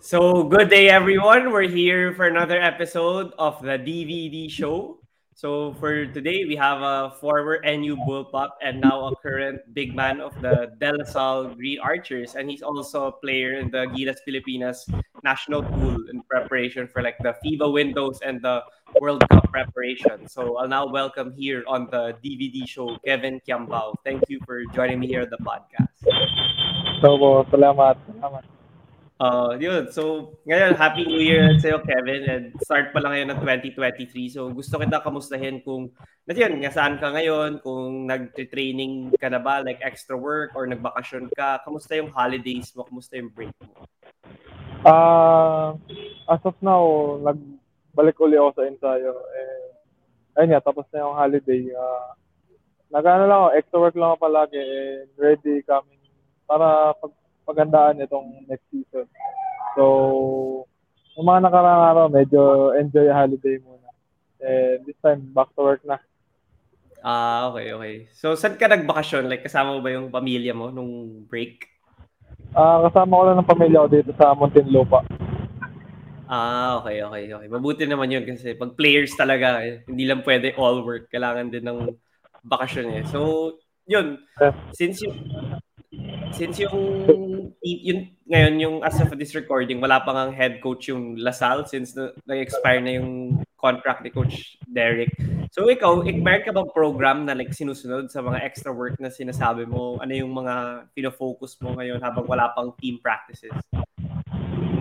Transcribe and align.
So, 0.00 0.44
good 0.48 0.70
day, 0.72 0.88
everyone. 0.88 1.52
We're 1.52 1.68
here 1.68 2.16
for 2.16 2.24
another 2.24 2.56
episode 2.56 3.36
of 3.36 3.60
the 3.60 3.76
DVD 3.76 4.48
show. 4.48 4.96
So, 5.36 5.76
for 5.76 6.08
today, 6.08 6.48
we 6.48 6.56
have 6.56 6.80
a 6.80 7.12
former 7.20 7.60
NU 7.60 8.00
Bullpup 8.08 8.56
and 8.64 8.80
now 8.80 9.12
a 9.12 9.16
current 9.20 9.60
big 9.76 9.94
man 9.94 10.24
of 10.24 10.32
the 10.40 10.72
De 10.80 10.96
La 10.96 11.04
Salle 11.04 11.52
Green 11.52 11.80
Archers. 11.84 12.34
And 12.34 12.48
he's 12.48 12.62
also 12.64 13.08
a 13.08 13.12
player 13.12 13.60
in 13.60 13.70
the 13.70 13.92
Gilas 13.92 14.24
Filipinas 14.24 14.88
national 15.22 15.62
pool 15.68 16.00
in 16.08 16.24
preparation 16.24 16.88
for 16.88 17.02
like 17.02 17.18
the 17.20 17.36
FIBA 17.44 17.70
windows 17.70 18.20
and 18.24 18.40
the 18.40 18.64
World 19.02 19.22
Cup 19.28 19.52
preparation. 19.52 20.26
So, 20.32 20.56
I'll 20.56 20.68
now 20.68 20.88
welcome 20.88 21.30
here 21.36 21.62
on 21.68 21.92
the 21.92 22.16
DVD 22.24 22.66
show 22.66 22.96
Kevin 23.04 23.38
Kiambao. 23.44 24.00
Thank 24.02 24.24
you 24.32 24.40
for 24.46 24.64
joining 24.72 24.98
me 24.98 25.08
here 25.08 25.20
on 25.20 25.28
the 25.28 25.44
podcast. 25.44 25.92
So, 27.04 27.44
salamat. 27.52 28.00
Salamat. 28.16 28.59
Uh, 29.20 29.52
yun. 29.60 29.84
So, 29.92 30.32
ngayon, 30.48 30.80
Happy 30.80 31.04
New 31.04 31.20
Year 31.20 31.52
sa'yo, 31.60 31.84
Kevin. 31.84 32.24
And 32.24 32.44
start 32.64 32.96
pa 32.96 33.04
lang 33.04 33.12
ngayon 33.12 33.28
ng 33.36 33.40
2023. 33.76 34.32
So, 34.32 34.48
gusto 34.48 34.80
kita 34.80 35.04
kamustahin 35.04 35.60
kung, 35.60 35.92
na 36.24 36.32
yun, 36.32 36.56
saan 36.72 36.96
ka 36.96 37.12
ngayon, 37.12 37.60
kung 37.60 38.08
nag-training 38.08 39.12
ka 39.20 39.28
na 39.28 39.36
ba, 39.36 39.60
like 39.60 39.84
extra 39.84 40.16
work, 40.16 40.56
or 40.56 40.64
nagbakasyon 40.64 41.28
ka. 41.36 41.60
Kamusta 41.68 42.00
yung 42.00 42.08
holidays 42.08 42.72
mo? 42.72 42.88
Kamusta 42.88 43.20
yung 43.20 43.28
break 43.28 43.52
mo? 43.60 43.84
Uh, 44.88 45.76
as 46.32 46.40
of 46.40 46.56
now, 46.64 47.20
nagbalik 47.20 48.16
uli 48.24 48.40
ako 48.40 48.56
sa 48.56 48.64
ensayo. 48.72 49.20
Eh, 49.36 50.40
ayun 50.40 50.56
nga, 50.56 50.64
tapos 50.64 50.88
na 50.96 51.04
yung 51.04 51.12
holiday. 51.12 51.68
Uh, 51.76 52.16
nag-ano 52.88 53.28
lang 53.28 53.36
ako, 53.36 53.48
extra 53.52 53.78
work 53.84 53.96
lang 54.00 54.16
ako 54.16 54.32
palagi. 54.32 54.64
And 54.64 55.12
ready 55.20 55.60
coming 55.68 56.00
para 56.48 56.96
pag 56.96 57.19
pagandaan 57.50 57.98
itong 58.06 58.46
next 58.46 58.66
season. 58.70 59.10
So, 59.74 59.84
yung 61.18 61.26
mga 61.26 61.50
nakarang 61.50 61.82
araw, 61.90 62.06
medyo 62.06 62.72
enjoy 62.78 63.10
holiday 63.10 63.58
muna. 63.58 63.90
And 64.40 64.86
this 64.86 64.96
time, 65.02 65.34
back 65.34 65.50
to 65.58 65.66
work 65.66 65.82
na. 65.82 65.98
Ah, 67.02 67.50
okay, 67.50 67.74
okay. 67.74 67.94
So, 68.14 68.38
saan 68.38 68.54
ka 68.54 68.70
nagbakasyon? 68.70 69.26
Like, 69.26 69.42
kasama 69.42 69.74
mo 69.74 69.80
ba 69.82 69.90
yung 69.90 70.14
pamilya 70.14 70.54
mo 70.54 70.70
nung 70.70 71.26
break? 71.26 71.66
Ah, 72.54 72.78
uh, 72.78 72.88
kasama 72.88 73.18
ko 73.18 73.22
lang 73.26 73.38
ng 73.42 73.50
pamilya 73.50 73.84
ko 73.84 73.88
dito 73.90 74.10
sa 74.14 74.32
Muntinlupa. 74.32 75.02
Ah, 76.30 76.78
okay, 76.78 77.02
okay, 77.02 77.24
okay. 77.34 77.48
Mabuti 77.50 77.90
naman 77.90 78.14
yun 78.14 78.22
kasi 78.22 78.54
pag 78.54 78.78
players 78.78 79.10
talaga, 79.18 79.66
eh, 79.66 79.82
hindi 79.90 80.06
lang 80.06 80.22
pwede 80.22 80.54
all 80.54 80.86
work. 80.86 81.10
Kailangan 81.10 81.50
din 81.50 81.66
ng 81.66 81.90
bakasyon 82.46 82.86
eh. 82.96 83.02
So, 83.10 83.58
yun. 83.90 84.22
Since 84.70 85.02
you, 85.02 85.10
since 86.30 86.62
yung 86.62 86.78
yun 87.62 88.14
ngayon 88.30 88.54
yung 88.62 88.76
as 88.86 88.94
of 89.02 89.10
this 89.18 89.34
recording 89.34 89.82
wala 89.82 89.98
pa 89.98 90.14
ngang 90.14 90.34
head 90.34 90.54
coach 90.62 90.86
yung 90.86 91.18
Lasal 91.18 91.66
since 91.66 91.98
na, 91.98 92.14
nag-expire 92.30 92.78
na 92.78 93.02
yung 93.02 93.42
contract 93.60 94.00
ni 94.00 94.08
coach 94.08 94.56
Derek. 94.64 95.12
So 95.52 95.68
ikaw, 95.68 96.00
meron 96.00 96.46
ka 96.46 96.54
bang 96.54 96.70
program 96.72 97.28
na 97.28 97.36
like 97.36 97.52
sinusunod 97.52 98.08
sa 98.08 98.24
mga 98.24 98.40
extra 98.40 98.72
work 98.72 98.96
na 98.96 99.12
sinasabi 99.12 99.68
mo? 99.68 100.00
Ano 100.00 100.16
yung 100.16 100.32
mga 100.32 100.86
pino-focus 100.96 101.60
mo 101.60 101.76
ngayon 101.76 102.00
habang 102.00 102.24
wala 102.24 102.48
pang 102.56 102.72
team 102.80 102.96
practices? 103.04 103.52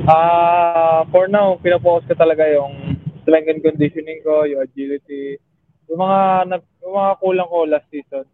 Ah, 0.07 0.13
uh, 0.13 0.99
for 1.11 1.27
now, 1.27 1.59
pino-focus 1.59 2.07
ko 2.07 2.15
talaga 2.15 2.47
yung 2.47 2.95
strength 3.25 3.51
and 3.51 3.61
conditioning 3.61 4.23
ko, 4.23 4.47
yung 4.47 4.63
agility, 4.63 5.37
yung 5.91 5.99
mga 5.99 6.19
yung 6.85 6.93
mga 6.95 7.11
kulang 7.19 7.49
ko 7.51 7.57
last 7.67 7.89
season. 7.91 8.25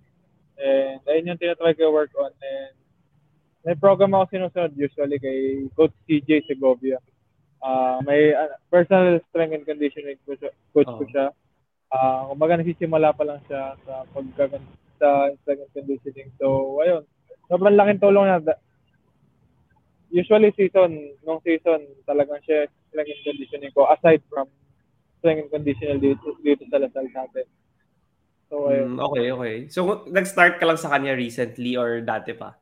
And 0.59 0.99
ayun 1.03 1.35
yung 1.35 1.39
tinatry 1.39 1.75
ko 1.75 1.91
work 1.91 2.11
on. 2.15 2.31
And 2.39 2.73
may 3.65 3.75
program 3.75 4.13
ako 4.13 4.29
sinusunod 4.31 4.77
usually 4.77 5.17
kay 5.19 5.65
Coach 5.73 5.95
CJ 6.05 6.45
Segovia. 6.47 7.01
Uh, 7.65 7.97
may 8.05 8.29
uh, 8.29 8.53
personal 8.69 9.17
strength 9.31 9.57
and 9.57 9.65
conditioning 9.65 10.21
coach, 10.29 10.45
coach 10.69 10.85
oh. 10.85 11.01
ko 11.01 11.03
siya. 11.09 11.25
Uh, 11.89 12.29
kumbaga 12.29 12.61
nagsisimula 12.61 13.09
pa 13.17 13.25
lang 13.25 13.41
siya 13.49 13.73
sa 13.87 14.05
pagkagan 14.13 14.61
sa 15.01 15.33
strength 15.41 15.65
and 15.65 15.73
conditioning. 15.73 16.29
So, 16.37 16.77
ayun. 16.85 17.03
Sobrang 17.49 17.73
laking 17.73 18.01
tulong 18.05 18.29
na. 18.29 18.55
Usually 20.13 20.53
season, 20.55 21.17
nung 21.25 21.41
season, 21.41 21.83
talagang 22.05 22.39
siya 22.45 22.69
strength 22.93 23.11
and 23.11 23.25
conditioning 23.25 23.73
ko 23.73 23.89
aside 23.89 24.21
from 24.29 24.47
strength 25.19 25.49
and 25.49 25.51
conditioning 25.51 25.99
dito, 25.99 26.37
dito 26.45 26.63
sa 26.69 26.79
Lasal 26.79 27.09
natin. 27.11 27.49
So, 28.49 28.69
ayun. 28.69 28.95
Mm, 28.95 28.99
okay, 29.01 29.25
okay. 29.33 29.55
So, 29.73 30.05
nag-start 30.05 30.61
ka 30.61 30.65
lang 30.69 30.77
sa 30.77 30.91
kanya 30.93 31.17
recently 31.17 31.75
or 31.75 32.05
dati 32.05 32.37
pa? 32.37 32.53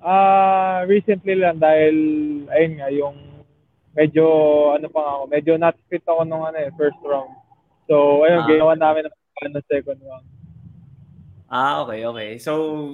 Ah, 0.00 0.80
uh, 0.80 0.88
recently 0.88 1.36
lang 1.36 1.60
dahil 1.60 1.96
ayun 2.48 2.72
nga 2.80 2.88
yung 2.88 3.16
medyo 3.92 4.24
ano 4.72 4.86
pa 4.88 5.02
ako, 5.02 5.22
medyo 5.28 5.52
not 5.60 5.76
fit 5.90 6.02
ako 6.06 6.24
nung 6.24 6.46
ano 6.46 6.56
eh, 6.56 6.70
first 6.78 6.98
round. 7.04 7.30
So 7.84 8.24
ayun, 8.24 8.40
ah. 8.40 8.48
ginawa 8.48 8.72
namin 8.78 9.10
ng 9.10 9.14
ano, 9.50 9.58
second 9.66 10.00
round. 10.00 10.26
Ah, 11.50 11.82
okay, 11.82 12.06
okay. 12.06 12.30
So, 12.38 12.52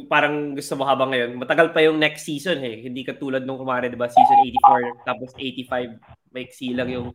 parang 0.08 0.56
gusto 0.56 0.80
mo 0.80 0.88
habang 0.88 1.12
ngayon, 1.12 1.36
matagal 1.36 1.76
pa 1.76 1.84
yung 1.84 2.00
next 2.00 2.24
season 2.24 2.64
eh. 2.64 2.88
Hindi 2.88 3.04
katulad 3.04 3.44
nung 3.44 3.60
kumare, 3.60 3.92
di 3.92 4.00
ba, 4.00 4.08
season 4.08 4.48
84, 4.48 5.04
tapos 5.04 5.36
85, 5.36 6.00
maiksi 6.32 6.72
lang 6.72 6.88
yung 6.88 7.12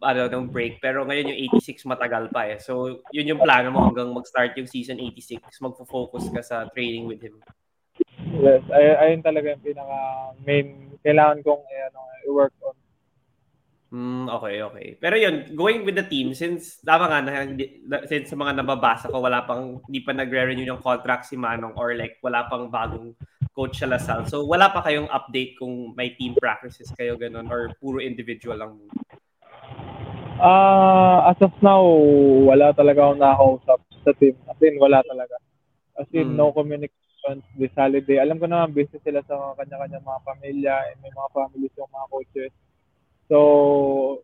ano, 0.00 0.30
ng 0.30 0.50
break. 0.50 0.78
Pero 0.78 1.02
ngayon 1.04 1.34
yung 1.34 1.40
86 1.58 1.86
matagal 1.90 2.30
pa 2.30 2.50
eh. 2.50 2.58
So, 2.62 3.02
yun 3.10 3.30
yung 3.34 3.42
plano 3.42 3.74
mo 3.74 3.86
hanggang 3.86 4.10
mag-start 4.14 4.54
yung 4.58 4.70
season 4.70 4.98
86. 5.02 5.42
Magfo-focus 5.58 6.30
ka 6.30 6.40
sa 6.42 6.56
training 6.70 7.06
with 7.06 7.22
him. 7.22 7.38
Yes, 8.38 8.62
ay 8.70 8.84
ayun 9.08 9.22
talaga 9.24 9.56
yung 9.56 9.64
pinaka 9.64 9.98
main 10.44 10.94
kailangan 11.02 11.40
kong 11.42 11.64
eh, 11.70 11.80
ano, 11.90 12.00
i-work 12.28 12.54
on. 12.62 12.76
Mm, 13.88 14.28
okay, 14.28 14.60
okay. 14.60 14.86
Pero 15.00 15.16
yun, 15.16 15.56
going 15.56 15.80
with 15.80 15.96
the 15.96 16.04
team, 16.04 16.36
since 16.36 16.76
tama 16.84 17.08
nga, 17.08 17.24
na, 17.24 17.48
since 18.04 18.28
sa 18.28 18.36
mga 18.36 18.60
nababasa 18.60 19.08
ko, 19.08 19.24
wala 19.24 19.48
pang, 19.48 19.80
hindi 19.88 20.04
pa 20.04 20.12
nagre-renew 20.12 20.68
ng 20.68 20.84
contract 20.84 21.32
si 21.32 21.40
Manong 21.40 21.72
or 21.72 21.96
like 21.96 22.20
wala 22.20 22.44
pang 22.52 22.68
bagong 22.68 23.16
coach 23.56 23.80
sa 23.80 23.88
Lasal. 23.88 24.28
So 24.28 24.44
wala 24.44 24.68
pa 24.68 24.84
kayong 24.84 25.08
update 25.08 25.56
kung 25.56 25.96
may 25.96 26.12
team 26.14 26.36
practices 26.36 26.92
kayo 26.94 27.16
ganun 27.16 27.48
or 27.48 27.72
puro 27.80 27.98
individual 27.98 28.60
lang? 28.60 28.72
Ah, 30.38 31.26
uh, 31.26 31.34
as 31.34 31.40
of 31.42 31.50
now, 31.58 31.82
wala 32.46 32.70
talaga 32.70 33.10
akong 33.10 33.18
nakausap 33.18 33.80
sa 34.06 34.12
team. 34.22 34.38
As 34.46 34.58
in, 34.62 34.78
wala 34.78 35.02
talaga. 35.02 35.34
As 35.98 36.06
in, 36.14 36.30
mm. 36.30 36.38
no 36.38 36.54
communication 36.54 36.94
on 37.26 37.42
this 37.58 37.74
holiday. 37.74 38.22
Alam 38.22 38.38
ko 38.38 38.46
naman 38.46 38.70
busy 38.70 39.02
sila 39.02 39.18
sa 39.26 39.58
kanya-kanya 39.58 39.98
mga 39.98 40.22
pamilya 40.22 40.74
and 40.88 40.98
may 41.02 41.10
mga 41.10 41.30
families 41.34 41.74
yung 41.74 41.90
mga 41.90 42.10
coaches. 42.14 42.52
So, 43.28 43.36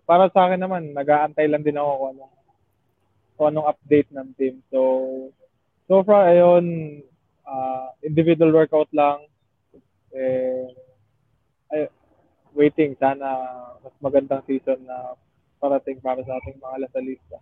para 0.07 0.31
sa 0.31 0.49
akin 0.49 0.63
naman, 0.63 0.95
nag-aantay 0.95 1.51
lang 1.51 1.67
din 1.67 1.77
ako 1.77 1.91
kung 1.93 2.11
anong, 2.15 2.35
kung 3.35 3.47
anong 3.51 3.69
update 3.75 4.11
ng 4.15 4.29
team. 4.39 4.63
So, 4.71 4.81
so 5.91 6.07
far, 6.07 6.31
ayun, 6.31 7.03
uh, 7.45 7.91
individual 8.07 8.55
workout 8.55 8.89
lang. 8.95 9.27
Eh, 10.15 10.71
ay, 11.75 11.91
waiting. 12.55 12.95
Sana 12.97 13.27
mas 13.83 13.93
magandang 13.99 14.47
season 14.47 14.79
na 14.87 15.19
parating 15.65 15.97
para 16.05 16.21
sa 16.21 16.37
ating 16.37 16.61
mga 16.61 16.77
lasalista. 16.85 17.37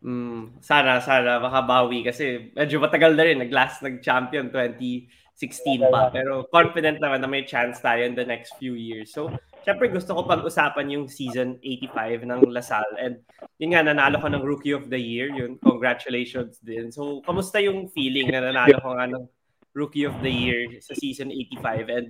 Mm, 0.00 0.62
sana, 0.62 1.02
sana 1.02 1.42
makabawi 1.42 2.06
kasi 2.06 2.54
medyo 2.56 2.80
matagal 2.80 3.12
na 3.12 3.24
rin. 3.26 3.42
Nag-last 3.42 3.84
nag-champion 3.84 4.48
2016 4.54 5.92
pa. 5.92 6.08
Pero 6.08 6.46
confident 6.48 7.02
naman 7.02 7.20
na 7.20 7.28
may 7.28 7.44
chance 7.44 7.82
tayo 7.84 8.06
in 8.06 8.16
the 8.16 8.24
next 8.24 8.56
few 8.56 8.78
years. 8.78 9.12
So, 9.12 9.28
syempre 9.66 9.90
gusto 9.90 10.14
ko 10.14 10.24
pag-usapan 10.24 10.94
yung 10.94 11.04
season 11.10 11.60
85 11.60 12.24
ng 12.24 12.40
Lasal. 12.48 12.88
And 12.96 13.20
yun 13.58 13.74
nga, 13.74 13.84
nanalo 13.84 14.22
ka 14.22 14.30
ng 14.30 14.46
Rookie 14.46 14.72
of 14.72 14.86
the 14.88 15.00
Year. 15.02 15.28
Yun, 15.34 15.58
congratulations 15.60 16.62
din. 16.62 16.94
So, 16.94 17.20
kamusta 17.26 17.58
yung 17.58 17.90
feeling 17.90 18.30
na 18.30 18.48
nanalo 18.48 18.78
ka 18.78 18.90
nga 18.94 19.06
ng 19.12 19.24
Rookie 19.78 20.02
of 20.02 20.18
the 20.26 20.34
Year 20.34 20.66
sa 20.82 20.98
season 20.98 21.30
85? 21.30 21.86
And 21.86 22.06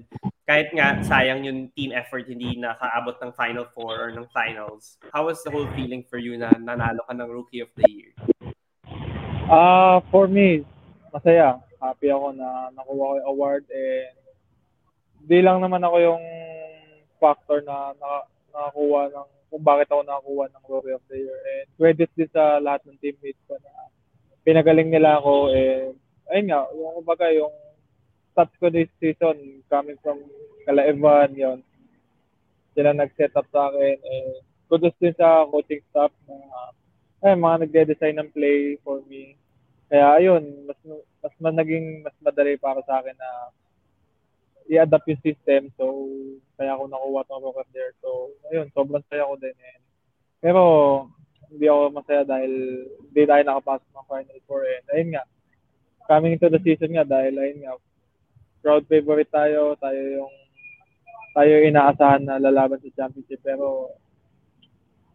kahit 0.48 0.72
nga 0.72 0.96
sayang 1.04 1.44
yung 1.44 1.68
team 1.76 1.92
effort 1.92 2.24
hindi 2.24 2.56
nakaabot 2.56 3.20
ng 3.20 3.36
Final 3.36 3.68
Four 3.76 4.08
or 4.08 4.10
ng 4.16 4.24
finals, 4.32 4.96
how 5.12 5.28
was 5.28 5.44
the 5.44 5.52
whole 5.52 5.68
feeling 5.76 6.00
for 6.00 6.16
you 6.16 6.40
na 6.40 6.48
nanalo 6.56 7.04
ka 7.04 7.12
ng 7.12 7.28
Rookie 7.28 7.60
of 7.60 7.68
the 7.76 7.84
Year? 7.84 8.16
Uh, 9.44 10.00
for 10.08 10.24
me, 10.24 10.64
masaya. 11.12 11.60
Happy 11.76 12.08
ako 12.08 12.32
na 12.32 12.72
nakuha 12.72 13.04
ko 13.04 13.14
yung 13.20 13.28
award 13.28 13.64
and 13.68 14.16
di 15.28 15.38
lang 15.44 15.60
naman 15.60 15.84
ako 15.84 15.96
yung 16.00 16.24
factor 17.20 17.60
na, 17.62 17.92
na 18.00 18.24
nakakuha 18.50 19.12
ng 19.12 19.28
kung 19.52 19.64
bakit 19.64 19.88
ako 19.92 20.00
nakakuha 20.08 20.44
ng 20.48 20.64
Rookie 20.64 20.96
of 20.96 21.04
the 21.12 21.16
Year. 21.20 21.38
And 21.44 21.68
credit 21.76 22.10
din 22.16 22.32
sa 22.32 22.56
lahat 22.56 22.88
ng 22.88 22.96
teammates 23.04 23.44
ko 23.44 23.60
na 23.60 23.92
pinagaling 24.48 24.88
nila 24.88 25.20
ako 25.20 25.52
and 25.52 26.00
ayun 26.32 26.46
nga, 26.48 26.60
yung 26.72 26.94
kumbaga 27.00 27.26
yung 27.32 27.54
stats 28.38 28.54
ko 28.62 28.70
this 28.70 28.86
season 29.02 29.66
coming 29.66 29.98
from 29.98 30.22
kala 30.62 30.86
Evan, 30.86 31.34
yun. 31.34 31.58
Sila 32.78 32.94
nag-set 32.94 33.34
up 33.34 33.50
sa 33.50 33.66
akin. 33.66 33.98
Eh, 33.98 34.38
kudos 34.70 34.94
din 35.02 35.10
sa 35.18 35.42
coaching 35.50 35.82
staff 35.90 36.14
na 36.30 36.38
eh, 37.26 37.34
mga 37.34 37.66
nagde-design 37.66 38.22
ng 38.22 38.30
play 38.30 38.78
for 38.86 39.02
me. 39.10 39.34
Kaya 39.90 40.22
ayun, 40.22 40.70
mas 40.70 40.78
mas 41.18 41.34
man 41.42 41.58
naging 41.58 42.06
mas 42.06 42.14
madali 42.22 42.54
para 42.54 42.78
sa 42.86 43.02
akin 43.02 43.18
na 43.18 43.30
i-adapt 44.70 45.10
yung 45.10 45.24
system. 45.26 45.74
So, 45.74 46.06
kaya 46.54 46.78
ako 46.78 46.86
nakuha 46.86 47.26
tong 47.26 47.42
Rocket 47.42 47.66
there. 47.74 47.90
So, 47.98 48.30
ayun, 48.54 48.70
sobrang 48.70 49.02
saya 49.10 49.26
ko 49.26 49.34
din. 49.34 49.56
And, 49.56 49.82
pero, 50.38 50.62
hindi 51.50 51.66
ako 51.66 51.82
masaya 51.90 52.22
dahil 52.22 52.52
hindi 52.86 53.22
tayo 53.24 53.42
nakapasok 53.42 53.90
ng 53.90 54.08
Final 54.12 54.40
Four. 54.46 54.62
And 54.62 54.86
ayun 54.94 55.10
nga, 55.16 55.24
coming 56.06 56.36
into 56.36 56.52
the 56.52 56.60
season 56.62 56.94
nga 56.94 57.08
dahil 57.08 57.34
ayun 57.34 57.64
nga, 57.64 57.74
crowd 58.68 58.84
favorite 58.84 59.32
tayo, 59.32 59.72
tayo 59.80 59.96
yung 59.96 60.34
tayo 61.32 61.52
inaasahan 61.64 62.28
na 62.28 62.36
lalaban 62.36 62.76
sa 62.84 62.92
championship 62.92 63.40
pero 63.40 63.96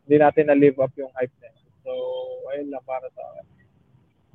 hindi 0.10 0.18
natin 0.18 0.50
na-live 0.50 0.82
up 0.82 0.90
yung 0.98 1.14
hype 1.14 1.30
na 1.38 1.54
So, 1.86 1.92
ayun 2.50 2.74
lang 2.74 2.82
para 2.82 3.06
sa 3.14 3.22
akin. 3.22 3.46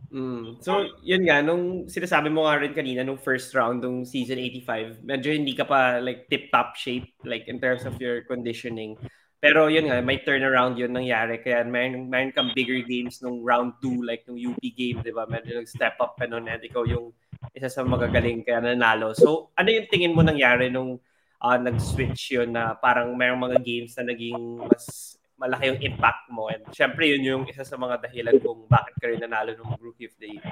Mm. 0.08 0.44
So, 0.62 0.86
yun 1.02 1.26
nga, 1.26 1.42
nung 1.42 1.90
sinasabi 1.90 2.30
mo 2.30 2.46
nga 2.46 2.60
rin 2.60 2.72
kanina, 2.76 3.02
nung 3.02 3.18
first 3.18 3.50
round, 3.56 3.82
nung 3.82 4.06
season 4.06 4.38
85, 4.38 5.02
medyo 5.02 5.34
hindi 5.34 5.52
ka 5.52 5.66
pa 5.66 5.98
like 5.98 6.30
tip-top 6.30 6.78
shape, 6.78 7.10
like 7.26 7.50
in 7.50 7.58
terms 7.58 7.88
of 7.88 7.98
your 7.98 8.22
conditioning. 8.24 8.94
Pero 9.38 9.70
yun 9.70 9.86
nga, 9.86 10.02
may 10.02 10.18
turnaround 10.26 10.74
yun 10.74 10.90
nangyari. 10.90 11.38
Kaya 11.38 11.62
mayroon, 11.62 12.10
mayroon 12.10 12.34
kang 12.34 12.50
bigger 12.58 12.82
games 12.82 13.22
nung 13.22 13.38
round 13.46 13.78
2, 13.78 14.02
like 14.02 14.26
nung 14.26 14.34
UP 14.34 14.58
game, 14.58 14.98
di 14.98 15.14
ba? 15.14 15.30
Medyo 15.30 15.62
nag-step 15.62 15.94
up 16.02 16.18
ka 16.18 16.26
nun 16.26 16.50
and 16.50 16.58
ikaw 16.58 16.82
yung 16.82 17.14
isa 17.54 17.70
sa 17.70 17.86
magagaling 17.86 18.42
kaya 18.42 18.58
nanalo. 18.58 19.14
So, 19.14 19.54
ano 19.54 19.70
yung 19.70 19.86
tingin 19.86 20.10
mo 20.10 20.26
nangyari 20.26 20.74
nung 20.74 20.98
uh, 21.38 21.58
nag-switch 21.58 22.34
yun 22.34 22.50
na 22.50 22.74
parang 22.74 23.14
mayroong 23.14 23.38
mga 23.38 23.58
games 23.62 23.94
na 23.94 24.10
naging 24.10 24.58
mas 24.58 25.14
malaki 25.38 25.70
yung 25.70 25.80
impact 25.86 26.26
mo. 26.34 26.50
And 26.50 26.66
syempre, 26.74 27.06
yun 27.06 27.22
yung 27.22 27.44
isa 27.46 27.62
sa 27.62 27.78
mga 27.78 28.10
dahilan 28.10 28.42
kung 28.42 28.66
bakit 28.66 28.94
ka 28.98 29.06
rin 29.06 29.22
nanalo 29.22 29.54
ng 29.54 29.78
Rookie 29.78 30.10
of 30.10 30.18
the 30.18 30.34
Year. 30.34 30.46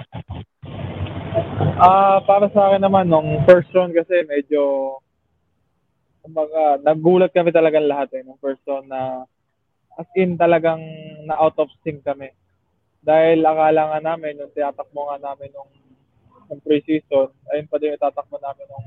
Ah, 1.77 2.17
uh, 2.17 2.19
para 2.23 2.47
sa 2.55 2.71
akin 2.71 2.87
naman, 2.87 3.11
nung 3.11 3.43
first 3.45 3.69
round 3.75 3.93
kasi 3.93 4.23
medyo 4.31 4.95
kumbaga, 6.27 6.83
nagulat 6.83 7.31
kami 7.31 7.55
talaga 7.55 7.79
lahat 7.79 8.11
eh, 8.19 8.27
first 8.43 8.67
round 8.67 8.91
na 8.91 9.23
as 9.95 10.11
in 10.19 10.35
talagang 10.35 10.83
na 11.23 11.39
out 11.39 11.55
of 11.63 11.71
sync 11.87 12.03
kami. 12.03 12.35
Dahil 13.07 13.47
akala 13.47 13.95
nga 13.95 14.01
namin, 14.03 14.35
nung 14.35 14.51
tiyatakbo 14.51 15.07
nga 15.07 15.23
namin 15.23 15.55
nung, 15.55 15.71
nung 16.51 16.61
pre-season, 16.67 17.31
ayun 17.55 17.71
pa 17.71 17.79
din 17.79 17.95
yung 17.95 18.03
tatakbo 18.03 18.43
namin 18.43 18.67
nung 18.67 18.87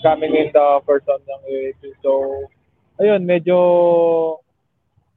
coming 0.00 0.32
in 0.36 0.48
the 0.52 0.64
round 0.84 1.24
ng 1.28 1.42
UAP. 1.48 1.82
So, 2.00 2.10
ayun, 2.96 3.28
medyo 3.28 3.56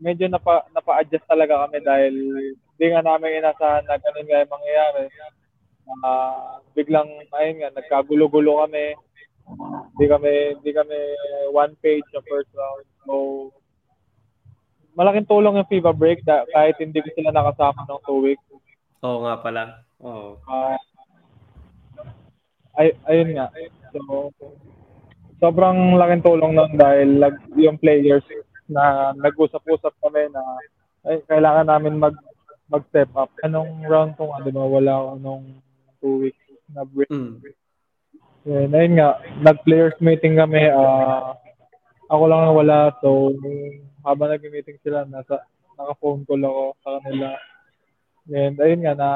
medyo 0.04 0.28
napa, 0.28 0.68
napa-adjust 0.76 1.26
talaga 1.26 1.66
kami 1.66 1.80
dahil 1.82 2.14
hindi 2.76 2.86
nga 2.92 3.02
namin 3.02 3.40
inasahan 3.42 3.88
na 3.88 3.96
ganun 3.98 4.28
nga 4.28 4.44
yung 4.44 4.54
mangyayari. 4.54 5.04
Uh, 6.04 6.60
biglang, 6.76 7.08
ayun 7.32 7.64
nga, 7.64 7.72
nagkagulo-gulo 7.72 8.68
kami 8.68 9.00
hindi 9.48 10.06
kami, 10.12 10.32
hindi 10.60 10.72
kami 10.76 10.98
one 11.56 11.74
page 11.80 12.04
sa 12.12 12.20
first 12.28 12.52
round. 12.52 12.86
So, 13.08 13.14
malaking 14.98 15.30
tulong 15.30 15.62
yung 15.62 15.70
FIBA 15.72 15.92
break 15.96 16.20
da, 16.28 16.44
kahit 16.52 16.76
hindi 16.82 17.00
ko 17.00 17.10
sila 17.16 17.32
nakasama 17.32 17.88
ng 17.88 18.02
two 18.04 18.20
weeks. 18.22 18.44
Oo 19.06 19.24
nga 19.24 19.36
pala. 19.40 19.62
Oo. 20.04 20.42
Uh, 20.46 20.78
ay, 22.78 22.94
ayun 23.10 23.38
nga. 23.38 23.48
So, 23.94 24.30
sobrang 25.42 25.98
laking 25.98 26.26
tulong 26.26 26.54
nun 26.58 26.74
dahil 26.78 27.22
lag, 27.22 27.38
yung 27.58 27.78
players 27.78 28.26
na 28.68 29.14
nag-usap-usap 29.16 29.94
kami 30.04 30.28
na 30.34 30.42
ay, 31.08 31.24
kailangan 31.30 31.72
namin 31.72 31.96
mag 31.98 32.16
mag-step 32.68 33.08
up. 33.16 33.32
Anong 33.48 33.80
round 33.88 34.20
tong 34.20 34.36
ano 34.36 34.52
ba 34.52 34.66
wala 34.68 34.92
ako 34.92 35.12
nung 35.24 35.44
two 36.04 36.28
weeks 36.28 36.44
na 36.68 36.84
break. 36.84 37.08
Mm. 37.08 37.40
Yeah, 38.48 38.64
ayun 38.72 38.96
nga, 38.96 39.20
nag-players 39.44 40.00
meeting 40.00 40.40
kami. 40.40 40.72
Uh, 40.72 41.36
ako 42.08 42.24
lang 42.32 42.56
wala. 42.56 42.96
So, 43.04 43.36
habang 44.08 44.32
nag-meeting 44.32 44.80
sila, 44.80 45.04
nasa, 45.04 45.44
naka-phone 45.76 46.24
call 46.24 46.48
ako 46.48 46.64
sa 46.80 46.96
kanila. 47.04 47.36
And 48.32 48.56
ayun 48.56 48.88
nga, 48.88 48.96
na 48.96 49.10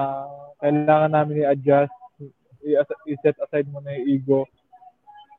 kailangan 0.59 1.15
namin 1.15 1.47
i-adjust, 1.47 1.95
i-set 3.07 3.39
aside 3.39 3.71
muna 3.71 3.95
yung 3.95 4.19
ego 4.19 4.39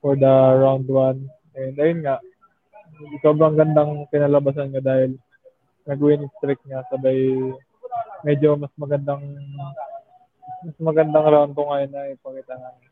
for 0.00 0.16
the 0.16 0.34
round 0.56 0.88
1. 0.88 1.60
And 1.60 1.76
ayun 1.76 2.00
nga, 2.00 2.16
sobrang 3.20 3.60
gandang 3.60 4.08
kinalabasan 4.08 4.72
nga 4.72 4.80
dahil 4.80 5.20
nag-win 5.84 6.32
streak 6.40 6.64
nga 6.64 6.80
sabay 6.88 7.28
medyo 8.24 8.56
mas 8.56 8.72
magandang 8.80 9.20
mas 10.64 10.78
magandang 10.80 11.26
round 11.28 11.52
ko 11.52 11.68
ngayon 11.68 11.92
na 11.92 12.08
ipakita 12.08 12.56
namin. 12.56 12.88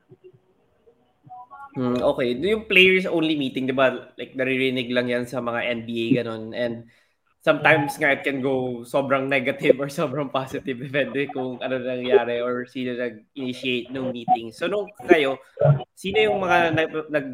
Mm, 1.79 2.03
okay. 2.03 2.35
Yung 2.35 2.67
players 2.67 3.07
only 3.07 3.39
meeting, 3.39 3.71
'di 3.71 3.77
ba? 3.77 4.11
Like 4.19 4.35
naririnig 4.35 4.91
lang 4.91 5.07
'yan 5.07 5.25
sa 5.31 5.39
mga 5.39 5.61
NBA 5.83 6.07
ganun. 6.23 6.51
And 6.51 6.91
sometimes 7.41 7.97
nga 7.97 8.13
it 8.13 8.21
can 8.27 8.45
go 8.45 8.85
sobrang 8.85 9.25
negative 9.31 9.79
or 9.81 9.89
sobrang 9.89 10.29
positive 10.29 10.77
depende 10.77 11.25
kung 11.33 11.57
ano 11.63 11.81
nangyari 11.81 12.45
or 12.45 12.69
sino 12.69 12.93
nag-initiate 12.99 13.89
ng 13.89 14.13
meeting. 14.13 14.53
So 14.53 14.69
nung 14.69 14.93
kayo, 15.09 15.41
sino 15.97 16.21
yung 16.21 16.43
mga 16.43 16.59
nag, 16.77 16.91
nag 17.09 17.27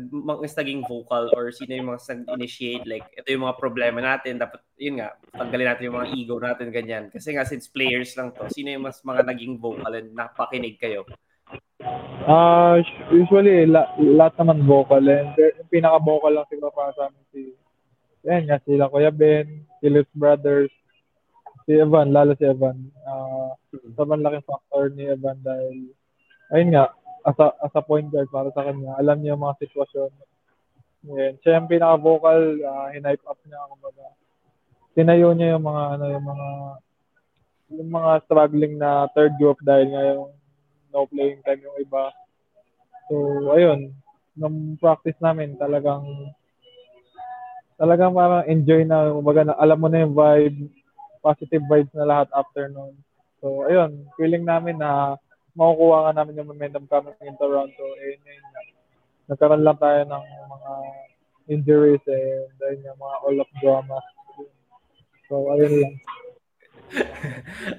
naging 0.46 0.86
vocal 0.86 1.32
or 1.34 1.50
sino 1.50 1.74
yung 1.74 1.90
mga 1.90 2.00
nag-initiate 2.06 2.84
like 2.86 3.06
ito 3.18 3.34
yung 3.34 3.48
mga 3.50 3.58
problema 3.58 3.98
natin 3.98 4.38
dapat 4.38 4.62
yun 4.78 5.02
nga 5.02 5.16
tanggalin 5.34 5.66
natin 5.74 5.86
yung 5.90 5.98
mga 5.98 6.10
ego 6.14 6.36
natin 6.38 6.68
ganyan. 6.70 7.04
Kasi 7.10 7.34
nga 7.34 7.42
since 7.48 7.66
players 7.66 8.14
lang 8.14 8.30
to, 8.36 8.46
sino 8.52 8.70
yung 8.70 8.86
mas 8.86 9.02
mga 9.02 9.26
naging 9.26 9.58
vocal 9.58 9.90
and 9.96 10.12
napakinig 10.14 10.78
kayo? 10.78 11.02
Uh, 12.26 12.82
usually, 13.14 13.70
la, 13.70 13.86
lahat 14.02 14.34
naman 14.42 14.66
vocal. 14.66 14.98
And 14.98 15.30
yung 15.38 15.70
pinaka-vocal 15.70 16.34
lang 16.34 16.48
siguro 16.50 16.74
para 16.74 16.90
sa 16.98 17.06
amin 17.06 17.22
si, 17.30 17.54
yan 18.26 18.50
nga, 18.50 18.58
sila 18.66 18.90
Kuya 18.90 19.14
Ben, 19.14 19.62
si 19.78 19.86
Liz 19.86 20.10
Brothers, 20.10 20.74
si 21.70 21.78
Evan, 21.78 22.10
lalo 22.10 22.34
si 22.34 22.42
Evan. 22.42 22.90
Uh, 23.06 23.54
sobrang 23.94 24.26
laking 24.26 24.42
factor 24.42 24.90
ni 24.90 25.06
Evan 25.06 25.38
dahil, 25.46 25.94
ayun 26.50 26.74
nga, 26.74 26.90
as 27.26 27.38
a, 27.38 27.46
as 27.62 27.74
a 27.78 27.82
point 27.82 28.10
guard 28.10 28.26
para 28.34 28.50
sa 28.50 28.66
kanya, 28.66 28.98
alam 28.98 29.22
niya 29.22 29.38
yung 29.38 29.46
mga 29.46 29.62
sitwasyon. 29.62 30.10
Yan. 31.06 31.34
Siya 31.46 31.62
yung 31.62 31.70
pinaka-vocal, 31.70 32.58
uh, 32.58 32.90
hinipe 32.90 33.22
up 33.30 33.38
niya, 33.46 33.70
kumbaga. 33.70 34.06
Tinayo 34.98 35.30
niya 35.30 35.54
yung 35.54 35.62
mga, 35.62 35.82
ano, 35.94 36.04
yung 36.10 36.26
mga, 36.26 36.48
yung 37.78 37.90
mga 37.94 38.10
struggling 38.26 38.74
na 38.78 39.06
third 39.14 39.34
group 39.38 39.58
dahil 39.62 39.94
nga 39.94 40.02
yung 40.10 40.34
no 40.96 41.04
playing 41.12 41.44
time 41.44 41.60
yung 41.60 41.76
iba. 41.76 42.08
So, 43.12 43.14
ayun, 43.52 43.92
nung 44.32 44.80
practice 44.80 45.20
namin, 45.20 45.60
talagang 45.60 46.08
talagang 47.76 48.16
parang 48.16 48.48
enjoy 48.48 48.88
na, 48.88 49.12
kumbaga 49.12 49.52
na, 49.52 49.54
alam 49.60 49.76
mo 49.76 49.92
na 49.92 50.00
yung 50.00 50.16
vibe, 50.16 50.72
positive 51.20 51.60
vibes 51.68 51.92
na 51.92 52.08
lahat 52.08 52.32
after 52.32 52.72
noon. 52.72 52.96
So, 53.44 53.68
ayun, 53.68 54.08
feeling 54.16 54.48
namin 54.48 54.80
na 54.80 55.20
makukuha 55.52 56.08
nga 56.08 56.24
namin 56.24 56.40
yung 56.40 56.48
momentum 56.56 56.88
coming 56.88 57.12
in 57.20 57.36
Toronto. 57.36 57.84
Eh, 58.00 58.16
yun, 58.16 58.44
nagkaroon 59.28 59.60
lang 59.60 59.76
tayo 59.76 60.00
ng 60.08 60.24
mga 60.48 60.72
injuries 61.52 62.04
eh, 62.08 62.48
dahil 62.56 62.80
yung 62.80 62.96
mga 62.96 63.16
all 63.20 63.38
of 63.44 63.50
drama. 63.60 63.98
So, 65.28 65.52
ayun 65.52 65.84
lang 65.84 65.94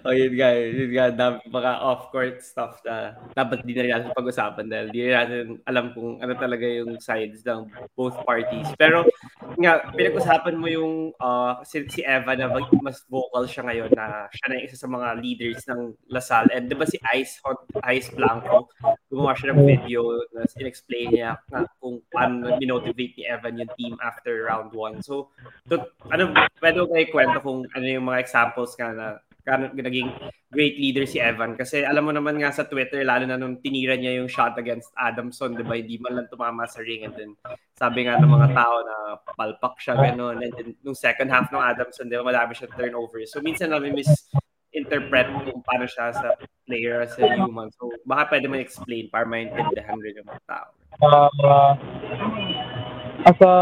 o 0.03 0.07
oh, 0.11 0.13
yun 0.13 0.33
nga, 0.35 0.49
yun 0.53 0.91
nga, 0.91 1.07
mga 1.47 1.71
off-court 1.79 2.43
stuff 2.43 2.83
na 2.83 3.15
dapat 3.33 3.63
di 3.63 3.71
na 3.71 3.83
rin 3.83 3.93
natin 3.95 4.17
pag-usapan 4.17 4.65
dahil 4.67 4.87
di 4.91 4.99
na 5.07 5.23
natin 5.23 5.45
alam 5.63 5.85
kung 5.95 6.19
ano 6.19 6.33
talaga 6.35 6.65
yung 6.67 6.99
sides 6.99 7.43
ng 7.47 7.71
both 7.95 8.19
parties. 8.27 8.67
Pero 8.75 9.07
nga, 9.57 9.87
pinag-usapan 9.95 10.55
mo 10.59 10.67
yung 10.67 11.15
uh, 11.17 11.63
si, 11.63 11.87
si 11.87 12.01
Eva 12.03 12.35
na 12.35 12.51
mas 12.83 13.03
vocal 13.07 13.47
siya 13.47 13.63
ngayon 13.67 13.91
na 13.95 14.27
siya 14.31 14.47
na 14.51 14.57
isa 14.61 14.75
sa 14.75 14.89
mga 14.91 15.07
leaders 15.23 15.63
ng 15.71 15.95
Lasal. 16.11 16.51
And 16.51 16.67
di 16.67 16.75
ba 16.75 16.87
si 16.87 16.99
Ice, 17.15 17.39
Ice 17.87 18.09
Blanco, 18.11 18.71
gumawa 19.07 19.33
siya 19.39 19.55
ng 19.55 19.63
video 19.63 20.19
na 20.35 20.43
in-explain 20.59 21.15
niya 21.15 21.39
na 21.47 21.63
kung 21.79 22.03
paano 22.11 22.59
minotivate 22.59 23.15
ni 23.15 23.23
Evan 23.23 23.59
yung 23.59 23.71
team 23.79 23.93
after 24.03 24.47
round 24.47 24.75
1. 24.75 25.03
So, 25.03 25.31
to, 25.71 25.87
ano, 26.11 26.35
pwede 26.59 26.77
ko 26.83 26.87
kayo 26.91 27.07
kwento 27.13 27.37
kung 27.39 27.59
ano 27.71 27.85
yung 27.85 28.05
mga 28.07 28.21
examples 28.21 28.75
ka 28.75 28.91
na 28.97 29.21
naging 29.55 30.11
great 30.51 30.75
leader 30.75 31.07
si 31.07 31.23
Evan. 31.23 31.55
Kasi 31.55 31.83
alam 31.87 32.03
mo 32.03 32.11
naman 32.11 32.35
nga 32.35 32.51
sa 32.51 32.67
Twitter 32.67 33.03
lalo 33.07 33.23
na 33.23 33.39
nung 33.39 33.63
tinira 33.63 33.95
niya 33.95 34.19
yung 34.19 34.27
shot 34.27 34.59
against 34.59 34.91
Adamson 34.99 35.55
'di 35.55 35.63
ba 35.63 35.79
hindi 35.79 35.95
man 36.03 36.19
lang 36.19 36.27
tumama 36.27 36.67
sa 36.67 36.83
ring 36.83 37.07
and 37.07 37.15
then 37.15 37.31
sabi 37.79 38.07
nga 38.07 38.19
ng 38.19 38.27
mga 38.27 38.51
tao 38.51 38.75
na 38.83 38.95
palpak 39.39 39.79
siya 39.79 39.95
gano'n. 39.95 40.43
And 40.43 40.51
then 40.51 40.69
nung 40.83 40.97
second 40.97 41.31
half 41.31 41.47
ng 41.47 41.63
Adamson 41.63 42.11
'di 42.11 42.19
ba 42.19 42.27
madami 42.27 42.57
siya 42.57 42.71
turnover. 42.75 43.23
So 43.23 43.39
minsan 43.39 43.71
namin 43.71 43.95
miss 43.95 44.27
interpret 44.75 45.31
kung 45.31 45.63
paano 45.63 45.87
siya 45.87 46.11
sa 46.11 46.35
player 46.67 47.07
as 47.07 47.15
a 47.15 47.27
human. 47.39 47.71
So 47.79 47.87
baka 48.03 48.35
pwede 48.35 48.51
mo 48.51 48.59
explain 48.59 49.07
para 49.07 49.23
maintindihan 49.23 49.95
rin 49.95 50.19
yung 50.19 50.27
mga 50.27 50.43
tao. 50.43 50.69
Uh, 50.97 51.73
as 53.27 53.39
a 53.43 53.53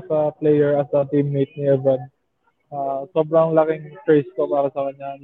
as 0.00 0.08
a 0.08 0.20
player 0.40 0.76
as 0.76 0.88
a 0.92 1.04
teammate 1.08 1.52
ni 1.56 1.68
Evan 1.68 2.10
uh, 2.70 3.06
sobrang 3.14 3.54
laking 3.54 3.94
praise 4.06 4.26
ko 4.34 4.46
para 4.46 4.70
sa 4.72 4.90
kanya. 4.90 5.18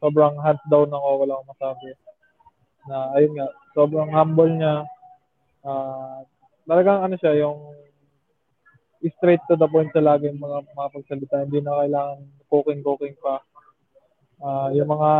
Sobrang 0.00 0.36
hands 0.40 0.64
down 0.72 0.88
ako, 0.88 1.08
wala 1.24 1.32
akong 1.36 1.52
masabi. 1.52 1.88
Na, 2.88 2.96
ayun 3.16 3.32
nga, 3.36 3.48
sobrang 3.76 4.08
humble 4.08 4.52
niya. 4.52 4.84
Uh, 5.60 6.24
talagang 6.64 7.04
ano 7.04 7.14
siya, 7.20 7.36
yung 7.44 7.76
straight 9.16 9.40
to 9.48 9.56
the 9.56 9.68
point 9.68 9.88
sa 9.96 10.04
lagi 10.04 10.28
mga 10.28 10.58
mga 10.76 10.92
pagsalita. 10.92 11.44
Hindi 11.44 11.60
na 11.64 11.84
kailangan 11.84 12.18
cooking-cooking 12.52 13.16
pa. 13.20 13.40
Uh, 14.40 14.68
yung 14.72 14.88
mga 14.88 15.12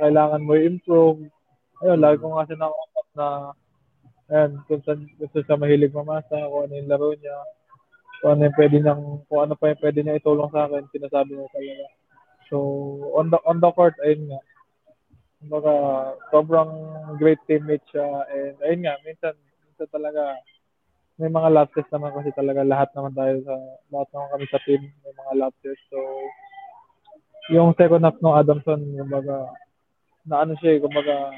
kailangan 0.00 0.44
mo 0.44 0.52
i-improve. 0.56 1.20
Ayun, 1.84 2.00
lagi 2.00 2.16
ko 2.20 2.32
nga 2.32 2.48
siya 2.48 2.56
na 2.60 2.68
na 3.14 3.26
ayun, 4.32 4.52
kung 4.64 4.82
saan 4.84 5.04
gusto 5.20 5.38
siya 5.44 5.60
mahilig 5.60 5.92
mamasa, 5.92 6.48
kung 6.48 6.64
ano 6.68 6.72
yung 6.72 6.88
laro 6.88 7.12
niya, 7.12 7.36
kung 8.24 8.40
ano 8.40 8.48
yung 8.48 8.56
pwede 8.56 8.76
niyang, 8.80 9.04
kung 9.28 9.40
ano 9.44 9.52
pa 9.52 9.68
yung 9.68 9.82
pwede 9.84 10.00
niya 10.00 10.16
itulong 10.16 10.48
sa 10.48 10.64
akin, 10.64 10.88
sinasabi 10.88 11.36
niya 11.36 11.44
talaga. 11.52 11.86
So, 12.48 12.56
on 13.20 13.28
the, 13.28 13.36
on 13.44 13.60
the 13.60 13.68
court, 13.76 13.92
ayun 14.00 14.32
nga. 14.32 14.40
Kumbaga, 15.44 15.72
sobrang 16.32 16.72
great 17.20 17.36
teammate 17.44 17.84
siya. 17.92 18.24
And 18.32 18.56
ayun 18.64 18.80
nga, 18.88 18.96
minsan, 19.04 19.36
minsan 19.68 19.92
talaga, 19.92 20.40
may 21.20 21.28
mga 21.28 21.52
lapses 21.52 21.84
naman 21.92 22.16
kasi 22.16 22.32
talaga 22.32 22.64
lahat 22.64 22.88
naman 22.96 23.12
tayo 23.12 23.36
sa 23.46 23.54
lahat 23.92 24.08
naman 24.10 24.28
kami 24.34 24.46
sa 24.50 24.62
team 24.66 24.82
may 24.82 25.14
mga 25.14 25.32
lapses 25.46 25.78
so 25.86 25.98
yung 27.54 27.70
second 27.78 28.02
half 28.02 28.18
ng 28.18 28.34
Adamson 28.34 28.82
kumbaga 28.82 29.46
na 30.26 30.42
ano 30.42 30.58
siya 30.58 30.82
kumbaga 30.82 31.30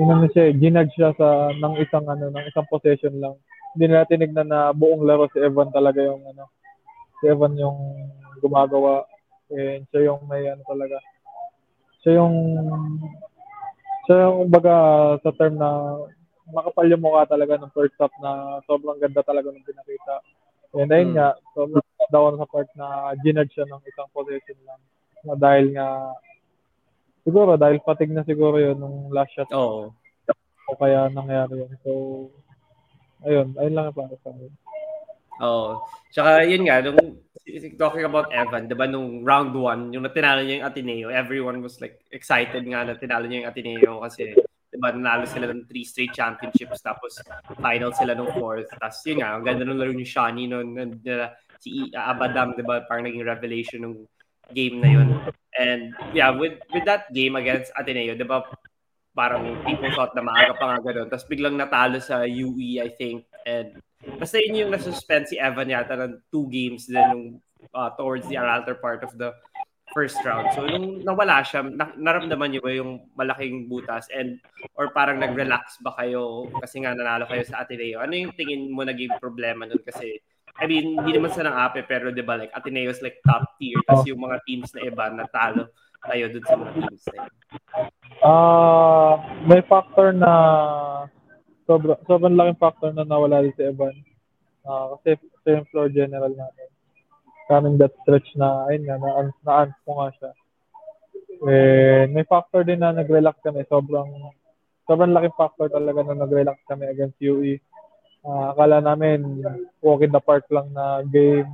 inano 0.00 0.32
siya 0.32 0.48
ginag 0.56 0.88
siya 0.96 1.12
sa 1.20 1.52
ng 1.52 1.74
isang 1.76 2.08
ano 2.08 2.32
ng 2.32 2.44
isang 2.48 2.64
possession 2.72 3.20
lang 3.20 3.36
hindi 3.78 3.94
nila 3.94 4.10
tinignan 4.10 4.50
na 4.50 4.74
buong 4.74 5.06
laro 5.06 5.30
si 5.30 5.38
Evan 5.38 5.70
talaga 5.70 6.02
yung 6.02 6.18
ano 6.34 6.50
si 7.22 7.30
Evan 7.30 7.54
yung 7.54 7.78
gumagawa 8.42 9.06
and 9.54 9.86
siya 9.94 10.10
yung 10.10 10.26
may 10.26 10.50
ano 10.50 10.66
talaga 10.66 10.98
siya 12.02 12.18
yung 12.18 12.34
siya 14.10 14.26
yung 14.26 14.50
baga 14.50 14.74
sa 15.22 15.30
term 15.38 15.62
na 15.62 15.94
makapal 16.52 16.88
yung 16.88 17.02
mukha 17.04 17.28
talaga 17.28 17.60
ng 17.60 17.72
first 17.76 17.94
half 18.00 18.12
na 18.18 18.60
sobrang 18.64 18.96
ganda 19.00 19.20
talaga 19.20 19.52
ng 19.52 19.64
pinakita. 19.64 20.14
And 20.76 20.88
ayun 20.92 21.12
hmm. 21.12 21.16
nga, 21.16 21.28
sobrang 21.52 21.84
daw 22.08 22.32
sa 22.36 22.48
part 22.48 22.68
na 22.72 23.12
ginad 23.20 23.48
siya 23.52 23.68
ng 23.68 23.84
isang 23.84 24.08
possession 24.16 24.56
lang. 24.64 24.80
Na 25.28 25.36
dahil 25.36 25.76
nga, 25.76 26.16
siguro 27.24 27.60
dahil 27.60 27.84
patig 27.84 28.08
na 28.08 28.24
siguro 28.24 28.56
yun 28.56 28.80
nung 28.80 29.12
last 29.12 29.32
shot. 29.36 29.52
Oo. 29.52 29.92
O 30.68 30.76
kaya 30.76 31.12
nangyari 31.12 31.64
yun. 31.64 31.72
So, 31.84 31.92
ayun, 33.26 33.48
ayun 33.58 33.74
lang 33.74 33.94
para 33.94 34.14
sa 34.20 34.30
akin. 34.30 34.52
Oo. 35.38 35.82
Tsaka 36.10 36.42
yun 36.46 36.66
nga, 36.66 36.82
nung 36.82 37.22
talking 37.80 38.04
about 38.04 38.28
Evan, 38.34 38.68
di 38.68 38.76
ba 38.76 38.84
nung 38.84 39.24
round 39.24 39.56
1, 39.56 39.94
yung 39.96 40.04
natinalo 40.04 40.44
niya 40.44 40.60
yung 40.60 40.68
Ateneo, 40.68 41.08
everyone 41.08 41.64
was 41.64 41.80
like 41.80 42.02
excited 42.12 42.60
nga 42.66 42.84
na 42.84 42.98
tinalo 42.98 43.24
niya 43.24 43.46
yung 43.46 43.50
Ateneo 43.50 43.92
kasi 44.04 44.36
diba, 44.68 44.92
nanalo 44.92 45.24
sila 45.24 45.48
ng 45.48 45.64
three 45.64 45.86
straight 45.86 46.12
championships 46.12 46.84
tapos 46.84 47.18
final 47.58 47.90
sila 47.96 48.12
ng 48.12 48.30
fourth. 48.36 48.68
Tapos 48.76 49.00
yun 49.08 49.24
nga, 49.24 49.34
ang 49.34 49.44
ganda 49.46 49.64
ng 49.64 49.78
laro 49.78 49.94
ni 49.96 50.04
Shani 50.04 50.44
noon. 50.44 50.76
Uh, 50.76 51.32
si 51.58 51.88
Abadam, 51.96 52.52
diba, 52.54 52.84
parang 52.84 53.08
naging 53.08 53.24
revelation 53.24 53.80
ng 53.82 53.94
game 54.52 54.78
na 54.78 54.88
yun. 54.92 55.08
And 55.58 55.96
yeah, 56.14 56.30
with 56.30 56.60
with 56.70 56.84
that 56.84 57.10
game 57.10 57.34
against 57.34 57.72
Ateneo, 57.74 58.14
diba, 58.14 58.44
parang 59.18 59.58
people 59.66 59.90
thought 59.98 60.14
na 60.14 60.22
maaga 60.22 60.54
pa 60.54 60.64
nga 60.70 60.78
ganun. 60.78 61.10
Tapos 61.10 61.26
biglang 61.26 61.58
natalo 61.58 61.98
sa 61.98 62.22
UE, 62.22 62.78
I 62.78 62.94
think. 62.94 63.26
And 63.42 63.82
basta 64.22 64.38
yun 64.38 64.62
yung 64.62 64.70
nasuspend 64.70 65.26
si 65.26 65.42
Evan 65.42 65.74
yata 65.74 65.98
ng 65.98 66.22
two 66.30 66.46
games 66.46 66.86
din 66.86 67.02
nung 67.02 67.24
uh, 67.74 67.90
towards 67.98 68.30
the 68.30 68.38
latter 68.38 68.78
part 68.78 69.02
of 69.02 69.10
the 69.18 69.34
first 69.90 70.22
round. 70.22 70.54
So 70.54 70.62
nung 70.70 71.02
nawala 71.02 71.42
siya, 71.42 71.66
na, 71.66 71.90
naramdaman 71.98 72.54
niyo 72.54 72.62
ba 72.62 72.70
yung 72.70 73.10
malaking 73.18 73.66
butas 73.66 74.06
and 74.14 74.38
or 74.78 74.94
parang 74.94 75.18
nag-relax 75.18 75.82
ba 75.82 75.98
kayo 75.98 76.46
kasi 76.62 76.86
nga 76.86 76.94
nanalo 76.94 77.26
kayo 77.26 77.42
sa 77.42 77.66
Ateneo? 77.66 77.98
Ano 77.98 78.14
yung 78.14 78.38
tingin 78.38 78.70
mo 78.70 78.86
naging 78.86 79.18
problema 79.18 79.66
nun 79.66 79.82
kasi 79.82 80.22
I 80.58 80.66
mean, 80.66 80.98
hindi 80.98 81.14
naman 81.14 81.30
sa 81.30 81.46
nang 81.46 81.54
ape 81.54 81.86
pero 81.86 82.10
'di 82.10 82.22
ba 82.26 82.34
like 82.34 82.50
Ateneo 82.54 82.90
is 82.90 83.02
like 83.02 83.22
top 83.22 83.58
tier 83.62 83.78
kasi 83.86 84.10
yung 84.10 84.22
mga 84.22 84.42
teams 84.42 84.70
na 84.74 84.86
iba 84.86 85.06
natalo 85.10 85.70
kayo 86.06 86.24
dun 86.30 86.44
sa 86.46 86.56
mga 86.58 86.72
teams 86.78 87.04
na 87.08 87.14
yun. 87.18 87.32
Ah, 88.18 88.28
uh, 88.28 89.12
may 89.46 89.62
factor 89.66 90.10
na 90.10 90.32
sobra 91.66 91.94
sobrang 92.06 92.34
laking 92.34 92.58
factor 92.58 92.90
na 92.90 93.06
nawala 93.06 93.42
din 93.42 93.54
si 93.54 93.62
Evan. 93.62 93.94
Uh, 94.66 94.98
kasi 94.98 95.16
ito 95.16 95.48
yung 95.48 95.68
floor 95.70 95.88
general 95.88 96.34
natin 96.34 96.68
coming 97.48 97.80
that 97.80 97.96
stretch 98.04 98.28
na, 98.36 98.68
ayun 98.68 98.84
nga, 98.84 99.00
na, 99.00 99.32
na 99.32 99.72
ko 99.82 99.90
nga 99.98 100.08
siya. 100.20 100.30
Eh, 101.48 102.04
may 102.12 102.28
factor 102.28 102.62
din 102.62 102.84
na 102.84 102.92
nag-relax 102.92 103.40
kami. 103.40 103.64
Sobrang, 103.72 104.36
sobrang 104.84 105.16
laking 105.16 105.38
factor 105.40 105.72
talaga 105.72 106.04
na 106.04 106.28
nag-relax 106.28 106.60
kami 106.68 106.84
against 106.92 107.16
UE. 107.24 107.56
Uh, 108.20 108.52
akala 108.52 108.84
namin, 108.84 109.40
walk 109.80 110.04
in 110.04 110.12
the 110.12 110.20
park 110.20 110.44
lang 110.52 110.68
na 110.76 111.00
game. 111.08 111.48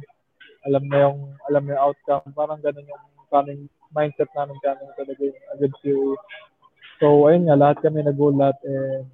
Alam 0.66 0.90
na 0.90 0.96
yung, 1.06 1.18
alam 1.46 1.62
na 1.62 1.78
yung 1.78 1.84
outcome. 1.94 2.26
Parang 2.34 2.58
ganun 2.58 2.90
yung 2.90 3.04
coming 3.30 3.62
mindset 3.94 4.28
namin 4.34 4.58
sa 4.60 4.74
the 5.06 5.14
game 5.14 5.38
against 5.54 5.80
UE. 5.86 6.18
So, 6.98 7.30
ayun 7.30 7.46
nga, 7.46 7.56
lahat 7.58 7.78
kami 7.80 8.02
nagulat. 8.02 8.58
And 8.66 9.06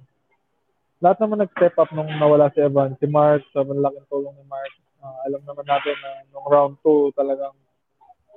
lahat 1.01 1.17
naman 1.21 1.41
nag-step 1.41 1.77
up 1.81 1.89
nung 1.93 2.09
nawala 2.17 2.53
si 2.53 2.61
Evan. 2.61 2.97
Si 3.01 3.09
Mark, 3.09 3.41
sobrang 3.53 3.81
laking 3.81 4.05
tulong 4.09 4.33
ni 4.37 4.45
Mark. 4.45 4.73
Uh, 5.01 5.17
alam 5.25 5.41
naman 5.45 5.65
natin 5.65 5.97
na 5.97 6.11
nung 6.29 6.45
round 6.45 6.77
2 6.85 7.17
talagang 7.17 7.57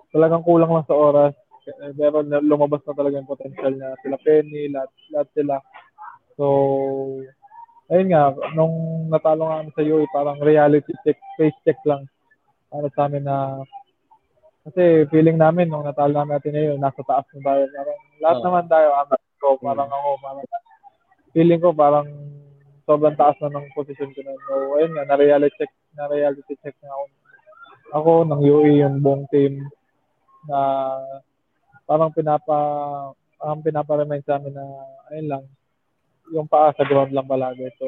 talagang 0.08 0.40
kulang 0.46 0.72
lang 0.72 0.86
sa 0.88 0.96
oras. 0.96 1.34
Eh, 1.64 1.92
pero 1.96 2.24
lumabas 2.24 2.80
na 2.84 2.96
talaga 2.96 3.20
yung 3.20 3.28
potential 3.28 3.72
niya. 3.72 3.96
Sila 4.00 4.16
Penny, 4.20 4.72
lahat, 4.72 4.90
lahat 5.12 5.28
sila. 5.36 5.56
So, 6.36 6.44
ayun 7.92 8.12
nga, 8.12 8.32
nung 8.56 9.08
natalo 9.12 9.48
nga 9.48 9.64
sa 9.76 9.84
UE, 9.84 10.08
parang 10.12 10.40
reality 10.40 10.92
check, 11.04 11.20
face 11.36 11.56
check 11.68 11.76
lang. 11.84 12.08
Para 12.72 12.88
sa 12.96 13.08
amin 13.08 13.28
na 13.28 13.60
kasi 14.64 15.04
feeling 15.12 15.36
namin 15.36 15.68
nung 15.68 15.84
natalo 15.84 16.16
namin 16.16 16.40
natin 16.40 16.52
ngayon, 16.56 16.78
nasa 16.80 17.04
taas 17.04 17.28
na 17.36 17.40
tayo. 17.44 17.62
Parang 17.68 18.00
lahat 18.24 18.38
oh. 18.40 18.44
naman 18.48 18.64
tayo, 18.72 18.88
amat 19.04 19.20
ko, 19.36 19.48
parang 19.60 19.90
ako, 19.92 20.10
parang 20.24 20.46
feeling 21.36 21.60
ko 21.60 21.68
parang 21.76 22.08
sobrang 22.88 23.16
taas 23.16 23.36
na 23.40 23.52
ng 23.52 23.66
position 23.76 24.12
ko 24.12 24.20
na. 24.24 24.32
So, 24.44 24.54
ayun 24.80 24.92
nga, 24.92 25.04
na-reality 25.08 25.56
check, 25.56 25.72
na-reality 25.96 26.54
check 26.60 26.76
na 26.84 26.92
ako. 26.92 27.04
Ako, 27.94 28.10
ng 28.28 28.40
UE, 28.44 28.80
yung 28.84 29.00
buong 29.00 29.24
team, 29.32 29.64
na 30.48 30.58
parang 31.88 32.12
pinapa, 32.12 32.56
parang 33.40 33.64
pinapa-remind 33.64 34.24
sa 34.24 34.36
amin 34.36 34.52
na, 34.52 34.64
ayun 35.12 35.28
lang, 35.28 35.44
yung 36.32 36.48
paa 36.48 36.72
sa 36.76 36.84
ground 36.84 37.12
lang 37.12 37.28
palagi. 37.28 37.68
So, 37.80 37.86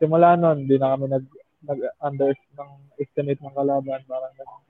simula 0.00 0.36
nun, 0.36 0.64
hindi 0.64 0.76
na 0.80 0.96
kami 0.96 1.08
nag, 1.08 1.26
nag-under 1.64 2.32
ng 2.32 2.70
estimate 2.96 3.40
ng 3.44 3.56
kalaban, 3.56 4.00
parang 4.08 4.34
ganun. 4.36 4.62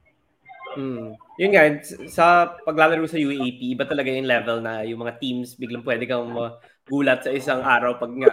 Hmm. 0.76 1.16
Yun 1.40 1.52
nga, 1.54 1.64
sa 2.10 2.24
paglalaro 2.66 3.06
sa 3.08 3.20
UAP, 3.20 3.72
iba 3.72 3.88
talaga 3.88 4.12
yung 4.12 4.28
level 4.28 4.58
na 4.60 4.84
yung 4.84 5.00
mga 5.00 5.16
teams 5.22 5.56
biglang 5.56 5.86
pwede 5.86 6.04
kang 6.04 6.28
magulat 6.28 7.24
sa 7.24 7.32
isang 7.32 7.64
araw 7.64 7.96
pag 7.96 8.12
nga 8.12 8.32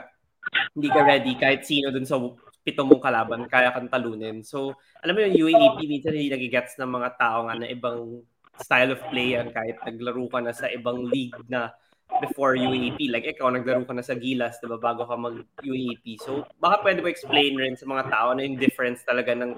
hindi 0.76 0.90
ka 0.92 1.02
ready 1.08 1.34
kahit 1.40 1.64
sino 1.64 1.90
dun 1.90 2.04
sa 2.04 2.20
pitong 2.66 2.90
mong 2.90 3.04
kalaban, 3.06 3.42
kaya 3.46 3.70
kang 3.72 3.88
talunin. 3.88 4.42
So, 4.42 4.74
alam 5.06 5.14
mo 5.14 5.22
yung 5.22 5.38
UAAP, 5.48 5.86
minsan 5.86 6.18
hindi 6.18 6.34
nagigets 6.34 6.76
ng 6.82 6.90
mga 6.90 7.10
tao 7.16 7.46
nga 7.46 7.56
na 7.56 7.70
ibang 7.70 8.26
style 8.58 8.96
of 8.96 9.02
play 9.12 9.36
yan 9.36 9.52
kahit 9.52 9.78
naglaro 9.84 10.26
ka 10.32 10.40
na 10.42 10.54
sa 10.56 10.72
ibang 10.72 11.06
league 11.06 11.36
na 11.52 11.76
before 12.22 12.56
UAP. 12.56 13.12
Like 13.12 13.28
ikaw, 13.28 13.52
naglaro 13.52 13.84
ka 13.84 13.94
na 13.94 14.06
sa 14.06 14.16
Gilas, 14.16 14.58
diba, 14.64 14.80
bago 14.80 15.04
ka 15.04 15.16
mag-UAP. 15.18 16.06
So, 16.22 16.48
baka 16.62 16.82
pwede 16.86 17.04
mo 17.04 17.12
explain 17.12 17.60
rin 17.60 17.76
sa 17.76 17.86
mga 17.86 18.08
tao 18.08 18.32
na 18.34 18.46
yung 18.46 18.60
difference 18.60 19.04
talaga 19.04 19.36
ng 19.36 19.58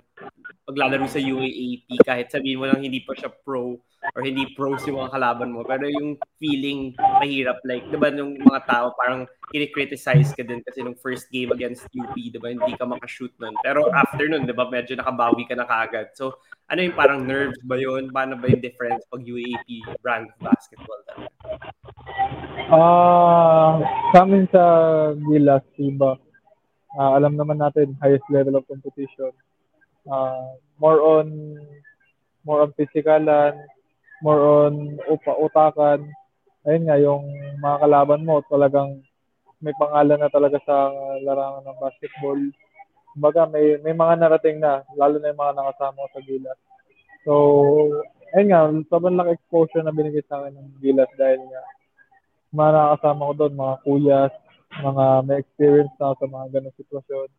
paglalaro 0.67 1.07
sa 1.07 1.21
UAAP 1.21 1.87
kahit 2.03 2.27
sabihin 2.33 2.59
mo 2.59 2.65
lang 2.67 2.83
hindi 2.83 2.99
pa 3.05 3.15
siya 3.15 3.31
pro 3.31 3.79
or 4.15 4.21
hindi 4.23 4.47
pros 4.55 4.85
yung 4.87 5.03
mga 5.03 5.13
kalaban 5.15 5.51
mo. 5.51 5.63
Pero 5.67 5.89
yung 5.89 6.15
feeling 6.39 6.95
mahirap, 7.19 7.59
like, 7.67 7.83
di 7.91 7.97
ba 7.99 8.09
nung 8.13 8.37
mga 8.39 8.61
tao 8.67 8.93
parang 8.95 9.27
kini-criticize 9.51 10.35
ka 10.35 10.43
din 10.43 10.59
kasi 10.63 10.83
nung 10.83 10.95
first 10.99 11.31
game 11.31 11.51
against 11.55 11.87
UP, 11.95 12.15
di 12.15 12.39
ba, 12.39 12.51
hindi 12.51 12.75
ka 12.75 12.83
makashoot 12.87 13.31
nun. 13.39 13.55
Pero 13.63 13.87
after 13.95 14.27
nun, 14.27 14.43
di 14.43 14.55
ba, 14.55 14.67
medyo 14.67 14.95
nakabawi 14.95 15.47
ka 15.47 15.55
na 15.55 15.67
kagad. 15.67 16.11
So, 16.15 16.39
ano 16.67 16.83
yung 16.83 16.95
parang 16.99 17.23
nerves 17.23 17.59
ba 17.63 17.79
yun? 17.79 18.11
Paano 18.11 18.35
ba 18.35 18.51
yung 18.51 18.59
difference 18.59 19.07
pag 19.07 19.23
UAP 19.23 19.67
brand 20.03 20.27
basketball 20.43 20.99
talaga? 21.07 21.36
Ah, 22.67 23.79
sa 24.11 24.27
sa 24.51 24.63
Gilas, 25.15 25.63
iba. 25.79 26.19
Uh, 26.97 27.11
alam 27.15 27.39
naman 27.39 27.63
natin, 27.63 27.95
highest 28.03 28.27
level 28.27 28.59
of 28.59 28.67
competition 28.67 29.31
uh, 30.11 30.55
more 30.79 30.99
on 31.03 31.27
more 32.47 32.63
on 32.63 32.71
physikalan, 32.79 33.55
more 34.23 34.41
on 34.43 34.99
upa 35.11 35.35
utakan. 35.35 36.07
Ayun 36.67 36.83
nga, 36.87 36.97
yung 36.99 37.23
mga 37.59 37.77
kalaban 37.87 38.23
mo 38.27 38.43
talagang 38.47 39.03
may 39.63 39.75
pangalan 39.75 40.19
na 40.19 40.31
talaga 40.31 40.59
sa 40.63 40.91
larangan 41.23 41.63
ng 41.63 41.79
basketball. 41.79 42.39
Kumbaga, 43.15 43.47
may, 43.49 43.79
may 43.81 43.95
mga 43.95 44.13
narating 44.19 44.59
na, 44.59 44.83
lalo 44.95 45.17
na 45.17 45.31
yung 45.31 45.41
mga 45.41 45.55
nakasama 45.57 46.03
ko 46.05 46.09
sa 46.13 46.21
Gilas. 46.27 46.59
So, 47.23 47.33
ayun 48.35 48.47
nga, 48.51 48.61
sobrang 48.91 49.17
laki 49.17 49.39
exposure 49.39 49.83
na 49.83 49.95
binigay 49.95 50.21
sa 50.27 50.43
akin 50.43 50.55
ng 50.55 50.69
Gilas 50.83 51.09
dahil 51.17 51.41
nga, 51.47 51.61
mga 52.51 52.71
nakasama 52.71 53.27
ko 53.29 53.33
doon, 53.35 53.53
mga 53.55 53.75
kuyas, 53.83 54.33
mga 54.79 55.05
may 55.27 55.37
experience 55.43 55.93
na 55.99 56.15
sa 56.15 56.27
mga 56.27 56.47
ganong 56.59 56.77
sitwasyon. 56.79 57.29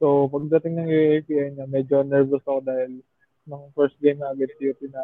So, 0.00 0.06
pagdating 0.32 0.74
ng 0.80 0.88
UAPN 0.88 1.50
niya, 1.56 1.66
medyo 1.68 1.96
nervous 2.00 2.44
ako 2.44 2.64
dahil 2.64 3.04
nung 3.44 3.68
first 3.76 3.96
game 4.00 4.20
na 4.20 4.32
against 4.32 4.56
UP 4.60 4.80
na 4.88 5.00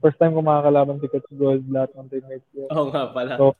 first 0.00 0.20
time 0.20 0.36
ko 0.36 0.44
makakalaban 0.44 1.00
si 1.00 1.08
Coach 1.08 1.30
Gold 1.32 1.64
lahat 1.72 1.92
ng 1.96 2.08
teammates 2.12 2.48
ko. 2.52 2.68
Oo 2.68 2.88
nga 2.92 3.08
pala. 3.12 3.40
So, 3.40 3.56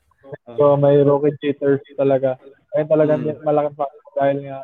so 0.56 0.76
may 0.76 1.00
rocket 1.00 1.40
cheaters 1.40 1.80
talaga. 1.96 2.36
Ayun 2.76 2.88
talaga 2.90 3.16
mm. 3.16 3.40
malaking 3.40 3.78
factor 3.78 4.12
dahil 4.16 4.38
nga 4.44 4.58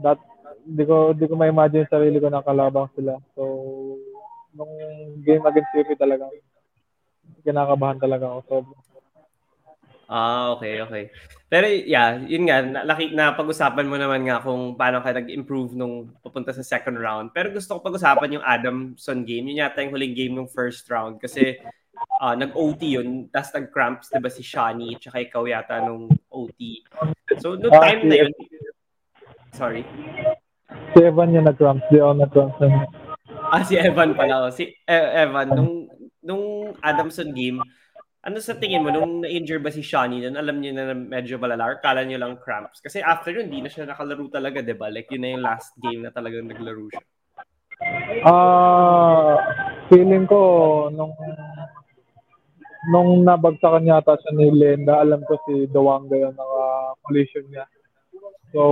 that 0.00 0.20
di 0.64 0.84
ko 0.84 1.12
di 1.12 1.24
ko 1.28 1.34
ma-imagine 1.36 1.88
sarili 1.88 2.16
ko 2.20 2.32
na 2.32 2.44
kalabang 2.44 2.88
sila. 2.96 3.20
So 3.36 3.42
nung 4.56 4.72
game 5.20 5.44
against 5.44 5.76
UP 5.76 5.90
talaga 6.00 6.28
kinakabahan 7.44 8.00
talaga 8.00 8.26
ako. 8.26 8.40
So, 8.48 8.54
Ah, 10.06 10.54
okay, 10.54 10.82
okay. 10.86 11.04
Pero 11.50 11.66
yeah, 11.66 12.18
yun 12.18 12.46
nga, 12.46 12.62
laki 12.86 13.14
na 13.14 13.34
pag-usapan 13.34 13.86
mo 13.86 13.98
naman 13.98 14.26
nga 14.26 14.42
kung 14.42 14.78
paano 14.78 15.02
ka 15.02 15.10
nag-improve 15.14 15.74
nung 15.74 16.14
papunta 16.22 16.54
sa 16.54 16.62
second 16.62 16.98
round. 16.98 17.34
Pero 17.34 17.50
gusto 17.50 17.78
ko 17.78 17.86
pag-usapan 17.86 18.38
yung 18.38 18.46
Adamson 18.46 19.26
game. 19.26 19.50
Yun 19.50 19.62
yata 19.62 19.82
yung 19.82 19.94
huling 19.94 20.14
game 20.14 20.34
ng 20.38 20.50
first 20.50 20.86
round 20.90 21.18
kasi 21.18 21.58
uh, 22.22 22.34
nag-OT 22.36 22.82
yun, 22.98 23.28
tapos 23.30 23.50
nag-cramps, 23.56 24.10
diba 24.12 24.30
si 24.30 24.42
Shani, 24.44 24.96
tsaka 25.00 25.22
ikaw 25.22 25.42
yata 25.48 25.82
nung 25.82 26.08
OT. 26.30 26.84
So, 27.40 27.56
no 27.56 27.68
ah, 27.72 27.80
time 27.82 28.08
na 28.08 28.16
yun, 28.26 28.32
sorry. 29.52 29.82
Si 30.94 30.98
Evan 31.02 31.34
yung 31.34 31.46
nag-cramps, 31.48 31.84
di 31.88 31.98
ako 32.00 32.12
nag-cramps. 32.14 32.58
Ah, 33.46 33.62
si 33.62 33.74
Evan 33.78 34.14
pala. 34.18 34.50
Si 34.50 34.66
eh, 34.66 35.22
Evan, 35.22 35.54
nung, 35.54 35.72
nung 36.22 36.44
Adamson 36.82 37.30
game, 37.30 37.62
ano 38.26 38.42
sa 38.42 38.58
tingin 38.58 38.82
mo, 38.82 38.90
nung 38.90 39.22
na-injure 39.22 39.62
ba 39.62 39.70
si 39.70 39.86
Shani 39.86 40.18
nun, 40.18 40.34
alam 40.34 40.58
niyo 40.58 40.74
na 40.74 40.90
medyo 40.98 41.38
malala 41.38 41.62
or 41.70 41.76
kala 41.78 42.02
niyo 42.02 42.18
lang 42.18 42.42
cramps? 42.42 42.82
Kasi 42.82 42.98
after 42.98 43.30
yun, 43.30 43.46
hindi 43.46 43.62
na 43.62 43.70
siya 43.70 43.86
nakalaro 43.86 44.26
talaga, 44.26 44.58
di 44.58 44.74
ba? 44.74 44.90
Like, 44.90 45.06
yun 45.14 45.22
na 45.22 45.30
yung 45.38 45.46
last 45.46 45.70
game 45.78 46.02
na 46.02 46.10
talagang 46.10 46.50
naglaro 46.50 46.90
siya. 46.90 47.06
Ah, 48.26 48.34
uh, 48.34 49.34
feeling 49.86 50.26
ko, 50.26 50.40
nung 50.90 51.14
nung 52.90 53.22
nabagsakan 53.22 53.86
yata 53.86 54.18
siya 54.18 54.32
ni 54.34 54.50
Lenda, 54.50 54.98
alam 54.98 55.22
ko 55.22 55.38
si 55.46 55.70
Dawanga 55.70 56.18
yung 56.18 56.34
naka-collision 56.34 57.46
niya. 57.46 57.64
So, 58.50 58.62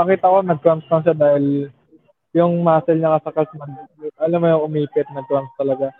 nakita 0.00 0.32
ko 0.32 0.40
nag-cramps 0.40 0.88
lang 0.88 1.02
siya 1.04 1.16
dahil 1.16 1.44
yung 2.32 2.64
muscle 2.64 2.96
niya 2.96 3.20
kasakal, 3.20 3.44
alam 4.16 4.40
mo 4.40 4.46
yung 4.48 4.64
umipit, 4.64 5.04
nag-cramps 5.12 5.52
talaga. 5.60 5.92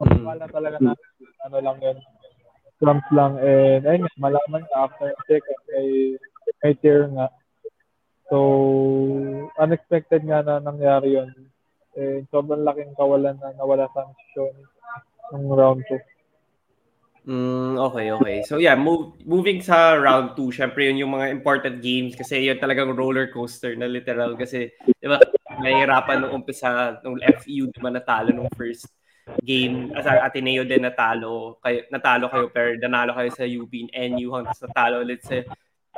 Mm. 0.00 0.24
Wala 0.24 0.44
talaga 0.48 0.76
na 0.80 0.96
ano 1.44 1.56
lang 1.60 1.78
yun. 1.84 1.98
Cramps 2.80 3.10
lang. 3.12 3.36
And 3.36 3.84
ayun, 3.84 4.08
malaman 4.16 4.64
niya 4.64 4.78
after 4.88 5.12
check 5.28 5.44
may, 5.68 6.16
may 6.64 6.74
tear 6.80 7.12
nga. 7.12 7.28
So, 8.32 8.36
unexpected 9.60 10.24
nga 10.24 10.40
na 10.40 10.64
nangyari 10.64 11.20
yun. 11.20 11.28
Eh, 11.98 12.24
sobrang 12.32 12.64
laking 12.64 12.96
kawalan 12.96 13.36
na 13.36 13.52
nawala 13.58 13.90
sa 13.92 14.08
show 14.32 14.48
ng 15.36 15.44
round 15.52 15.84
2. 15.90 16.00
Mm, 17.28 17.76
okay, 17.76 18.08
okay. 18.16 18.36
So 18.48 18.56
yeah, 18.56 18.72
move, 18.72 19.20
moving 19.28 19.60
sa 19.60 19.92
round 19.92 20.32
2, 20.40 20.56
syempre 20.56 20.88
yun 20.88 21.04
yung 21.04 21.12
mga 21.12 21.28
important 21.28 21.76
games 21.84 22.16
kasi 22.16 22.48
yun 22.48 22.56
talagang 22.56 22.96
roller 22.96 23.28
coaster 23.28 23.76
na 23.76 23.84
literal 23.84 24.40
kasi 24.40 24.72
di 24.80 25.04
ba, 25.04 25.20
nahihirapan 25.60 26.24
nung 26.24 26.40
umpisa 26.40 26.96
nung 27.04 27.20
FEU 27.20 27.68
di 27.68 27.80
ba 27.82 27.92
natalo 27.92 28.32
nung 28.32 28.48
first 28.56 28.88
game 29.44 29.94
as 29.94 30.06
Ateneo 30.06 30.66
din 30.66 30.82
natalo 30.82 31.58
kayo 31.62 31.86
natalo 31.88 32.26
kayo 32.30 32.46
pero 32.50 32.74
nanalo 32.78 33.14
kayo 33.14 33.30
sa 33.30 33.46
UP 33.46 33.70
and 33.70 34.16
NU 34.16 34.34
hanggang 34.34 34.56
natalo 34.58 35.04
ulit 35.04 35.22
sa 35.22 35.42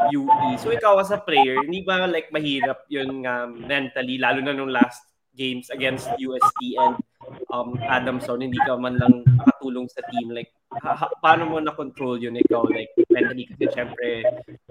UE. 0.09 0.51
So 0.59 0.73
ikaw 0.73 0.99
as 0.99 1.13
a 1.13 1.21
player, 1.21 1.61
hindi 1.63 1.85
ba 1.85 2.09
like 2.09 2.33
mahirap 2.33 2.89
yun 2.89 3.23
nga 3.23 3.47
um, 3.47 3.63
mentally 3.69 4.17
lalo 4.19 4.41
na 4.41 4.57
nung 4.57 4.73
last 4.73 5.05
games 5.37 5.73
against 5.73 6.09
UST 6.21 6.61
and 6.77 6.97
um, 7.53 7.77
Adamson, 7.89 8.41
hindi 8.41 8.59
ka 8.65 8.77
man 8.77 9.01
lang 9.01 9.25
nakatulong 9.25 9.89
sa 9.89 10.05
team. 10.13 10.33
Like, 10.33 10.53
ha, 10.83 10.97
ha, 10.97 11.07
paano 11.21 11.49
mo 11.49 11.57
na-control 11.61 12.21
yun 12.21 12.37
ikaw? 12.37 12.65
Like, 12.69 12.93
mentally 13.09 13.49
kasi 13.49 13.69
syempre, 13.73 14.25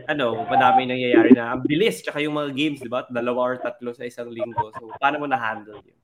ano, 0.06 0.46
madami 0.46 0.90
nangyayari 0.90 1.34
na 1.34 1.54
ang 1.56 1.66
bilis, 1.66 2.06
tsaka 2.06 2.22
yung 2.22 2.38
mga 2.38 2.52
games, 2.54 2.80
di 2.82 2.92
ba? 2.92 3.06
Dalawa 3.10 3.42
or 3.42 3.58
tatlo 3.58 3.94
sa 3.94 4.06
isang 4.06 4.30
linggo. 4.30 4.70
So, 4.78 4.94
paano 5.02 5.22
mo 5.22 5.26
na-handle 5.26 5.82
yun? 5.82 5.98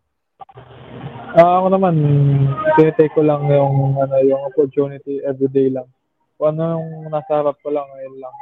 Uh, 1.38 1.54
ako 1.62 1.68
naman, 1.74 1.96
tinitake 2.78 3.14
ko 3.14 3.26
lang 3.26 3.46
yung, 3.50 3.98
ano, 3.98 4.16
yung 4.22 4.42
opportunity 4.46 5.22
everyday 5.26 5.70
lang. 5.70 5.90
Kung 6.38 6.54
ano 6.54 6.78
yung 6.78 7.10
nasa 7.10 7.42
harap 7.42 7.58
ko 7.66 7.74
lang, 7.74 7.86
ngayon 7.90 8.16
lang. 8.22 8.36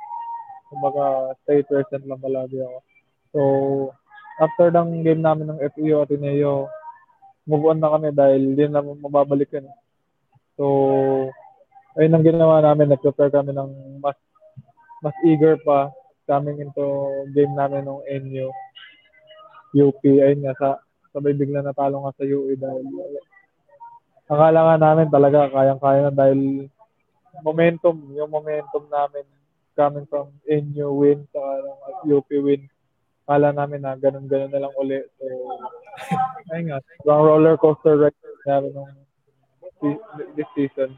Kumbaga, 0.68 1.04
stay 1.44 1.64
present 1.64 2.04
lang 2.04 2.20
palagi 2.20 2.60
ako. 2.60 2.78
So, 3.32 3.40
after 4.44 4.68
ng 4.72 5.08
game 5.08 5.24
namin 5.24 5.52
ng 5.52 5.60
FEO 5.76 6.04
at 6.04 6.12
Ateneo, 6.12 6.68
move 7.48 7.66
on 7.72 7.80
na 7.80 7.92
kami 7.96 8.12
dahil 8.12 8.42
hindi 8.52 8.64
na 8.68 8.84
mababalik 8.84 9.52
yun. 9.56 9.68
So, 10.60 10.66
ayun 11.96 12.16
ang 12.16 12.28
ginawa 12.28 12.60
namin, 12.64 12.92
nag-prepare 12.92 13.32
kami 13.32 13.56
ng 13.56 14.00
mas 14.04 14.18
mas 15.00 15.16
eager 15.24 15.56
pa 15.64 15.92
coming 16.26 16.60
into 16.60 16.88
game 17.32 17.54
namin 17.54 17.86
ng 17.86 18.02
NU. 18.26 18.48
UP, 19.76 20.02
ayun 20.04 20.48
nga, 20.48 20.56
sa, 20.56 20.70
sabay 21.16 21.32
bigla 21.32 21.64
natalo 21.64 22.04
nga 22.04 22.12
sa 22.20 22.28
UE 22.28 22.60
dahil 22.60 22.84
akala 24.28 24.60
nga 24.68 24.78
namin 24.92 25.08
talaga 25.08 25.48
kayang-kaya 25.48 26.00
na 26.10 26.14
dahil 26.14 26.68
momentum, 27.40 27.96
yung 28.12 28.32
momentum 28.32 28.84
namin 28.92 29.24
coming 29.76 30.08
from 30.08 30.32
NU 30.48 30.88
win 30.92 31.24
sa 31.32 31.42
UP 32.04 32.28
win. 32.32 32.68
Akala 33.26 33.56
namin 33.56 33.84
na 33.84 33.96
ganun-ganun 33.96 34.52
na 34.52 34.62
lang 34.68 34.74
uli. 34.76 35.02
So, 35.18 35.26
ayun 36.54 36.76
nga, 36.76 36.80
roller 37.08 37.56
coaster 37.56 37.96
ride 37.96 38.16
namin 38.48 38.72
nung 38.76 38.92
this 40.36 40.50
season. 40.56 40.96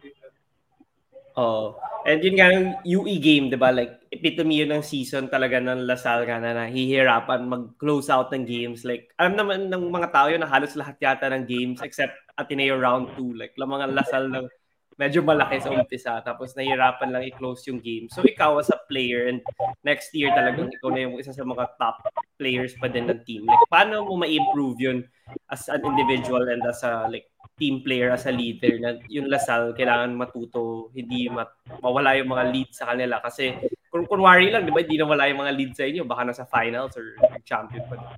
Oh. 1.37 1.77
And 2.07 2.23
yun 2.25 2.35
nga 2.41 2.49
yung 2.49 2.67
UE 2.81 3.21
game, 3.21 3.53
'di 3.53 3.61
ba? 3.61 3.69
Like 3.69 4.09
epitome 4.09 4.57
yun 4.57 4.73
ng 4.73 4.81
season 4.81 5.29
talaga 5.29 5.61
ng 5.61 5.85
Lasal 5.85 6.25
nga 6.25 6.41
na 6.41 6.65
nahihirapan 6.65 7.45
mag-close 7.45 8.09
out 8.09 8.33
ng 8.33 8.41
games. 8.41 8.81
Like 8.81 9.13
alam 9.21 9.37
naman 9.37 9.69
ng 9.69 9.93
mga 9.93 10.09
tao 10.09 10.33
yun 10.33 10.41
na 10.41 10.49
halos 10.49 10.73
lahat 10.73 10.97
yata 10.97 11.29
ng 11.29 11.45
games 11.45 11.77
except 11.85 12.17
Ateneo 12.41 12.81
round 12.81 13.13
2. 13.13 13.37
Like 13.37 13.53
lang 13.53 13.69
mga 13.69 13.93
Lasal 13.93 14.33
ng 14.33 14.49
medyo 14.97 15.21
malaki 15.21 15.61
sa 15.61 15.69
umpisa 15.69 16.17
tapos 16.25 16.57
nahihirapan 16.57 17.13
lang 17.13 17.23
i-close 17.29 17.69
yung 17.69 17.77
game. 17.85 18.09
So 18.09 18.25
ikaw 18.25 18.57
as 18.57 18.73
a 18.73 18.81
player 18.89 19.29
and 19.29 19.45
next 19.85 20.09
year 20.17 20.33
talagang 20.33 20.73
ikaw 20.73 20.89
na 20.89 21.05
yung 21.05 21.21
isa 21.21 21.37
sa 21.37 21.45
mga 21.45 21.69
top 21.77 22.01
players 22.41 22.73
pa 22.81 22.89
din 22.89 23.05
ng 23.13 23.21
team. 23.29 23.45
Like 23.45 23.61
paano 23.69 24.09
mo 24.09 24.17
ma-improve 24.17 24.81
yun 24.81 25.05
as 25.53 25.69
an 25.69 25.85
individual 25.85 26.49
and 26.49 26.65
as 26.65 26.81
a 26.81 27.05
like 27.05 27.29
team 27.57 27.81
player 27.81 28.13
as 28.13 28.29
a 28.29 28.33
leader 28.33 28.77
na 28.77 29.01
yung 29.09 29.27
Lasal 29.27 29.73
kailangan 29.73 30.13
matuto 30.13 30.93
hindi 30.93 31.25
mat- 31.27 31.57
mawala 31.81 32.13
yung 32.15 32.29
mga 32.29 32.45
lead 32.53 32.69
sa 32.71 32.93
kanila. 32.93 33.17
Kasi 33.17 33.57
kung 33.89 34.05
kunwari 34.05 34.53
lang 34.53 34.63
di 34.63 34.71
ba 34.71 34.85
hindi 34.85 34.95
na 34.95 35.09
wala 35.09 35.25
yung 35.25 35.41
mga 35.41 35.55
lead 35.57 35.71
sa 35.73 35.89
inyo 35.89 36.05
baka 36.05 36.21
nasa 36.23 36.45
finals 36.45 36.93
or 36.93 37.17
champion 37.41 37.83
pa 37.89 37.97
din. 37.97 38.11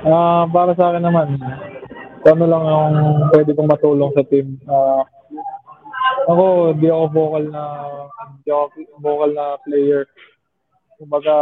Uh, 0.00 0.48
para 0.48 0.72
sa 0.72 0.90
akin 0.90 1.04
naman 1.04 1.36
ano 2.24 2.44
lang 2.48 2.64
yung 2.64 2.94
pwede 3.36 3.52
kong 3.52 3.68
matulong 3.68 4.12
sa 4.16 4.24
team. 4.28 4.56
Uh, 4.64 5.04
ako 6.28 6.76
di 6.76 6.88
ako 6.88 7.04
vocal 7.12 7.44
na 7.48 7.64
di 8.44 8.50
ako 8.52 8.64
vocal 9.00 9.30
na 9.32 9.60
player. 9.64 10.08
Kumbaga 11.00 11.32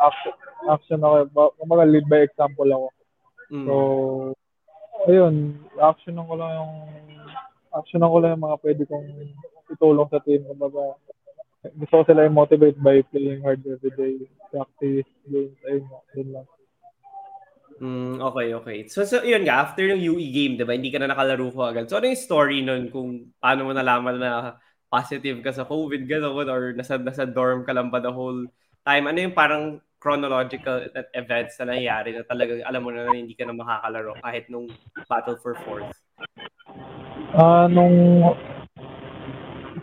action, 0.00 0.34
action 0.68 1.00
ako. 1.00 1.52
Kumbaga 1.60 1.84
lead 1.88 2.08
by 2.08 2.24
example 2.24 2.68
ako. 2.68 2.88
Mm. 3.46 3.62
so 3.62 3.74
ayun, 5.06 5.34
action 5.78 6.18
ko 6.18 6.34
lang 6.34 6.52
yung 6.54 6.72
action 7.74 8.02
ko 8.02 8.18
lang 8.18 8.36
yung 8.36 8.44
mga 8.46 8.58
pwede 8.62 8.82
kong 8.86 9.08
itulong 9.72 10.08
sa 10.10 10.22
team. 10.22 10.42
Kumbaga, 10.46 10.98
gusto 11.74 11.94
ko 11.98 12.02
sila 12.06 12.26
i-motivate 12.26 12.78
by 12.78 13.02
playing 13.10 13.42
hard 13.42 13.62
every 13.66 13.92
day, 13.94 14.14
practice, 14.50 15.08
games, 15.26 15.56
ayun 15.66 15.84
yun 16.14 16.28
lang. 16.34 16.46
Mm, 17.76 18.24
okay, 18.32 18.48
okay. 18.56 18.78
So, 18.88 19.04
so 19.04 19.20
yun 19.20 19.44
nga, 19.44 19.60
after 19.60 19.84
yung 19.84 20.00
UE 20.00 20.32
game, 20.32 20.56
di 20.56 20.64
ba, 20.64 20.72
hindi 20.72 20.88
ka 20.88 20.96
na 20.96 21.12
nakalaro 21.12 21.52
ko 21.52 21.60
agad. 21.68 21.84
So, 21.92 22.00
ano 22.00 22.08
yung 22.08 22.24
story 22.24 22.64
nun 22.64 22.88
kung 22.88 23.36
paano 23.36 23.68
mo 23.68 23.72
nalaman 23.76 24.16
na 24.16 24.56
positive 24.88 25.44
ka 25.44 25.52
sa 25.52 25.68
COVID, 25.68 26.08
gano'n, 26.08 26.48
or 26.48 26.72
nasa, 26.72 26.96
nasa 26.96 27.28
dorm 27.28 27.68
ka 27.68 27.76
lang 27.76 27.92
ba 27.92 28.00
the 28.00 28.08
whole 28.08 28.48
time? 28.80 29.04
Ano 29.04 29.18
yung 29.20 29.36
parang 29.36 29.84
chronological 29.98 30.86
events 31.16 31.56
na 31.58 31.72
nangyari 31.72 32.12
na 32.12 32.22
talagang 32.24 32.62
alam 32.62 32.82
mo 32.84 32.90
na, 32.92 33.08
na 33.08 33.16
hindi 33.16 33.32
ka 33.32 33.48
na 33.48 33.56
makakalaro 33.56 34.12
kahit 34.20 34.44
nung 34.52 34.68
Battle 35.08 35.38
for 35.40 35.56
Fourth? 35.64 35.90
Ah, 37.36 37.64
uh, 37.64 37.66
nung 37.68 37.94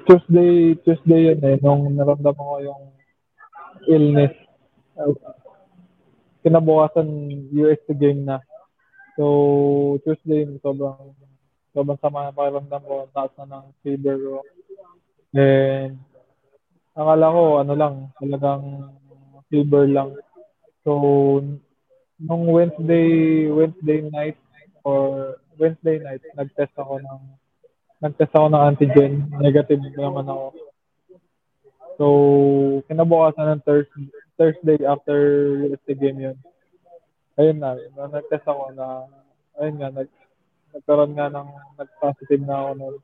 Tuesday, 0.03 0.75
Tuesday 0.83 1.31
yun 1.31 1.39
eh, 1.41 1.57
nung 1.63 1.95
naramdaman 1.95 2.43
ko 2.43 2.55
yung 2.61 2.83
illness. 3.87 4.35
Uh, 4.93 5.15
kinabukasan 6.43 7.07
UST 7.55 7.87
game 7.95 8.27
na. 8.27 8.43
So, 9.15 9.97
Tuesday, 10.03 10.43
sobrang 10.59 11.15
sobrang 11.73 11.99
sama 12.03 12.29
ng 12.29 12.37
pakiramdam 12.37 12.83
ko, 12.85 13.09
taas 13.15 13.31
na 13.39 13.45
ng 13.49 13.65
fever 13.81 14.17
ko. 14.19 14.37
And 15.33 15.97
akala 16.93 17.33
ko 17.33 17.41
ano 17.63 17.73
lang, 17.73 17.93
talagang 18.21 18.63
silver 19.49 19.87
lang. 19.87 20.15
So, 20.83 21.39
nung 22.19 22.43
Wednesday, 22.47 23.47
Wednesday 23.47 24.07
night 24.11 24.37
or 24.83 25.35
Wednesday 25.55 25.99
night, 25.99 26.23
nag-test 26.35 26.75
ako 26.75 26.99
ng 26.99 27.21
nag-test 28.03 28.35
ako 28.35 28.47
ng 28.51 28.63
antigen. 28.67 29.13
Negative 29.39 29.79
naman 29.95 30.27
ako. 30.27 30.45
So, 31.95 32.05
kinabukasan 32.89 33.59
ng 33.59 33.63
Thursday, 33.63 34.05
Thursday 34.35 34.77
after 34.83 35.17
UST 35.71 35.87
game 35.95 36.19
yun. 36.19 36.37
Ayun 37.39 37.63
na, 37.63 37.79
na 37.95 38.11
nag-test 38.11 38.43
ako 38.43 38.75
na, 38.75 39.07
ayun 39.61 39.77
nga, 39.79 39.89
nag, 39.93 40.09
nagkaroon 40.73 41.13
nga 41.15 41.31
ng 41.31 41.49
nag-positive 41.79 42.43
na 42.43 42.57
ako 42.59 42.71
noon. 42.75 42.95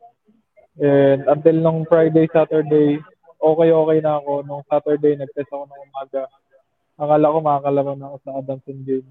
And 0.80 1.22
until 1.28 1.58
nung 1.60 1.80
Friday, 1.86 2.28
Saturday, 2.32 3.00
okay-okay 3.40 4.00
na 4.04 4.20
ako. 4.20 4.32
Nung 4.44 4.64
Saturday, 4.68 5.16
nag-test 5.16 5.50
ako 5.50 5.66
ng 5.66 5.84
umaga. 5.90 6.24
Akala 7.00 7.32
ko 7.32 7.38
makakalaro 7.40 7.94
na 7.96 8.06
ako 8.12 8.18
sa 8.28 8.32
Adamson 8.44 8.80
game. 8.84 9.08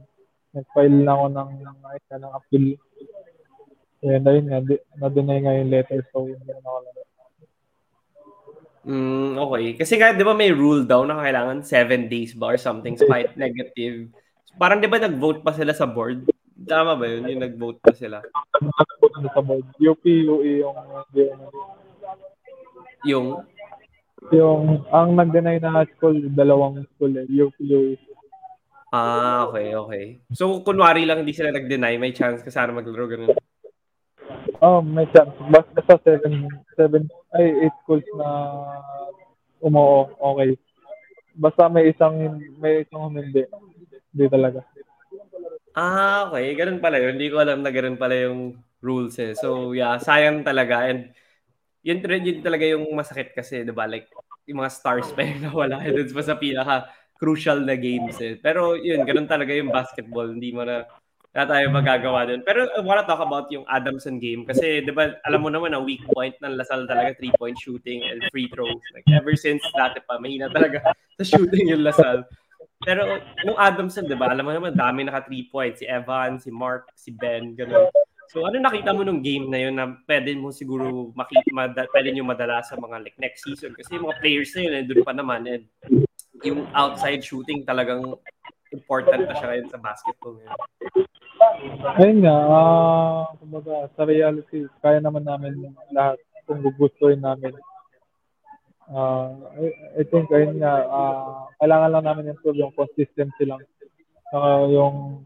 Nag-file 0.53 1.01
na 1.01 1.13
ako 1.17 1.25
ng, 1.33 1.51
ng, 1.65 1.79
ng, 1.81 2.21
ng 2.21 2.33
appeal. 2.37 2.67
And 4.05 4.25
ayun 4.29 4.47
nga, 4.47 4.61
na-deny 5.01 5.39
nga 5.43 5.57
yung 5.59 5.73
letter. 5.73 6.01
So, 6.13 6.29
hindi 6.29 6.53
na 6.53 6.63
ako 6.63 6.79
laro. 6.85 7.03
Mm, 8.89 9.37
okay. 9.37 9.65
Kasi 9.77 10.01
nga, 10.01 10.17
di 10.17 10.25
ba 10.25 10.33
may 10.33 10.49
rule 10.49 10.87
daw 10.89 11.05
na 11.05 11.19
kailangan 11.21 11.61
seven 11.61 12.09
days 12.09 12.33
ba 12.33 12.57
or 12.57 12.59
something 12.61 12.97
so 12.97 13.05
kahit 13.05 13.35
negative. 13.41 14.09
Parang 14.57 14.81
di 14.81 14.89
ba 14.89 14.97
nag-vote 14.97 15.45
pa 15.45 15.53
sila 15.53 15.77
sa 15.77 15.85
board? 15.85 16.25
Tama 16.65 16.97
ba 16.97 17.05
yun? 17.05 17.29
Yung 17.29 17.43
nag-vote 17.45 17.81
pa 17.85 17.93
sila? 17.93 18.25
Nag-vote 18.25 19.29
sa 19.35 19.43
board. 19.45 19.67
UP, 19.77 20.03
UE 20.05 20.65
yung 20.65 20.77
yung 23.07 23.27
yung 24.35 24.85
ang 24.91 25.15
nag-deny 25.15 25.63
na 25.63 25.87
school, 25.97 26.19
dalawang 26.35 26.85
school 26.95 27.13
eh, 27.17 27.27
UP. 27.29 27.57
Ah, 28.89 29.45
okay, 29.49 29.77
okay. 29.77 30.05
So, 30.33 30.65
kunwari 30.65 31.05
lang 31.05 31.23
hindi 31.23 31.37
sila 31.37 31.53
nag-deny, 31.53 32.01
may 32.01 32.17
chance 32.17 32.41
ka 32.41 32.49
sana 32.49 32.73
maglaro 32.73 33.05
ganun. 33.05 33.37
Oh, 34.65 34.81
may 34.81 35.05
chance. 35.13 35.31
Basta 35.53 35.79
sa 35.85 35.97
seven, 36.03 36.49
seven, 36.73 37.05
ay, 37.37 37.69
eight 37.69 37.77
schools 37.85 38.05
na 38.17 38.29
umoo, 39.61 40.09
okay. 40.17 40.57
Basta 41.37 41.71
may 41.71 41.93
isang, 41.93 42.41
may 42.59 42.83
isang 42.83 43.13
hindi. 43.15 43.45
Hindi 44.11 44.27
talaga. 44.27 44.65
Ah, 45.77 46.27
okay. 46.27 46.57
Ganun 46.59 46.83
pala 46.83 46.99
yun. 46.99 47.15
Hindi 47.15 47.31
ko 47.31 47.39
alam 47.39 47.63
na 47.63 47.71
ganun 47.71 48.01
pala 48.01 48.17
yung 48.19 48.59
rules 48.83 49.15
eh. 49.23 49.39
So, 49.39 49.77
yeah, 49.77 50.01
sayang 50.03 50.43
talaga. 50.43 50.91
And 50.91 51.15
yun, 51.89 52.05
yun 52.05 52.45
talaga 52.45 52.65
yung 52.69 52.85
masakit 52.93 53.33
kasi, 53.33 53.65
di 53.65 53.73
ba? 53.73 53.89
Like, 53.89 54.13
yung 54.45 54.61
mga 54.61 54.73
stars 54.73 55.09
pa 55.17 55.25
yung 55.25 55.41
nawala. 55.49 55.81
Doon 55.89 56.13
pa 56.13 56.23
sa 56.25 56.37
pinaka 56.37 56.93
crucial 57.17 57.65
na 57.65 57.75
games 57.75 58.21
eh. 58.21 58.37
Pero 58.37 58.77
yun, 58.77 59.09
ganun 59.09 59.27
talaga 59.27 59.57
yung 59.57 59.73
basketball. 59.73 60.29
Hindi 60.29 60.53
mo 60.53 60.63
na 60.69 60.85
wala 61.35 61.45
tayo 61.45 61.67
magagawa 61.71 62.21
doon. 62.25 62.41
Pero 62.43 62.67
I 62.73 62.81
wanna 62.81 63.05
talk 63.05 63.21
about 63.21 63.53
yung 63.53 63.63
Adamson 63.69 64.17
game 64.17 64.49
kasi 64.49 64.81
'di 64.81 64.91
ba 64.91 65.13
alam 65.29 65.45
mo 65.45 65.53
naman 65.53 65.77
ang 65.77 65.85
weak 65.85 66.03
point 66.11 66.35
ng 66.41 66.57
Lasal 66.57 66.89
talaga 66.89 67.15
three-point 67.21 67.55
shooting 67.61 68.01
and 68.09 68.25
free 68.33 68.49
throws. 68.49 68.81
Like 68.97 69.07
ever 69.13 69.37
since 69.37 69.61
dati 69.77 70.01
pa 70.03 70.17
mahina 70.19 70.49
talaga 70.49 70.83
sa 71.21 71.25
shooting 71.29 71.69
yung 71.69 71.85
Lasal. 71.85 72.25
Pero 72.81 73.21
yung 73.45 73.55
Adamson 73.61 74.09
'di 74.09 74.17
ba 74.17 74.33
alam 74.33 74.49
mo 74.49 74.57
naman 74.57 74.73
dami 74.73 75.05
naka 75.05 75.29
three 75.29 75.47
points 75.53 75.85
si 75.85 75.87
Evan, 75.87 76.41
si 76.41 76.49
Mark, 76.49 76.91
si 76.97 77.13
Ben, 77.13 77.53
ganun. 77.55 77.87
So 78.29 78.45
ano 78.45 78.61
nakita 78.61 78.93
mo 78.93 79.03
nung 79.05 79.25
game 79.25 79.49
na 79.49 79.59
yun 79.59 79.75
na 79.77 79.97
pwede 80.05 80.37
mo 80.37 80.53
siguro 80.53 81.13
makita 81.17 81.49
mad- 81.49 81.89
pwede 81.97 82.13
niyo 82.13 82.29
madala 82.29 82.61
sa 82.61 82.77
mga 82.77 83.01
like 83.01 83.17
next 83.17 83.45
season 83.49 83.73
kasi 83.73 83.97
yung 83.97 84.05
mga 84.05 84.21
players 84.21 84.53
na 84.53 84.61
yun 84.61 84.73
nandun 84.77 85.01
pa 85.01 85.13
naman 85.17 85.41
and 85.49 85.65
yung 86.45 86.69
outside 86.77 87.25
shooting 87.25 87.65
talagang 87.65 88.05
important 88.73 89.25
na 89.25 89.35
siya 89.35 89.49
ngayon 89.49 89.69
sa 89.73 89.81
basketball 89.81 90.37
ngayon. 90.37 90.61
Ayun 91.99 92.19
nga, 92.23 92.37
uh, 92.37 93.23
kumbaga, 93.41 93.89
sa 93.97 94.03
reality, 94.05 94.69
kaya 94.85 95.01
naman 95.01 95.25
namin 95.25 95.73
lahat 95.91 96.21
kung 96.45 96.61
gugustuhin 96.63 97.23
namin. 97.23 97.55
Uh, 98.89 99.37
I, 99.57 99.65
I 100.01 100.03
think, 100.09 100.29
ayun 100.33 100.61
nga, 100.61 100.85
uh, 100.87 101.49
kailangan 101.61 101.91
lang 101.97 102.05
namin 102.05 102.33
improve 102.33 102.61
yung 102.61 102.75
consistency 102.77 103.49
lang. 103.49 103.61
Saka 104.29 104.69
yung 104.69 105.25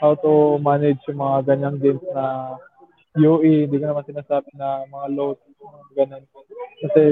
how 0.00 0.14
to 0.18 0.58
manage 0.62 1.00
yung 1.06 1.20
mga 1.20 1.38
ganyang 1.54 1.78
games 1.78 2.04
na 2.14 2.56
UE, 3.14 3.70
hindi 3.70 3.78
ko 3.78 3.84
naman 3.86 4.06
sinasabi 4.10 4.50
na 4.58 4.82
mga 4.90 5.06
low, 5.14 5.38
ganun. 5.94 6.24
Kasi 6.82 7.02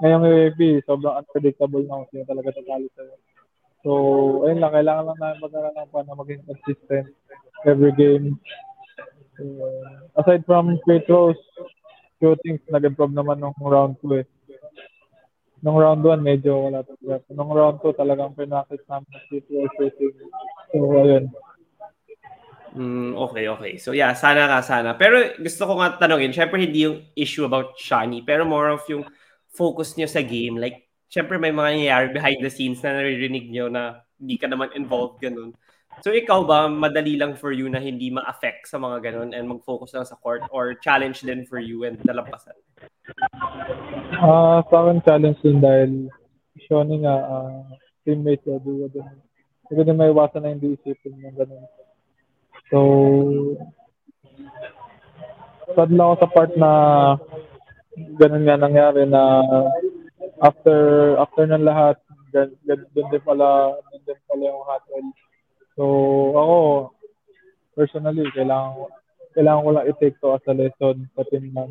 ngayong 0.00 0.24
UAP, 0.24 0.60
sobrang 0.88 1.20
unpredictable 1.20 1.84
na 1.84 2.00
kung 2.00 2.08
sino 2.08 2.24
talaga 2.24 2.56
tatalo 2.56 2.88
sa'yo. 2.96 3.14
So, 3.84 3.90
ayun 4.48 4.58
lang, 4.64 4.72
kailangan 4.74 5.04
lang 5.04 5.18
namin 5.20 5.44
mag-aral 5.44 5.74
ng 5.76 5.92
paano 5.92 6.10
maging 6.24 6.42
consistent 6.48 7.06
every 7.68 7.92
game. 7.94 8.40
Uh, 9.38 10.08
aside 10.18 10.42
from 10.48 10.80
free 10.82 11.04
throws, 11.06 11.38
shootings, 12.18 12.64
nag-improve 12.72 13.14
naman 13.14 13.38
nung 13.38 13.54
round 13.60 14.00
2 14.02 14.24
eh. 14.24 14.26
Nung 15.60 15.78
round 15.78 16.02
1, 16.02 16.22
medyo 16.22 16.70
wala 16.70 16.82
talaga. 16.86 17.22
Nung 17.30 17.52
round 17.52 17.84
2, 17.84 17.94
talagang 17.94 18.32
pinakit 18.32 18.82
namin 18.88 19.10
ng 19.12 19.24
free 19.28 19.42
throw 19.46 19.66
shooting. 19.76 20.14
So, 20.72 20.78
ayun. 21.04 21.24
Mm, 22.76 23.16
okay, 23.16 23.48
okay. 23.48 23.72
So 23.80 23.96
yeah, 23.96 24.12
sana 24.12 24.48
ka, 24.48 24.60
sana. 24.60 24.98
Pero 24.98 25.36
gusto 25.40 25.62
ko 25.64 25.80
nga 25.80 25.96
tanongin, 25.96 26.34
syempre 26.34 26.60
hindi 26.60 26.84
yung 26.84 27.04
issue 27.16 27.48
about 27.48 27.78
Shani, 27.80 28.20
pero 28.24 28.44
more 28.44 28.72
of 28.74 28.84
yung 28.90 29.06
focus 29.52 29.96
niyo 29.96 30.08
sa 30.10 30.20
game. 30.20 30.60
Like, 30.60 30.88
syempre 31.08 31.40
may 31.40 31.50
mga 31.54 31.80
nangyayari 31.80 32.08
behind 32.12 32.38
the 32.44 32.52
scenes 32.52 32.84
na 32.84 32.92
naririnig 32.92 33.48
nyo 33.48 33.72
na 33.72 34.04
hindi 34.20 34.36
ka 34.36 34.46
naman 34.50 34.74
involved 34.76 35.22
ganun. 35.22 35.56
So 35.98 36.14
ikaw 36.14 36.46
ba, 36.46 36.70
madali 36.70 37.18
lang 37.18 37.34
for 37.34 37.50
you 37.50 37.66
na 37.66 37.82
hindi 37.82 38.12
ma-affect 38.12 38.70
sa 38.70 38.78
mga 38.78 39.10
ganun 39.10 39.34
and 39.34 39.50
mag-focus 39.50 39.98
lang 39.98 40.06
sa 40.06 40.14
court 40.20 40.46
or 40.54 40.78
challenge 40.78 41.26
din 41.26 41.42
for 41.42 41.58
you 41.58 41.82
and 41.88 41.98
nalampasan? 42.06 42.54
Ah, 44.14 44.22
uh, 44.22 44.58
sa 44.70 44.86
akin 44.86 45.02
challenge 45.02 45.40
din 45.42 45.58
dahil 45.58 45.90
Shoni 46.68 47.02
nga, 47.02 47.16
uh, 47.26 47.66
teammate 48.06 48.44
ko, 48.46 48.62
ko 48.62 48.86
din, 48.90 49.06
di 49.66 49.72
ko 49.74 49.82
din 49.82 49.98
may 49.98 50.10
iwasan 50.10 50.46
na 50.46 50.54
hindi 50.54 50.78
isipin 50.78 51.18
ng 51.18 51.34
ganun. 51.34 51.66
So, 52.68 52.78
sad 55.72 55.90
lang 55.94 56.06
ako 56.12 56.16
sa 56.20 56.32
part 56.32 56.52
na 56.58 56.70
ganun 58.20 58.44
nga 58.44 58.56
nangyari 58.60 59.08
na 59.08 59.40
after 60.42 61.14
after 61.16 61.44
ng 61.48 61.64
lahat, 61.64 61.96
doon 62.32 63.08
din 63.08 63.22
pala, 63.24 63.78
doon 63.88 64.02
din 64.04 64.20
pala 64.28 64.42
yung 64.52 64.64
hotwell. 64.68 65.08
So, 65.78 65.84
ako, 66.34 66.56
personally, 67.78 68.26
kailangan, 68.34 68.90
kailangan 69.32 69.64
ko 69.64 69.70
lang 69.72 69.86
i-take 69.88 70.18
to 70.20 70.34
as 70.34 70.44
a 70.50 70.52
lesson 70.52 71.06
sa 71.14 71.22
team 71.30 71.54
na 71.54 71.64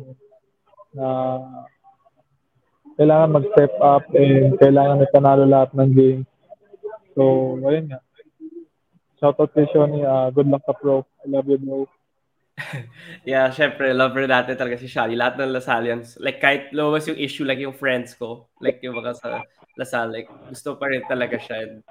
kailangan 2.98 3.36
mag-step 3.38 3.72
up 3.78 4.02
and 4.16 4.58
kailangan 4.58 5.04
ipanalo 5.04 5.46
lahat 5.46 5.70
ng 5.76 5.92
game. 5.94 6.22
So, 7.14 7.54
ayun 7.62 7.94
nga. 7.94 8.00
Shoutout 9.18 9.50
kay 9.54 9.66
Shoni. 9.74 10.06
Uh, 10.06 10.30
good 10.30 10.46
luck 10.46 10.62
sa 10.62 10.74
pro. 10.74 11.02
I 11.22 11.26
love 11.26 11.50
you, 11.50 11.58
bro. 11.58 11.86
yeah, 13.26 13.50
syempre, 13.54 13.94
lover 13.94 14.26
natin 14.26 14.58
talaga 14.58 14.78
si 14.78 14.90
Shani. 14.90 15.14
Lahat 15.14 15.38
ng 15.38 15.54
Lasalians. 15.54 16.18
Like, 16.18 16.42
kahit 16.42 16.74
lumabas 16.74 17.06
yung 17.06 17.18
issue, 17.18 17.46
like 17.46 17.62
yung 17.62 17.74
friends 17.74 18.14
ko, 18.14 18.50
like 18.62 18.82
yung 18.82 18.98
mga 18.98 19.14
sa 19.18 19.42
Lasal, 19.78 20.10
like, 20.10 20.26
gusto 20.50 20.74
pa 20.74 20.90
rin 20.90 21.06
talaga 21.06 21.38
siya. 21.38 21.62
And 21.62 21.86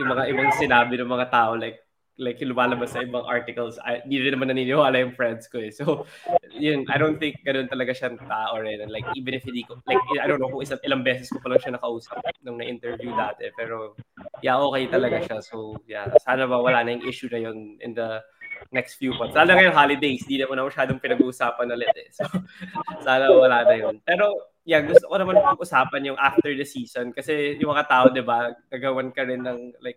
yung 0.00 0.08
mga 0.08 0.32
ibang 0.32 0.50
sinabi 0.56 0.96
ng 0.96 1.12
mga 1.12 1.28
tao, 1.28 1.52
like, 1.52 1.84
like 2.20 2.36
lumalabas 2.44 2.92
sa 2.92 3.00
ibang 3.00 3.24
articles, 3.24 3.80
hindi 4.04 4.20
rin 4.20 4.36
naman 4.36 4.52
naniniwala 4.52 5.00
yung 5.00 5.16
friends 5.16 5.48
ko 5.48 5.56
eh. 5.58 5.72
So, 5.72 6.04
yun, 6.52 6.84
I 6.92 7.00
don't 7.00 7.16
think 7.16 7.40
ganun 7.40 7.72
talaga 7.72 7.96
siyang 7.96 8.20
tao 8.20 8.60
rin. 8.60 8.84
And 8.84 8.92
like, 8.92 9.08
even 9.16 9.32
if 9.32 9.48
hindi 9.48 9.64
ko, 9.64 9.80
like, 9.88 9.98
I 10.20 10.28
don't 10.28 10.38
know 10.38 10.52
kung 10.52 10.60
isang, 10.60 10.84
ilang 10.84 11.00
beses 11.00 11.32
ko 11.32 11.40
pa 11.40 11.48
lang 11.48 11.60
siya 11.64 11.80
nakausap 11.80 12.20
nung 12.44 12.60
na-interview 12.60 13.16
dati. 13.16 13.48
Pero, 13.56 13.96
yeah, 14.44 14.60
okay 14.60 14.84
talaga 14.92 15.24
siya. 15.24 15.40
So, 15.40 15.80
yeah, 15.88 16.12
sana 16.20 16.44
ba 16.44 16.60
wala 16.60 16.84
na 16.84 17.00
yung 17.00 17.08
issue 17.08 17.32
na 17.32 17.40
yun 17.40 17.80
in 17.80 17.96
the 17.96 18.20
next 18.68 19.00
few 19.00 19.16
months. 19.16 19.32
Lalo 19.32 19.56
ngayon 19.56 19.72
holidays, 19.72 20.28
hindi 20.28 20.44
naman 20.44 20.60
na 20.60 20.68
masyadong 20.68 21.00
pinag-uusapan 21.00 21.72
ulit 21.72 21.96
eh. 21.96 22.12
So, 22.12 22.28
sana 23.08 23.32
wala 23.32 23.64
na 23.64 23.76
yun. 23.80 23.96
Pero, 24.04 24.52
yeah, 24.68 24.84
gusto 24.84 25.08
ko 25.08 25.16
naman 25.16 25.40
pag-usapan 25.40 26.12
yung 26.12 26.20
after 26.20 26.52
the 26.52 26.68
season 26.68 27.16
kasi 27.16 27.56
yung 27.56 27.72
mga 27.72 27.88
tao, 27.88 28.12
di 28.12 28.20
ba, 28.20 28.52
gagawan 28.68 29.08
ka 29.08 29.24
rin 29.24 29.40
ng 29.40 29.80
like 29.80 29.96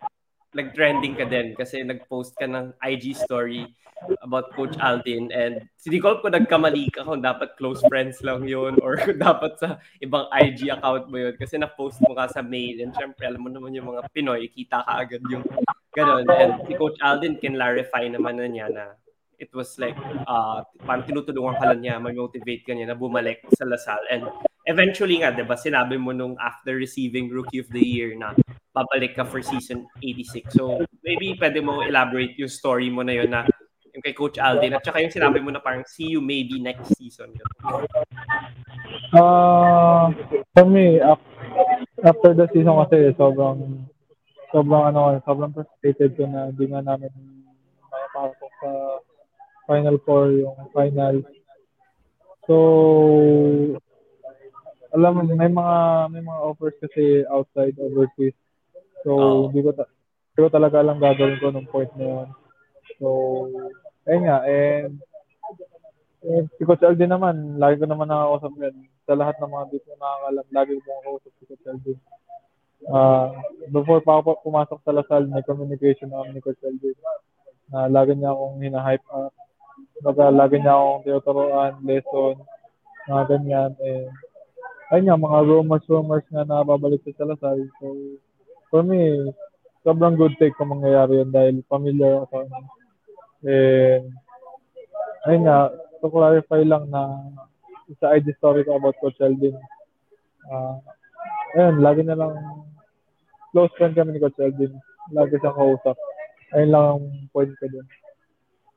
nag-trending 0.53 1.17
ka 1.17 1.25
din 1.25 1.57
kasi 1.57 1.81
nag-post 1.81 2.37
ka 2.37 2.45
ng 2.45 2.77
IG 2.81 3.17
story 3.17 3.65
about 4.21 4.51
Coach 4.53 4.75
Aldin. 4.79 5.31
And 5.33 5.63
hindi 5.83 5.97
ko 5.99 6.19
kung 6.19 6.35
nagkamali 6.35 6.91
ka 6.93 7.07
kung 7.07 7.23
dapat 7.23 7.55
close 7.57 7.81
friends 7.87 8.19
lang 8.21 8.45
yun 8.45 8.77
or 8.83 8.97
dapat 9.27 9.57
sa 9.59 9.79
ibang 10.03 10.29
IG 10.31 10.69
account 10.69 11.09
mo 11.09 11.17
yun. 11.19 11.35
Kasi 11.35 11.57
na-post 11.57 11.99
mo 12.03 12.13
ka 12.15 12.29
sa 12.29 12.41
mail. 12.43 12.83
And 12.83 12.93
syempre 12.95 13.27
alam 13.27 13.41
mo 13.43 13.49
naman 13.49 13.75
yung 13.75 13.89
mga 13.95 14.09
Pinoy, 14.11 14.49
kita 14.51 14.83
ka 14.85 14.93
agad 15.03 15.21
yung 15.27 15.43
ganun. 15.95 16.27
And 16.29 16.63
si 16.67 16.77
Coach 16.77 16.99
Aldin 17.01 17.39
can 17.41 17.57
clarify 17.57 18.05
naman 18.07 18.39
na 18.39 18.47
niya 18.47 18.67
na 18.69 18.85
it 19.41 19.51
was 19.51 19.75
like 19.75 19.97
uh, 20.29 20.63
parang 20.87 21.03
tinutulungan 21.03 21.59
ka 21.59 21.65
lang 21.67 21.81
niya, 21.83 21.99
may 21.99 22.15
motivate 22.15 22.63
ka 22.63 22.71
niya 22.71 22.93
na 22.93 22.97
bumalik 22.97 23.43
sa 23.57 23.67
Lasal. 23.67 23.99
And 24.07 24.23
eventually 24.65 25.19
nga, 25.19 25.31
di 25.35 25.43
ba, 25.43 25.59
sinabi 25.59 25.99
mo 25.99 26.15
nung 26.15 26.35
after 26.39 26.75
receiving 26.75 27.27
Rookie 27.31 27.59
of 27.59 27.69
the 27.71 27.83
Year 27.83 28.15
na 28.15 28.35
babalik 28.73 29.15
ka 29.15 29.23
for 29.27 29.43
season 29.43 29.85
86. 30.01 30.55
So, 30.55 30.81
maybe 31.05 31.35
pwede 31.37 31.61
mo 31.61 31.83
elaborate 31.85 32.33
yung 32.39 32.49
story 32.49 32.89
mo 32.89 33.05
na 33.05 33.13
yun 33.13 33.29
na 33.29 33.45
yung 33.93 34.01
kay 34.01 34.15
Coach 34.17 34.41
Aldin 34.41 34.73
at 34.73 34.81
saka 34.81 35.05
yung 35.05 35.13
sinabi 35.13 35.37
mo 35.37 35.53
na 35.53 35.61
parang 35.61 35.85
see 35.85 36.09
you 36.09 36.21
maybe 36.23 36.57
next 36.57 36.97
season. 36.97 37.29
Uh, 39.13 40.09
for 40.57 40.65
me, 40.65 40.97
after 42.01 42.33
the 42.33 42.49
season 42.49 42.73
kasi 42.87 43.13
sobrang 43.13 43.85
sobrang 44.49 44.83
ano, 44.89 45.21
sobrang 45.21 45.53
frustrated 45.53 46.17
ko 46.17 46.25
na 46.25 46.49
hindi 46.49 46.65
nga 46.73 46.81
namin 46.81 47.13
makapasok 47.93 48.51
sa 48.57 48.69
Final 49.69 49.97
Four, 50.01 50.33
yung 50.41 50.57
final. 50.73 51.21
So, 52.49 52.55
alam 54.93 55.11
mo, 55.17 55.21
may 55.25 55.49
mga 55.49 55.77
may 56.13 56.21
mga 56.21 56.39
offers 56.45 56.77
kasi 56.77 57.25
outside 57.25 57.73
overseas. 57.81 58.37
So, 59.01 59.11
oh. 59.17 59.41
hindi 59.49 59.65
ko 59.65 59.73
ta- 59.73 59.89
hindi 60.33 60.39
ko 60.45 60.49
talaga 60.53 60.79
alam 60.79 61.01
gagawin 61.01 61.41
ko 61.41 61.49
nung 61.49 61.69
point 61.69 61.89
na 61.97 62.05
yun. 62.05 62.27
So, 63.01 63.07
ayun 64.05 64.23
nga, 64.29 64.37
and 64.45 64.93
eh, 66.23 66.47
si 66.55 66.63
Coach 66.63 66.85
Alvin 66.87 67.11
naman, 67.11 67.59
lagi 67.59 67.83
ko 67.83 67.85
naman 67.89 68.07
nakakausap 68.07 68.53
yan. 68.55 68.75
Sa 69.03 69.13
lahat 69.19 69.35
ng 69.43 69.51
mga 69.51 69.65
dito 69.75 69.91
nakakalam, 69.99 70.47
lagi 70.55 70.71
ko 70.79 70.81
nakakausap 70.87 71.31
si 71.35 71.43
Coach 71.49 71.67
Alvin. 71.67 71.99
Uh, 72.83 73.27
before 73.71 74.03
pa 74.03 74.19
ako 74.19 74.39
pumasok 74.43 74.79
sa 74.83 74.95
Lasal, 74.95 75.27
may 75.27 75.43
communication 75.43 76.11
na 76.11 76.23
ni 76.31 76.39
Coach 76.39 76.63
Alvin. 76.63 76.95
Na 77.71 77.75
uh, 77.75 77.87
lagi 77.91 78.15
niya 78.15 78.31
akong 78.31 78.55
hina-hype 78.63 79.07
up. 79.11 79.33
Baga, 79.99 80.31
lagi 80.31 80.63
niya 80.63 80.79
akong 80.79 81.03
tinuturoan, 81.03 81.73
lesson, 81.83 82.35
mga 83.11 83.23
ganyan. 83.27 83.71
Eh, 83.83 84.07
ayun 84.93 85.09
nga, 85.09 85.17
mga 85.17 85.39
rumors, 85.49 85.85
rumors 85.89 86.27
nga 86.29 86.45
na 86.45 86.61
babalik 86.61 87.01
sa 87.01 87.25
Lasal. 87.25 87.65
So, 87.81 87.85
for 88.69 88.85
me, 88.85 89.33
sobrang 89.81 90.13
good 90.13 90.37
take 90.37 90.53
kung 90.53 90.69
mangyayari 90.69 91.25
yun 91.25 91.33
dahil 91.33 91.65
familiar 91.65 92.29
ako. 92.29 92.45
And, 93.41 94.13
ayun 95.25 95.43
nga, 95.49 95.73
to 95.97 96.07
clarify 96.13 96.61
lang 96.61 96.93
na 96.93 97.33
sa 97.97 98.13
ID 98.13 98.37
story 98.37 98.61
ko 98.61 98.77
about 98.77 98.93
Coach 99.01 99.17
Eldin. 99.17 99.57
Uh, 100.45 100.77
ayun, 101.57 101.81
lagi 101.81 102.05
na 102.05 102.13
lang 102.13 102.37
close 103.49 103.73
friend 103.81 103.97
kami 103.97 104.13
ni 104.13 104.21
Coach 104.21 104.37
Eldin. 104.37 104.77
Lagi 105.09 105.41
siyang 105.41 105.57
kausap. 105.57 105.97
Ayun 106.53 106.69
lang 106.69 106.85
ang 106.85 107.03
point 107.33 107.49
ko 107.57 107.65
dun. 107.65 107.87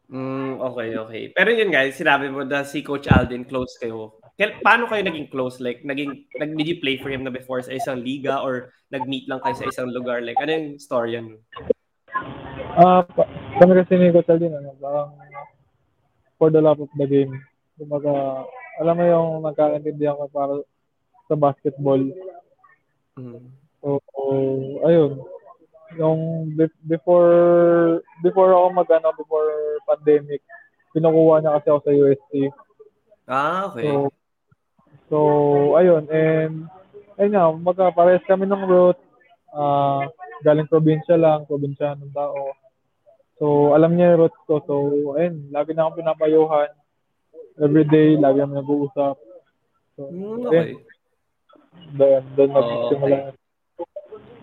Mm, 0.07 0.63
okay, 0.63 0.89
okay. 0.95 1.23
Pero 1.35 1.51
yun 1.51 1.71
guys, 1.75 1.99
sinabi 1.99 2.31
mo 2.31 2.47
na 2.47 2.63
si 2.63 2.81
Coach 2.81 3.11
Aldin 3.11 3.43
close 3.43 3.75
kayo. 3.77 4.23
Kaya, 4.37 4.61
paano 4.61 4.85
kayo 4.85 5.01
naging 5.01 5.33
close? 5.33 5.65
Like, 5.65 5.81
naging, 5.81 6.29
nag, 6.37 6.61
did 6.61 6.69
you 6.69 6.79
play 6.85 7.01
for 7.01 7.09
him 7.09 7.25
na 7.25 7.33
before 7.33 7.65
sa 7.65 7.73
isang 7.73 8.05
liga 8.05 8.37
or 8.45 8.69
nag-meet 8.93 9.25
lang 9.33 9.41
kayo 9.41 9.57
sa 9.57 9.69
isang 9.73 9.89
lugar? 9.89 10.21
Like, 10.21 10.37
ano 10.37 10.53
yung 10.53 10.69
story 10.77 11.17
yan? 11.17 11.41
Ah, 12.77 13.01
uh, 13.01 13.25
kami 13.57 13.73
kasi 13.81 13.97
ni 13.97 14.13
Coach 14.13 14.29
Aldin, 14.29 14.53
ano, 14.53 14.77
parang 14.77 15.17
for 16.37 16.53
the 16.53 16.61
love 16.61 16.85
of 16.85 16.93
the 17.01 17.09
game. 17.09 17.33
Kumbaga, 17.81 18.45
alam 18.77 18.95
mo 19.01 19.05
yung 19.09 19.31
nagkakaintindihan 19.41 20.21
ko 20.21 20.29
para 20.29 20.61
sa 21.29 21.35
basketball. 21.41 22.05
Mm. 23.17 23.49
So, 23.81 24.01
ayun. 24.85 25.25
Yung 25.97 26.53
before 26.85 27.33
before 28.21 28.53
ako 28.53 28.67
magano 28.77 29.17
before 29.17 29.81
pandemic, 29.89 30.45
pinukuha 30.93 31.41
niya 31.41 31.57
kasi 31.57 31.67
ako 31.73 31.81
sa 31.81 31.93
UST. 31.97 32.33
Ah, 33.25 33.73
okay. 33.73 33.89
So, 33.89 34.13
so 35.09 35.19
ayun. 35.79 36.05
And, 36.11 36.71
ayun 37.17 37.33
nga, 37.33 37.47
magkapares 37.53 38.25
kami 38.29 38.45
ng 38.47 38.65
route. 38.67 39.01
Uh, 39.57 40.05
galing 40.45 40.69
probinsya 40.69 41.17
lang, 41.17 41.49
probinsya 41.49 41.97
ng 41.97 42.13
tao. 42.13 42.53
So, 43.37 43.77
alam 43.77 43.97
niya 43.97 44.17
yung 44.17 44.29
roots 44.29 44.41
ko. 44.49 44.61
So, 44.65 44.75
ayun, 45.17 45.53
lagi 45.53 45.73
na 45.73 45.89
akong 45.89 46.01
pinapayuhan. 46.01 46.73
Every 47.57 47.85
day, 47.89 48.17
lagi 48.21 48.41
kami 48.41 48.55
nag-uusap. 48.57 49.17
So, 49.97 50.13
mm, 50.13 50.45
okay. 50.49 50.77
Doon, 51.97 52.23
doon 52.37 52.51
nagsimula. 52.53 53.17
Okay. 53.33 53.46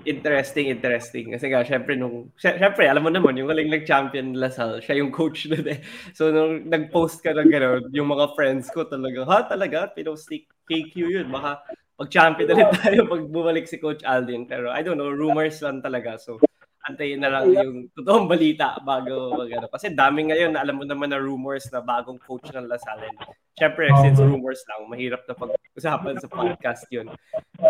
Interesting, 0.04 0.68
interesting. 0.68 1.32
Kasi 1.32 1.48
nga, 1.48 1.64
syempre, 1.64 1.96
nung, 1.96 2.32
syempre, 2.36 2.92
alam 2.92 3.04
mo 3.04 3.12
naman, 3.12 3.40
yung 3.40 3.48
galing 3.48 3.72
nag-champion 3.72 4.36
Lasal, 4.36 4.84
siya 4.84 5.00
yung 5.00 5.16
coach 5.16 5.48
na 5.52 5.64
eh. 5.64 5.80
So, 6.12 6.32
nung 6.32 6.68
nag-post 6.68 7.24
ka 7.24 7.32
ng 7.32 7.48
gano'n, 7.48 7.84
yung 7.96 8.12
mga 8.12 8.36
friends 8.36 8.68
ko 8.68 8.84
talaga, 8.84 9.24
ha, 9.24 9.48
talaga? 9.48 9.88
Pinost 9.96 10.28
KQ 10.68 10.94
yun. 10.96 11.28
Baka 11.32 11.64
pag-champion 11.96 12.52
ulit 12.52 12.72
tayo 12.84 13.08
pag 13.08 13.24
bumalik 13.32 13.66
si 13.68 13.80
Coach 13.80 14.04
Aldin. 14.04 14.44
Pero, 14.44 14.68
I 14.72 14.84
don't 14.84 15.00
know, 15.00 15.12
rumors 15.12 15.64
lang 15.64 15.80
talaga. 15.80 16.20
So, 16.20 16.44
antayin 16.84 17.24
na 17.24 17.32
lang 17.32 17.48
yung 17.56 17.76
totoong 17.96 18.28
balita 18.28 18.76
bago 18.84 19.40
magano. 19.40 19.72
Kasi 19.72 19.96
dami 19.96 20.28
ngayon, 20.28 20.60
alam 20.60 20.76
mo 20.76 20.84
naman 20.84 21.16
na 21.16 21.20
rumors 21.20 21.72
na 21.72 21.80
bagong 21.80 22.20
coach 22.20 22.52
ng 22.52 22.68
Lasal. 22.68 23.08
Siyempre, 23.56 23.88
since 24.04 24.20
rumors 24.20 24.66
lang, 24.68 24.92
mahirap 24.92 25.24
na 25.24 25.38
pag-usapan 25.38 26.20
sa 26.20 26.28
podcast 26.28 26.84
yun. 26.92 27.08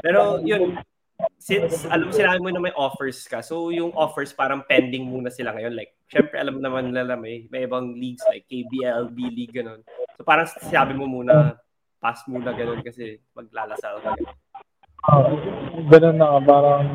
Pero 0.02 0.42
yun, 0.42 0.80
since 1.38 1.86
alam 1.88 2.10
sinabi 2.10 2.40
mo 2.42 2.50
na 2.50 2.62
may 2.64 2.76
offers 2.76 3.26
ka, 3.28 3.44
so 3.44 3.70
yung 3.70 3.92
offers 3.94 4.34
parang 4.34 4.66
pending 4.66 5.08
muna 5.08 5.30
sila 5.30 5.54
ngayon. 5.54 5.74
Like, 5.76 5.94
syempre 6.10 6.40
alam 6.40 6.60
naman 6.60 6.92
nila 6.94 7.16
may, 7.18 7.48
may 7.52 7.68
ibang 7.68 7.96
leagues 7.96 8.24
like 8.30 8.48
KBL, 8.48 9.12
B-League, 9.14 9.54
ganun. 9.54 9.82
So 10.18 10.26
parang 10.26 10.48
sabi 10.50 10.94
mo 10.98 11.06
muna, 11.06 11.58
pass 12.04 12.24
muna 12.28 12.52
ganun 12.52 12.84
kasi 12.84 13.20
maglalasal 13.36 14.00
ka. 14.04 14.12
Uh, 15.04 15.36
ganun 15.92 16.18
na, 16.20 16.40
parang 16.40 16.88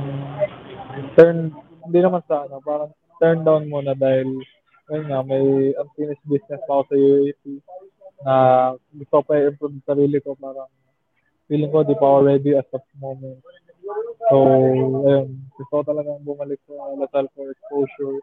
turn 1.14 1.52
hindi 1.88 1.98
naman 2.04 2.20
sa 2.28 2.44
ano, 2.44 2.60
parang 2.60 2.90
turn 3.20 3.44
down 3.44 3.68
muna 3.68 3.96
dahil 3.96 4.40
ayun 4.88 5.06
nga, 5.08 5.20
may 5.24 5.72
unfinished 5.76 6.24
business 6.24 6.60
pa 6.64 6.80
ako 6.80 6.82
sa 6.88 6.96
UAP 6.96 7.42
na 8.24 8.34
gusto 8.96 9.16
pa 9.22 9.38
i-improve 9.38 9.76
sa 9.84 9.94
sarili 9.94 10.18
ko. 10.24 10.34
Parang 10.34 10.68
feeling 11.46 11.72
ko 11.72 11.84
di 11.84 11.96
pa 11.96 12.06
ako 12.08 12.18
ready 12.24 12.52
as 12.56 12.68
of 12.72 12.84
moment. 12.96 13.40
So, 14.28 14.36
ayun, 15.08 15.28
gusto 15.56 15.72
ko 15.72 15.84
talagang 15.84 16.20
bumalik 16.20 16.60
sa 16.68 16.74
Lasal 16.96 17.26
for 17.32 17.48
exposure. 17.48 18.20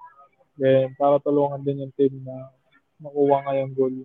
Then, 0.56 0.94
para 0.96 1.20
tulungan 1.20 1.66
din 1.66 1.84
yung 1.84 1.94
team 1.98 2.22
na 2.24 2.54
makuha 3.02 3.44
nga 3.44 3.54
yung 3.60 3.74
goal. 3.76 3.96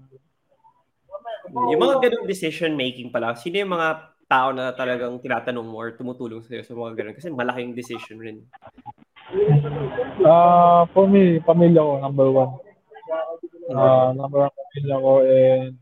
Yung 1.50 1.80
mga 1.80 1.96
ganung 2.02 2.26
decision 2.26 2.74
making 2.74 3.12
pala, 3.12 3.36
sino 3.36 3.60
yung 3.60 3.74
mga 3.76 3.88
tao 4.30 4.54
na 4.54 4.70
talagang 4.70 5.18
tinatanong 5.18 5.66
mo 5.66 5.82
or 5.82 5.90
tumutulong 5.94 6.42
sa'yo 6.46 6.62
sa 6.62 6.74
mga 6.74 6.94
ganun? 6.96 7.14
Kasi 7.18 7.28
malaking 7.30 7.74
decision 7.74 8.18
rin. 8.22 8.38
Uh, 10.22 10.86
for 10.94 11.06
me, 11.06 11.38
pamilya 11.42 11.82
ko, 11.82 11.94
number 12.02 12.28
one. 12.30 12.52
Uh, 13.70 14.10
number 14.14 14.46
one 14.46 14.54
pamilya 14.54 14.96
ko 14.98 15.12
and 15.26 15.74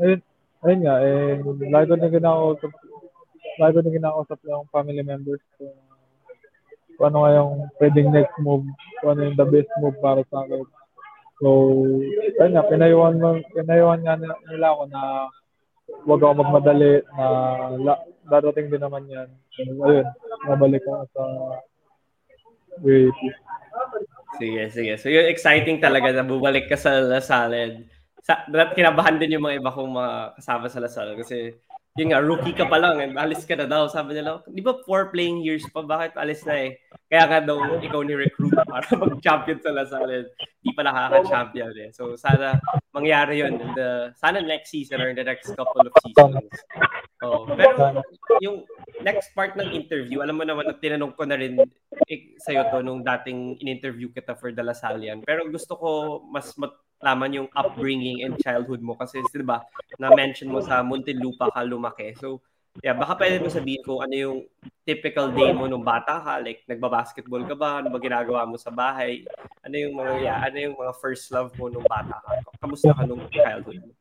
ayun, 0.00 0.20
ayun 0.64 0.80
nga, 0.84 0.94
eh, 1.04 1.32
lagi 1.68 1.86
ko 1.88 1.94
na 1.96 2.12
kinakausap, 2.12 2.72
lagi 3.60 3.78
na 3.80 3.94
kinakausap 3.96 4.38
yung 4.46 4.68
family 4.70 5.02
members 5.04 5.42
ko. 5.58 5.72
Kung 6.96 7.06
ano 7.12 7.18
nga 7.24 7.32
yung 7.36 7.52
pwedeng 7.80 8.08
next 8.12 8.36
move, 8.40 8.64
kung 9.00 9.16
ano 9.16 9.20
yung 9.28 9.38
the 9.38 9.48
best 9.48 9.72
move 9.80 9.96
para 10.00 10.22
sa 10.28 10.44
akin. 10.44 10.64
So, 11.42 11.48
ayun 12.38 12.54
nga, 12.54 12.70
pinayuhan, 12.70 13.18
mo, 13.18 13.42
pinayuhan 13.50 14.00
nga 14.06 14.14
nila 14.20 14.66
ako 14.70 14.82
na 14.92 15.00
huwag 16.06 16.22
ako 16.22 16.32
magmadali 16.38 17.02
na 17.18 17.26
la, 17.82 17.94
darating 18.30 18.70
din 18.70 18.82
naman 18.82 19.10
yan. 19.10 19.28
So, 19.58 19.82
ayun, 19.90 20.06
nabalik 20.46 20.86
ako 20.86 21.04
sa 21.12 21.22
Wait. 22.80 23.12
Sige, 24.40 24.62
sige. 24.72 24.92
So 24.96 25.12
yung 25.12 25.28
exciting 25.28 25.76
talaga 25.76 26.08
na 26.08 26.24
bumalik 26.24 26.72
ka 26.72 26.80
sa 26.80 27.04
Lasal. 27.04 27.84
Sa, 28.24 28.48
kinabahan 28.72 29.20
din 29.20 29.36
yung 29.36 29.44
mga 29.44 29.60
iba 29.60 29.74
kong 29.74 29.92
mga 29.92 30.12
kasama 30.40 30.66
sa 30.72 30.80
Lasal 30.80 31.12
kasi 31.20 31.52
yun 31.92 32.08
nga, 32.08 32.24
rookie 32.24 32.56
ka 32.56 32.64
pa 32.72 32.80
lang, 32.80 33.04
and 33.04 33.20
alis 33.20 33.44
ka 33.44 33.52
na 33.52 33.68
daw. 33.68 33.84
Sabi 33.84 34.16
nila, 34.16 34.40
di 34.48 34.64
ba 34.64 34.80
four 34.88 35.12
playing 35.12 35.44
years 35.44 35.60
pa, 35.68 35.84
bakit 35.84 36.16
alis 36.16 36.40
na 36.48 36.56
eh? 36.56 36.80
Kaya 37.12 37.28
nga 37.28 37.40
daw, 37.44 37.84
ikaw 37.84 38.00
ni 38.00 38.16
recruit 38.16 38.56
para 38.64 38.88
mag-champion 39.04 39.60
sa 39.60 39.76
Lasal. 39.76 40.32
Di 40.64 40.72
pa 40.72 40.88
nakaka-champion 40.88 41.72
eh. 41.76 41.88
So, 41.92 42.16
sana 42.16 42.56
mangyari 42.96 43.44
yun. 43.44 43.60
In 43.60 43.70
the, 43.76 44.16
sana 44.16 44.40
next 44.40 44.72
season 44.72 45.04
or 45.04 45.12
in 45.12 45.20
the 45.20 45.26
next 45.26 45.52
couple 45.52 45.84
of 45.84 45.92
seasons. 46.00 46.48
Oh, 47.20 47.44
pero 47.44 48.00
yung 48.40 48.64
next 49.04 49.36
part 49.36 49.52
ng 49.54 49.76
interview, 49.76 50.24
alam 50.24 50.40
mo 50.40 50.48
naman, 50.48 50.72
tinanong 50.80 51.12
ko 51.12 51.28
na 51.28 51.36
rin 51.36 51.60
eh, 52.08 52.34
sa'yo 52.40 52.72
to 52.72 52.80
nung 52.80 53.04
dating 53.04 53.60
in-interview 53.60 54.08
kita 54.08 54.32
for 54.32 54.48
The 54.48 54.64
Lasalian. 54.64 55.28
Pero 55.28 55.44
gusto 55.46 55.76
ko 55.76 55.88
mas 56.24 56.56
mat- 56.56 56.80
laman 57.02 57.42
yung 57.42 57.48
upbringing 57.50 58.22
and 58.22 58.38
childhood 58.38 58.78
mo 58.78 58.94
kasi 58.94 59.18
'di 59.20 59.42
ba 59.42 59.66
na-mention 59.98 60.48
mo 60.48 60.62
sa 60.62 60.80
Muntinlupa 60.86 61.50
ka 61.50 61.66
lumaki. 61.66 62.14
So 62.14 62.38
yeah, 62.80 62.94
baka 62.94 63.18
pwede 63.18 63.42
mo 63.42 63.50
sabihin 63.50 63.82
ko 63.84 64.00
ano 64.00 64.14
yung 64.14 64.38
typical 64.86 65.34
day 65.34 65.50
mo 65.52 65.66
nung 65.66 65.84
bata 65.84 66.22
ka, 66.22 66.38
like 66.40 66.62
nagba-basketball 66.64 67.44
ka 67.44 67.58
ba, 67.58 67.82
ano 67.82 67.90
ba 67.90 67.98
ginagawa 67.98 68.46
mo 68.46 68.56
sa 68.56 68.70
bahay? 68.72 69.26
Ano 69.66 69.74
yung 69.76 69.94
mga 69.98 70.12
yeah, 70.22 70.38
ano 70.46 70.56
yung 70.56 70.76
mga 70.78 70.92
first 71.02 71.28
love 71.34 71.52
mo 71.58 71.68
nung 71.68 71.84
bata 71.84 72.16
ka? 72.22 72.30
Kamusta 72.62 72.94
ka 72.94 73.02
nung 73.04 73.20
childhood 73.28 73.82
mo? 73.82 73.92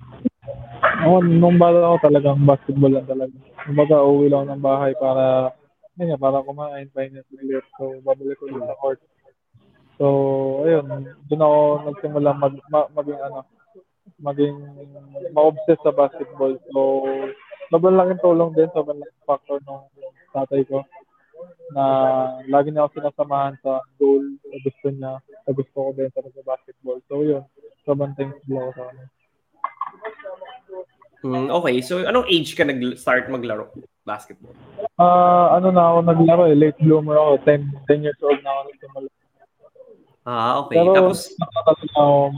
Ako, 0.82 1.26
nung 1.26 1.58
bata 1.58 1.82
ako 1.82 1.98
talagang 2.06 2.40
basketball 2.46 2.94
lang 2.94 3.10
talaga. 3.10 3.34
kumbaga 3.62 3.96
uwi 4.02 4.26
lang 4.30 4.50
ng 4.50 4.62
bahay 4.62 4.94
para 4.98 5.54
yun 6.02 6.18
para 6.18 6.42
kumain, 6.42 6.90
pahinga. 6.90 7.22
So, 7.78 8.02
babalik 8.02 8.42
ulit 8.42 8.64
sa 8.66 8.74
court. 8.82 8.98
So, 10.02 10.08
ayun, 10.66 10.90
doon 11.30 11.46
ako 11.46 11.60
nagsimula 11.94 12.34
mag, 12.34 12.58
ma, 12.74 12.90
maging 12.90 13.22
ano, 13.22 13.46
maging 14.18 14.58
ma-obsess 15.30 15.78
sa 15.86 15.94
basketball. 15.94 16.58
So, 16.74 17.06
sobrang 17.70 18.02
laking 18.02 18.18
tulong 18.26 18.58
din, 18.58 18.66
sobrang 18.74 18.98
laking 18.98 19.26
factor 19.30 19.62
ng 19.62 19.82
tatay 20.34 20.66
ko 20.66 20.82
na 21.78 21.86
lagi 22.50 22.74
niya 22.74 22.90
ako 22.90 22.98
sinasamahan 22.98 23.54
sa 23.62 23.78
goal 24.02 24.26
na 24.26 24.58
gusto 24.66 24.88
niya, 24.90 25.14
na 25.22 25.52
gusto 25.54 25.78
ko 25.78 25.90
din 25.94 26.10
sa 26.10 26.26
basketball. 26.50 26.98
So, 27.06 27.22
yun, 27.22 27.46
sobrang 27.86 28.18
thankful 28.18 28.58
ako 28.58 28.72
sa 28.74 28.86
kanya. 28.90 29.06
Hmm, 31.22 31.54
okay, 31.54 31.78
so 31.86 32.02
anong 32.02 32.26
age 32.26 32.58
ka 32.58 32.66
nag-start 32.66 33.30
maglaro 33.30 33.70
basketball? 34.02 34.58
Ah, 34.98 35.06
uh, 35.06 35.62
ano 35.62 35.70
na 35.70 35.94
ako 35.94 35.98
naglaro 36.10 36.44
eh, 36.50 36.58
late 36.58 36.82
bloomer 36.82 37.22
ako, 37.22 37.46
10 37.46 37.70
10 37.86 38.06
years 38.10 38.18
old 38.26 38.42
na 38.42 38.50
ako 38.50 38.62
nagsimula. 38.74 39.21
Ah, 40.26 40.62
okay. 40.62 40.78
Pero, 40.78 40.94
Tapos 40.94 41.30
ako, 41.98 42.30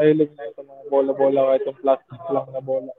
mahilig 0.00 0.30
na 0.34 0.42
ito 0.48 0.60
mga 0.64 0.84
bola-bola 0.90 1.40
kahit 1.54 1.62
yung 1.68 1.78
plastic 1.78 2.20
lang 2.32 2.46
na 2.50 2.62
bola. 2.64 2.92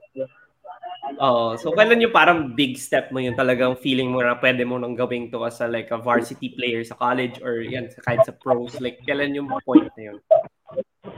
Oo. 1.18 1.58
So, 1.58 1.74
kailan 1.74 2.00
yung 2.00 2.14
parang 2.14 2.54
big 2.54 2.78
step 2.78 3.10
mo 3.10 3.18
yung 3.18 3.36
talagang 3.36 3.76
feeling 3.76 4.08
mo 4.08 4.22
na 4.22 4.38
pwede 4.38 4.62
mo 4.62 4.78
nang 4.78 4.94
gawing 4.94 5.28
to 5.28 5.42
as 5.44 5.60
a, 5.60 5.66
like 5.66 5.90
a 5.90 5.98
varsity 5.98 6.54
player 6.54 6.80
sa 6.86 6.96
college 6.96 7.42
or 7.42 7.60
yan, 7.60 7.90
kahit 8.06 8.22
sa 8.24 8.32
pros? 8.32 8.78
Like, 8.78 9.02
kailan 9.04 9.34
yung 9.36 9.50
point 9.66 9.90
na 9.98 10.02
yun? 10.14 10.18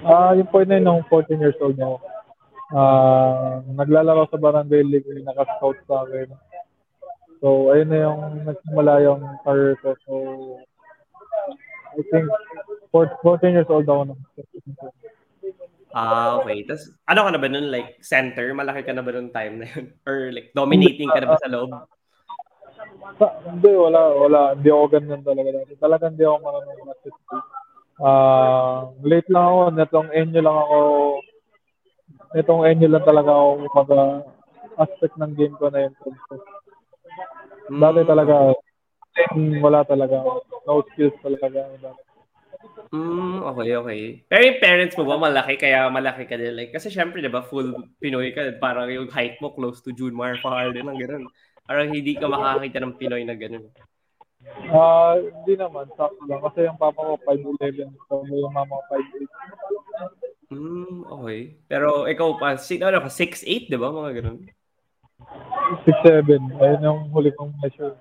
Ah, 0.02 0.32
uh, 0.32 0.40
yung 0.40 0.48
point 0.48 0.66
na 0.66 0.80
yun, 0.80 0.87
nung 0.88 1.04
14 1.06 1.38
years 1.38 1.58
old 1.60 1.76
na 1.76 1.94
ako 1.94 2.14
uh, 2.74 3.60
naglalaro 3.78 4.26
sa 4.28 4.40
Barangay 4.40 4.82
League, 4.82 5.08
naka-scout 5.22 5.78
sa 5.87 6.06
akin. 6.06 6.28
So, 7.38 7.70
ayun 7.70 7.88
na 7.92 7.98
yung 8.08 8.20
nagsimula 8.48 8.92
yung 9.04 9.20
career 9.44 9.76
ko. 9.84 9.92
So, 10.06 10.12
I 11.94 12.02
think 12.11 12.26
14 12.90 13.54
years 13.54 13.70
old 13.70 13.87
ako 13.87 14.02
na. 14.11 14.14
Ah, 15.94 16.42
okay. 16.42 16.66
Tapos, 16.66 16.90
ano 17.07 17.22
ka 17.22 17.30
na 17.30 17.38
ba 17.38 17.46
nun? 17.46 17.70
Like, 17.70 18.02
center? 18.02 18.50
Malaki 18.50 18.83
ka 18.83 18.90
na 18.90 19.07
ba 19.07 19.14
nun 19.14 19.30
time 19.30 19.62
na 19.62 19.66
yun? 19.70 19.94
Or 20.02 20.35
like, 20.35 20.50
dominating 20.50 21.07
ka 21.07 21.22
na 21.22 21.30
ba 21.30 21.38
sa 21.38 21.46
loob? 21.46 21.70
Sa, 23.14 23.26
hindi, 23.46 23.70
wala, 23.70 24.00
wala. 24.11 24.40
Hindi 24.59 24.74
ako 24.74 24.85
ganyan 24.90 25.22
talaga 25.22 25.54
dati. 25.54 25.72
Talaga 25.78 26.11
hindi 26.11 26.26
ako 26.26 26.37
marunong 26.42 26.83
basketball. 26.83 27.42
Uh, 27.94 28.78
late 29.07 29.30
lang 29.30 29.46
ako. 29.46 29.61
Netong 29.70 30.11
enyo 30.11 30.40
lang 30.42 30.59
ako 30.59 30.78
itong 32.35 32.66
Enyo 32.66 32.90
lang 32.90 33.07
talaga 33.07 33.30
ako 33.30 33.50
mag 33.70 33.90
aspect 34.74 35.14
ng 35.14 35.33
game 35.38 35.54
ko 35.54 35.70
na 35.70 35.87
yun. 35.87 35.94
Mm. 37.70 37.78
Dati 37.78 38.00
talaga, 38.02 38.35
wala 39.62 39.87
talaga. 39.87 40.22
No 40.66 40.83
skills 40.92 41.14
talaga. 41.22 41.68
Mm, 42.94 43.42
okay, 43.42 43.70
okay. 43.77 44.00
Pero 44.31 44.42
yung 44.46 44.62
parents 44.62 44.94
mo 44.94 45.05
ba 45.05 45.18
malaki 45.18 45.59
kaya 45.59 45.90
malaki 45.90 46.24
ka 46.31 46.38
din? 46.38 46.55
Like, 46.55 46.72
kasi 46.72 46.90
syempre, 46.90 47.18
di 47.18 47.31
ba, 47.31 47.42
full 47.42 47.74
Pinoy 47.98 48.31
ka. 48.31 48.55
Parang 48.62 48.87
yung 48.90 49.11
height 49.11 49.38
mo 49.42 49.50
close 49.50 49.83
to 49.83 49.90
June 49.90 50.14
Mar 50.14 50.38
Fajardo 50.38 50.79
ng 50.79 50.98
ganun. 50.98 51.24
Parang 51.66 51.90
hindi 51.90 52.14
ka 52.14 52.31
makakita 52.31 52.79
ng 52.83 52.96
Pinoy 52.98 53.22
na 53.27 53.35
ganun. 53.35 53.66
Ah, 54.70 55.16
uh, 55.16 55.24
hindi 55.24 55.57
naman. 55.57 55.88
Sakto 55.96 56.22
lang. 56.29 56.40
Kasi 56.44 56.68
yung 56.68 56.79
papa 56.79 57.00
ko 57.00 57.14
5'11. 57.24 57.90
So, 58.07 58.22
yung 58.29 58.53
mama 58.53 58.79
ko 58.79 58.85
5'8. 58.94 60.55
Hmm, 60.55 61.03
okay. 61.09 61.57
Pero 61.66 62.05
ikaw 62.07 62.37
pa, 62.38 62.61
si, 62.61 62.79
ano 62.79 63.00
ka, 63.03 63.11
6'8", 63.11 63.72
di 63.72 63.79
ba? 63.81 63.90
Mga 63.90 64.11
ganun. 64.22 64.38
6'7". 65.83 66.61
Ayun 66.61 66.81
yung 66.85 67.00
huli 67.11 67.33
kong 67.35 67.57
measure. 67.59 67.96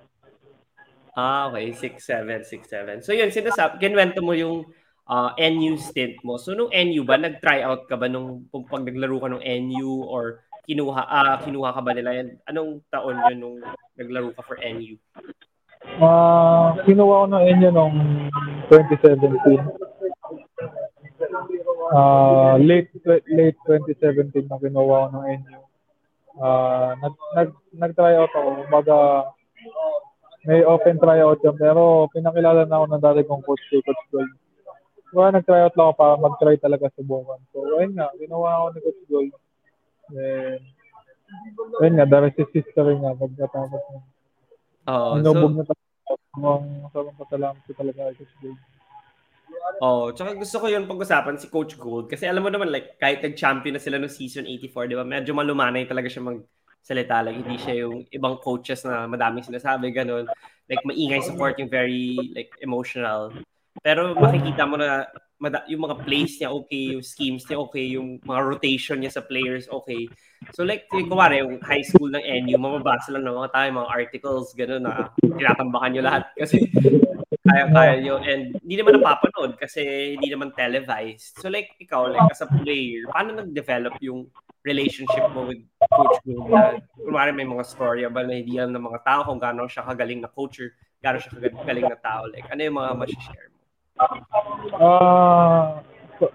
Ah, 1.14 1.46
okay. 1.50 1.70
6'7", 1.70 2.42
6'7". 2.42 3.06
So 3.06 3.14
yun, 3.14 3.30
sinasab, 3.30 3.78
kinwento 3.78 4.18
mo 4.18 4.34
yung 4.34 4.66
uh, 5.06 5.30
NU 5.38 5.78
stint 5.78 6.18
mo. 6.26 6.36
So 6.36 6.52
nung 6.58 6.74
NU 6.74 7.02
ba, 7.06 7.16
nag-try 7.16 7.62
out 7.62 7.86
ka 7.86 7.94
ba 7.94 8.10
nung 8.10 8.50
pag 8.50 8.82
naglaro 8.82 9.22
ka 9.22 9.28
nung 9.30 9.44
NU 9.44 10.04
or 10.10 10.42
kinuha 10.64 11.02
ah 11.04 11.36
uh, 11.36 11.36
kinuha 11.44 11.76
ka 11.76 11.80
ba 11.84 11.92
nila 11.92 12.10
yan? 12.16 12.28
Anong 12.48 12.80
taon 12.88 13.20
yun 13.30 13.38
nung 13.38 13.58
naglaro 13.94 14.32
ka 14.32 14.42
for 14.42 14.56
NU? 14.58 14.96
Ah, 16.00 16.72
uh, 16.72 16.82
kinuha 16.82 17.24
ko 17.24 17.26
ng 17.30 17.44
NU 17.60 17.68
nung 17.70 17.96
2017 18.72 19.84
uh, 21.92 22.56
late 22.58 22.90
late 23.28 23.58
2017 23.68 24.48
na 24.48 24.56
ginawa 24.58 25.12
ko 25.12 25.20
ng 25.20 25.26
NU. 25.42 25.58
Uh, 26.34 26.90
nag, 26.98 27.14
nag, 27.38 27.50
nag-try 27.78 28.18
out 28.18 28.32
ako. 28.34 28.66
Baga, 28.66 28.98
may 30.44 30.60
open 30.64 30.96
tryout 31.00 31.40
yan. 31.40 31.56
Pero 31.56 32.08
pinakilala 32.12 32.68
na 32.68 32.76
ako 32.80 32.86
ng 32.88 33.04
dati 33.04 33.20
kong 33.24 33.44
coach 33.44 33.64
kay 33.72 33.80
Coach 33.84 34.04
Gold. 34.12 34.32
Kaya 35.14 35.30
nag-try 35.30 35.62
out 35.62 35.76
lang 35.78 35.86
ako 35.88 35.94
para 35.94 36.14
mag-try 36.18 36.56
talaga 36.58 36.90
subukan. 36.98 37.38
So, 37.54 37.62
ayun 37.78 37.94
nga, 37.94 38.10
ginawa 38.18 38.48
ako 38.60 38.66
ni 38.74 38.80
Coach 38.82 39.02
Gold. 39.06 39.32
And, 40.14 40.62
ayun 41.80 41.94
nga, 41.96 42.20
rest 42.20 42.40
is 42.42 42.50
history 42.52 42.94
nga. 42.98 43.14
Pagkatapos 43.14 43.82
na. 43.94 43.98
Oo. 44.90 45.10
Uh, 45.16 45.22
so, 45.22 45.48
na 45.48 45.64
talaga. 45.64 45.82
Ang 46.34 46.84
masarang 46.84 47.16
pasalamat 47.16 47.62
ko 47.62 47.72
talaga 47.78 48.00
kay 48.10 48.16
Coach 48.20 48.36
Gold. 48.42 48.60
Oh, 49.82 50.12
tsaka 50.14 50.38
gusto 50.38 50.56
ko 50.62 50.66
'yung 50.70 50.86
pag-usapan 50.86 51.36
si 51.40 51.50
Coach 51.50 51.74
Gold 51.74 52.06
kasi 52.06 52.28
alam 52.28 52.46
mo 52.46 52.50
naman 52.52 52.70
like 52.70 52.94
kahit 53.00 53.24
nag-champion 53.24 53.74
na 53.74 53.82
sila 53.82 53.98
no 53.98 54.06
season 54.06 54.46
84, 54.46 54.86
'di 54.86 54.96
ba? 54.96 55.04
Medyo 55.04 55.34
malumanay 55.34 55.88
talaga 55.88 56.06
siya 56.06 56.22
magsalita 56.84 57.24
like 57.24 57.40
hindi 57.40 57.56
siya 57.56 57.88
yung 57.88 58.04
ibang 58.12 58.36
coaches 58.44 58.84
na 58.84 59.08
madaming 59.08 59.40
sinasabi 59.40 59.88
ganun. 59.88 60.28
Like 60.68 60.84
maingay 60.84 61.24
sa 61.24 61.32
court 61.32 61.56
yung 61.56 61.72
very 61.72 62.20
like 62.36 62.52
emotional. 62.60 63.32
Pero 63.80 64.12
makikita 64.12 64.68
mo 64.68 64.76
na 64.76 65.08
mada- 65.40 65.64
yung 65.64 65.88
mga 65.88 66.04
plays 66.04 66.36
niya 66.36 66.52
okay, 66.52 66.92
yung 66.92 67.00
schemes 67.00 67.48
niya 67.48 67.56
okay, 67.56 67.96
yung 67.96 68.20
mga 68.20 68.40
rotation 68.44 69.00
niya 69.00 69.16
sa 69.16 69.24
players 69.24 69.64
okay. 69.72 70.12
So 70.52 70.60
like, 70.60 70.84
kumari, 70.92 71.40
yung 71.40 71.56
high 71.64 71.80
school 71.80 72.12
ng 72.12 72.20
NU, 72.20 72.60
mababasa 72.60 73.16
lang 73.16 73.24
ng 73.24 73.32
mga 73.32 73.50
tayo, 73.56 73.68
mga 73.80 73.88
articles, 73.88 74.52
gano'n 74.52 74.84
na 74.84 75.08
tinatambakan 75.16 75.88
nyo 75.88 76.02
lahat 76.04 76.24
kasi 76.40 76.68
kaya-kaya 77.48 78.04
nyo. 78.04 78.20
And 78.20 78.60
hindi 78.60 78.76
naman 78.76 79.00
napapanood 79.00 79.56
kasi 79.56 80.14
hindi 80.20 80.28
naman 80.28 80.52
televised. 80.52 81.40
So 81.40 81.48
like, 81.48 81.72
ikaw, 81.80 82.12
like 82.12 82.28
as 82.28 82.44
a 82.44 82.48
player, 82.60 83.08
paano 83.08 83.40
nag-develop 83.40 83.96
yung 84.04 84.28
relationship 84.64 85.28
mo 85.36 85.44
with 85.44 85.60
Coach 85.92 86.18
Gould 86.24 86.48
na 86.48 86.80
kumari 86.96 87.30
may 87.36 87.44
mga 87.44 87.64
story 87.68 88.08
ba 88.08 88.24
na 88.24 88.40
hindi 88.40 88.56
alam 88.56 88.72
ng 88.72 88.86
mga 88.88 89.00
tao 89.04 89.20
kung 89.28 89.36
gaano 89.36 89.68
siya 89.68 89.84
kagaling 89.84 90.24
na 90.24 90.32
coach 90.32 90.64
or 90.64 90.72
gaano 91.04 91.20
siya 91.20 91.36
kagaling 91.36 91.86
na 91.86 92.00
tao. 92.00 92.24
Like, 92.32 92.48
ano 92.48 92.60
yung 92.64 92.76
mga 92.80 92.90
ma-share 92.96 93.48
mo? 93.52 93.60
Ah, 93.94 94.10
uh, 94.80 95.64
so, 96.16 96.32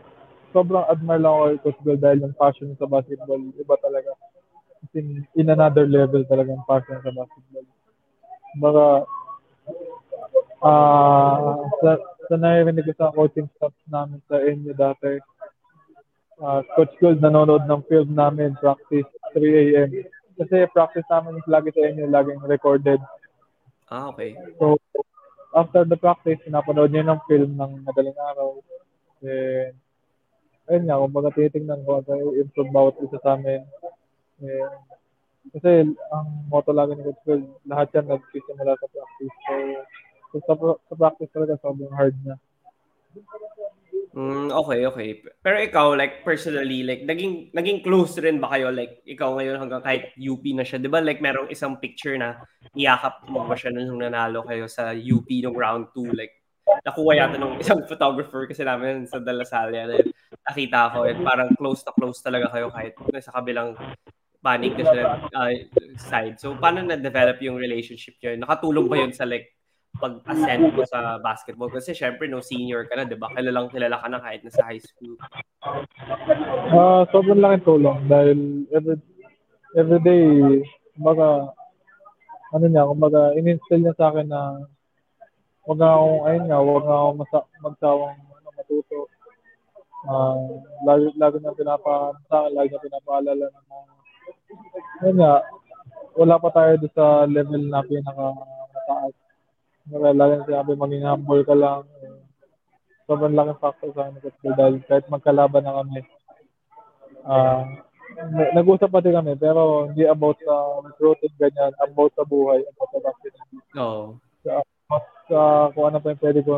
sobrang 0.53 0.85
admire 0.87 1.19
lang 1.19 1.33
ako 1.33 1.43
kay 1.43 1.59
Coach 1.65 1.79
Gould 1.81 2.01
dahil 2.05 2.21
yung 2.21 2.37
passion 2.37 2.77
sa 2.77 2.85
basketball, 2.85 3.41
iba 3.57 3.75
talaga. 3.81 4.13
In, 4.95 5.25
in 5.35 5.49
another 5.51 5.89
level 5.89 6.23
talaga 6.29 6.53
yung 6.53 6.69
passion 6.69 7.01
sa 7.01 7.11
basketball. 7.11 7.65
Baka 8.61 8.85
Ah, 10.59 11.55
uh, 11.55 11.55
sa, 11.79 11.95
sa 12.27 12.35
narinig 12.35 12.83
ko 12.83 12.93
sa 12.99 13.15
coaching 13.15 13.47
staff 13.55 13.71
namin 13.87 14.19
sa 14.27 14.43
inyo 14.43 14.75
dati, 14.75 15.23
uh, 16.41 16.61
Coach 16.75 16.95
Gold 16.99 17.19
nanonood 17.21 17.67
ng 17.67 17.81
film 17.87 18.15
namin, 18.15 18.55
practice 18.59 19.07
3 19.35 19.61
a.m. 19.75 19.89
Kasi 20.39 20.65
practice 20.71 21.07
namin 21.11 21.43
lagi 21.45 21.69
sa 21.75 21.83
inyo, 21.83 22.07
laging 22.07 22.41
recorded. 22.47 22.99
Ah, 23.91 24.09
okay. 24.09 24.39
So, 24.57 24.79
after 25.51 25.83
the 25.83 25.99
practice, 25.99 26.39
pinapanood 26.41 26.95
niya 26.95 27.05
ng 27.07 27.21
film 27.27 27.59
ng 27.59 27.71
madaling 27.83 28.15
araw. 28.15 28.59
Then, 29.19 29.75
ayun 30.69 30.83
nga, 30.87 31.01
kumbaga 31.01 31.35
titingnan 31.35 31.83
ko 31.83 31.99
ano 31.99 32.33
improve 32.37 32.71
bawat 32.71 32.95
isa 33.03 33.19
sa 33.19 33.35
amin. 33.35 33.65
And, 34.39 34.73
kasi 35.49 35.91
ang 36.13 36.27
motto 36.47 36.71
lagi 36.71 36.93
ni 36.95 37.03
Coach 37.03 37.23
Gold, 37.25 37.45
lahat 37.67 37.91
yan 37.91 38.07
nagsisimula 38.07 38.79
sa 38.79 38.87
practice. 38.87 39.35
So, 39.43 39.53
So, 40.29 40.37
sa, 40.45 40.53
sa 40.53 40.93
practice 40.93 41.31
talaga, 41.33 41.57
sobrang 41.57 41.89
hard 41.89 42.13
na. 42.21 42.37
Mm, 44.19 44.51
okay, 44.51 44.83
okay. 44.83 45.09
Pero 45.39 45.55
ikaw, 45.63 45.95
like, 45.95 46.27
personally, 46.27 46.83
like, 46.83 47.07
naging, 47.07 47.55
naging 47.55 47.79
close 47.79 48.19
rin 48.19 48.43
ba 48.43 48.51
kayo? 48.51 48.67
Like, 48.67 48.99
ikaw 49.07 49.39
ngayon 49.39 49.63
hanggang 49.63 49.79
kahit 49.79 50.11
UP 50.19 50.43
na 50.51 50.67
siya. 50.67 50.75
Di 50.75 50.91
ba, 50.91 50.99
like, 50.99 51.23
merong 51.23 51.47
isang 51.47 51.79
picture 51.79 52.19
na 52.19 52.43
niyakap 52.75 53.23
mo 53.31 53.47
ba 53.47 53.55
siya 53.55 53.71
nung 53.71 54.03
nanalo 54.03 54.43
kayo 54.43 54.67
sa 54.67 54.91
UP 54.91 55.29
nung 55.39 55.55
round 55.55 55.95
2? 55.95 56.11
Like, 56.11 56.35
nakuha 56.83 57.11
yata 57.15 57.39
ng 57.39 57.63
isang 57.63 57.79
photographer 57.87 58.43
kasi 58.43 58.67
namin 58.67 59.07
sa 59.07 59.23
Dalasalia. 59.23 59.87
Like, 59.87 60.11
nakita 60.51 60.91
ko, 60.91 61.07
and 61.07 61.23
parang 61.23 61.49
close 61.55 61.79
na 61.87 61.95
close 61.95 62.19
talaga 62.19 62.51
kayo 62.51 62.67
kahit 62.75 62.99
sa 63.23 63.39
kabilang 63.39 63.79
panig 64.43 64.75
na 64.75 64.83
siya 64.83 65.03
uh, 65.31 65.53
side. 65.95 66.35
So, 66.43 66.59
paano 66.59 66.83
na-develop 66.83 67.39
yung 67.39 67.55
relationship 67.55 68.19
niyo? 68.19 68.35
Nakatulong 68.35 68.87
ba 68.91 68.99
yun 68.99 69.15
sa, 69.15 69.23
like, 69.23 69.58
pag-ascend 69.97 70.75
mo 70.77 70.85
sa 70.85 71.17
basketball? 71.17 71.73
Kasi 71.73 71.97
syempre, 71.97 72.29
no 72.29 72.43
senior 72.43 72.85
ka 72.85 72.93
na, 72.93 73.09
di 73.09 73.17
ba? 73.17 73.33
Kilalang 73.33 73.73
kilala 73.73 73.97
ka 73.97 74.07
na 74.07 74.21
kahit 74.21 74.45
nasa 74.45 74.61
high 74.61 74.81
school. 74.83 75.17
Uh, 76.69 77.03
sobrang 77.09 77.41
laking 77.41 77.65
tulong 77.65 77.99
dahil 78.05 78.37
every, 78.69 78.95
every 79.73 80.01
day, 80.05 80.25
baga, 80.99 81.49
ano 82.53 82.65
niya, 82.69 82.85
kumbaga, 82.85 83.33
in-instill 83.33 83.81
niya 83.81 83.97
sa 83.97 84.13
akin 84.13 84.29
na 84.29 84.61
wag 85.65 85.77
nga 85.81 85.89
akong, 85.97 86.21
ayun 86.29 86.45
nga, 86.45 86.59
wag 86.61 86.85
nga 86.85 86.97
akong 86.97 87.19
masa, 87.25 87.39
magsawang 87.65 88.17
ano, 88.17 88.49
matuto. 88.53 88.99
Uh, 90.07 90.63
lagi, 90.87 91.07
lagi 91.17 91.37
na 91.41 91.57
pinapa, 91.57 92.13
sa 92.29 92.45
akin, 92.45 92.51
lagi 92.53 92.69
na 92.71 92.83
pinapaalala 92.85 93.45
na 93.49 93.77
ayun 95.03 95.17
nga, 95.21 95.33
wala 96.17 96.35
pa 96.41 96.49
tayo 96.51 96.73
doon 96.81 96.93
sa 96.93 97.05
level 97.29 97.63
na 97.69 97.85
pinaka 97.85 98.25
mataas. 98.73 99.15
Kaya 99.89 100.13
lagi 100.13 100.33
na 100.37 100.47
sinabi, 100.47 100.71
maging 100.77 101.05
humble 101.05 101.43
ka 101.43 101.55
lang. 101.57 101.81
Sobrang 103.09 103.33
laking 103.33 103.61
factor 103.61 103.89
sa 103.97 104.05
akin 104.05 104.21
kasi 104.21 104.47
dahil 104.53 104.75
kahit 104.85 105.05
magkalaban 105.09 105.65
na 105.65 105.77
kami, 105.81 105.99
uh, 107.25 107.61
nag-usap 108.53 108.89
pati 108.93 109.09
kami, 109.09 109.33
pero 109.33 109.89
hindi 109.89 110.05
about 110.05 110.37
sa 110.45 110.53
uh, 110.53 110.85
recruiting 110.85 111.33
ganyan, 111.41 111.73
about 111.81 112.13
sa 112.13 112.21
buhay, 112.21 112.61
about 112.61 112.89
sa 112.93 112.99
basketball. 113.01 113.49
Oo. 113.77 113.81
Oh. 113.81 114.07
Sa, 114.45 114.53
uh, 115.33 115.65
kung 115.73 115.85
ano 115.89 115.97
pa 115.97 116.13
yung 116.13 116.21
pwede 116.21 116.39
ko. 116.45 116.53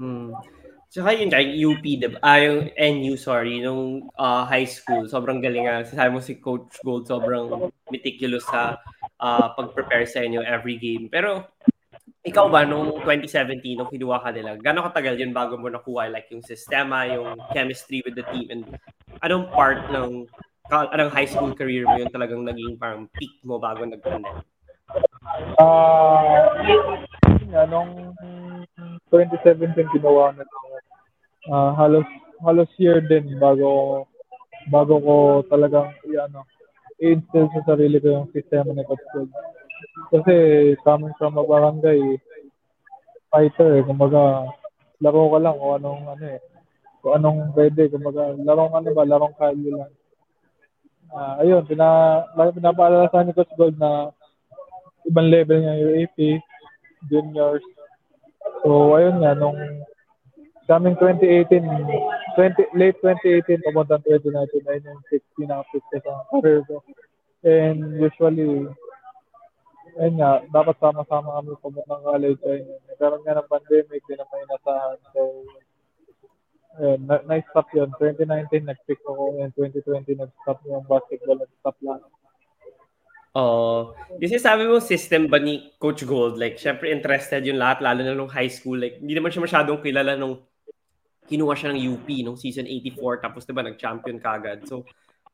Hmm. 0.00 0.32
Tsaka 0.94 1.10
yun, 1.10 1.26
yung 1.58 1.74
UP, 1.74 1.84
diba? 1.98 2.22
Ah, 2.22 2.38
yung 2.38 2.70
NU, 2.70 3.18
sorry, 3.18 3.58
nung 3.58 4.06
uh, 4.14 4.46
high 4.46 4.68
school, 4.68 5.10
sobrang 5.10 5.42
galing 5.42 5.66
nga. 5.66 5.82
Sabi 5.82 6.10
mo 6.14 6.22
si 6.22 6.38
Coach 6.38 6.78
Gold, 6.86 7.10
sobrang 7.10 7.50
meticulous 7.90 8.46
sa 8.46 8.78
uh, 9.20 9.52
pag-prepare 9.54 10.06
sa 10.08 10.22
inyo 10.22 10.40
every 10.42 10.78
game. 10.78 11.06
Pero 11.10 11.44
ikaw 12.24 12.48
ba, 12.48 12.64
nung 12.64 13.04
2017, 13.04 13.76
nung 13.76 13.92
kinuha 13.92 14.18
ka 14.24 14.32
nila, 14.32 14.56
gano'ng 14.56 14.88
katagal 14.88 15.20
yun 15.20 15.36
bago 15.36 15.60
mo 15.60 15.68
nakuha 15.68 16.08
like 16.08 16.28
yung 16.32 16.40
sistema, 16.40 17.04
yung 17.04 17.36
chemistry 17.52 18.00
with 18.00 18.16
the 18.16 18.24
team, 18.32 18.48
and 18.48 18.62
anong 19.20 19.46
part 19.52 19.84
ng 19.92 20.24
anong 20.72 21.12
high 21.12 21.28
school 21.28 21.52
career 21.52 21.84
mo 21.84 22.00
yun 22.00 22.08
talagang 22.08 22.40
naging 22.40 22.80
parang 22.80 23.04
peak 23.12 23.36
mo 23.44 23.60
bago? 23.60 23.84
Ah, 25.60 26.48
uh, 27.52 27.66
nung 27.68 28.16
2017 29.12 29.94
ginawa 29.94 30.32
na 30.32 30.44
uh, 31.52 31.70
halos 31.76 32.08
halos 32.40 32.70
year 32.80 33.04
din 33.04 33.36
bago 33.36 34.04
bago 34.72 34.94
ko 34.98 35.14
talagang 35.52 35.92
ano 36.08 36.48
i-instill 37.04 37.52
sa 37.52 37.60
sarili 37.68 38.00
ko 38.00 38.08
yung 38.08 38.32
sistema 38.32 38.72
ni 38.72 38.80
Coach. 38.88 39.04
Kasi 40.08 40.34
coming 40.80 41.12
from 41.20 41.36
a 41.36 41.44
barangay 41.44 42.16
fighter, 43.28 43.76
eh, 43.76 43.84
kumbaga 43.84 44.48
laro 45.04 45.28
ka 45.28 45.38
lang 45.42 45.56
kung 45.60 45.74
anong 45.76 46.02
ano 46.16 46.24
eh, 46.24 46.40
kung 47.04 47.12
anong 47.20 47.52
pwede, 47.52 47.92
kumbaga 47.92 48.32
larong 48.40 48.72
ano 48.72 48.88
ba, 48.96 49.04
larong 49.04 49.36
kalye 49.36 49.68
lang. 49.68 49.92
Uh, 51.14 51.44
ayun, 51.44 51.62
pina, 51.68 51.86
pinapaalala 52.34 53.06
sa 53.12 53.22
ni 53.22 53.36
Coach 53.36 53.52
Gold 53.54 53.76
na 53.76 54.10
ibang 55.04 55.28
level 55.28 55.60
niya 55.60 55.78
yung 55.84 55.94
AP, 56.00 56.18
juniors. 57.12 57.64
So, 58.64 58.96
ayun 58.96 59.20
nga, 59.20 59.36
nung 59.36 59.58
coming 60.64 60.96
2018, 60.96 61.60
20, 62.34 62.74
late 62.74 62.98
2018, 63.02 63.62
pamunta 63.66 63.98
2019, 64.02 64.66
ayun 64.66 64.90
yung 64.90 65.02
16 65.10 65.48
na 65.48 65.62
ko 65.62 65.76
sa 65.90 66.14
career 66.30 66.60
ko. 66.66 66.82
And 67.44 67.98
usually, 68.00 68.68
ayun 69.98 70.14
nga, 70.18 70.42
dapat 70.50 70.76
sama-sama 70.82 71.38
kami 71.40 71.54
pumunta 71.62 71.94
ng 71.94 72.04
college. 72.04 72.40
Ayun, 72.42 72.66
nagkaroon 72.90 73.22
nga 73.22 73.38
ng 73.38 73.50
pandemic, 73.50 74.02
din 74.06 74.18
naman 74.18 74.44
inasahan. 74.46 74.98
So, 75.14 75.20
ayun, 76.82 77.00
na- 77.06 77.24
na-stop 77.26 77.68
yun. 77.74 77.90
2019, 77.98 78.66
nag-pick 78.66 79.00
ako. 79.06 79.38
And 79.38 79.54
2020, 79.54 80.18
nag-stop 80.18 80.58
yung 80.66 80.86
basketball. 80.90 81.38
Nag-stop 81.38 81.76
lang. 81.82 82.02
Oo. 83.34 83.90
Uh, 83.90 84.14
kasi 84.22 84.38
sabi 84.38 84.62
mo, 84.62 84.78
system 84.78 85.26
ba 85.26 85.42
ni 85.42 85.74
Coach 85.82 86.06
Gold? 86.06 86.38
Like, 86.38 86.54
syempre 86.54 86.94
interested 86.94 87.42
yung 87.42 87.58
lahat, 87.58 87.82
lalo 87.82 88.06
na 88.06 88.14
nung 88.14 88.30
high 88.30 88.50
school. 88.50 88.78
Like, 88.78 89.02
hindi 89.02 89.10
naman 89.10 89.34
siya 89.34 89.42
masyadong 89.42 89.82
kilala 89.82 90.14
nung 90.14 90.38
kinuha 91.24 91.54
siya 91.56 91.72
ng 91.72 91.80
UP 91.80 92.08
nung 92.20 92.36
season 92.36 92.68
84 92.68 93.24
tapos 93.24 93.48
diba 93.48 93.64
nag-champion 93.64 94.20
kagad. 94.20 94.68
So, 94.68 94.84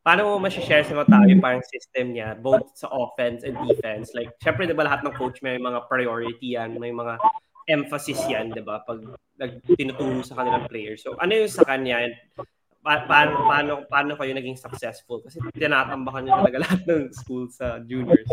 paano 0.01 0.27
mo 0.27 0.41
ma-share 0.41 0.87
sa 0.87 0.97
mga 0.97 1.11
tao 1.13 1.25
yung 1.29 1.45
parang 1.45 1.65
system 1.67 2.17
niya 2.17 2.39
both 2.39 2.73
sa 2.79 2.89
offense 2.89 3.43
and 3.43 3.59
defense? 3.69 4.15
Like, 4.15 4.33
syempre 4.41 4.65
diba 4.65 4.87
lahat 4.87 5.03
ng 5.03 5.15
coach 5.19 5.43
may 5.43 5.59
mga 5.59 5.91
priority 5.91 6.57
yan, 6.57 6.79
may 6.79 6.95
mga 6.95 7.19
emphasis 7.71 8.19
yan, 8.27 8.51
diba? 8.51 8.83
Pag 8.83 9.05
nag 9.39 9.63
sa 10.27 10.37
kanilang 10.37 10.67
players. 10.67 11.01
So, 11.07 11.17
ano 11.17 11.33
yung 11.33 11.53
sa 11.53 11.65
kanya? 11.65 12.11
Pa- 12.81 13.05
paano, 13.05 13.45
paano, 13.45 13.73
paano 13.87 14.13
kayo 14.17 14.33
naging 14.33 14.57
successful? 14.57 15.21
Kasi 15.21 15.37
tinatambakan 15.53 16.23
niyo 16.25 16.33
talaga 16.41 16.59
lahat 16.65 16.81
ng 16.89 17.03
school 17.13 17.47
sa 17.53 17.79
juniors. 17.85 18.27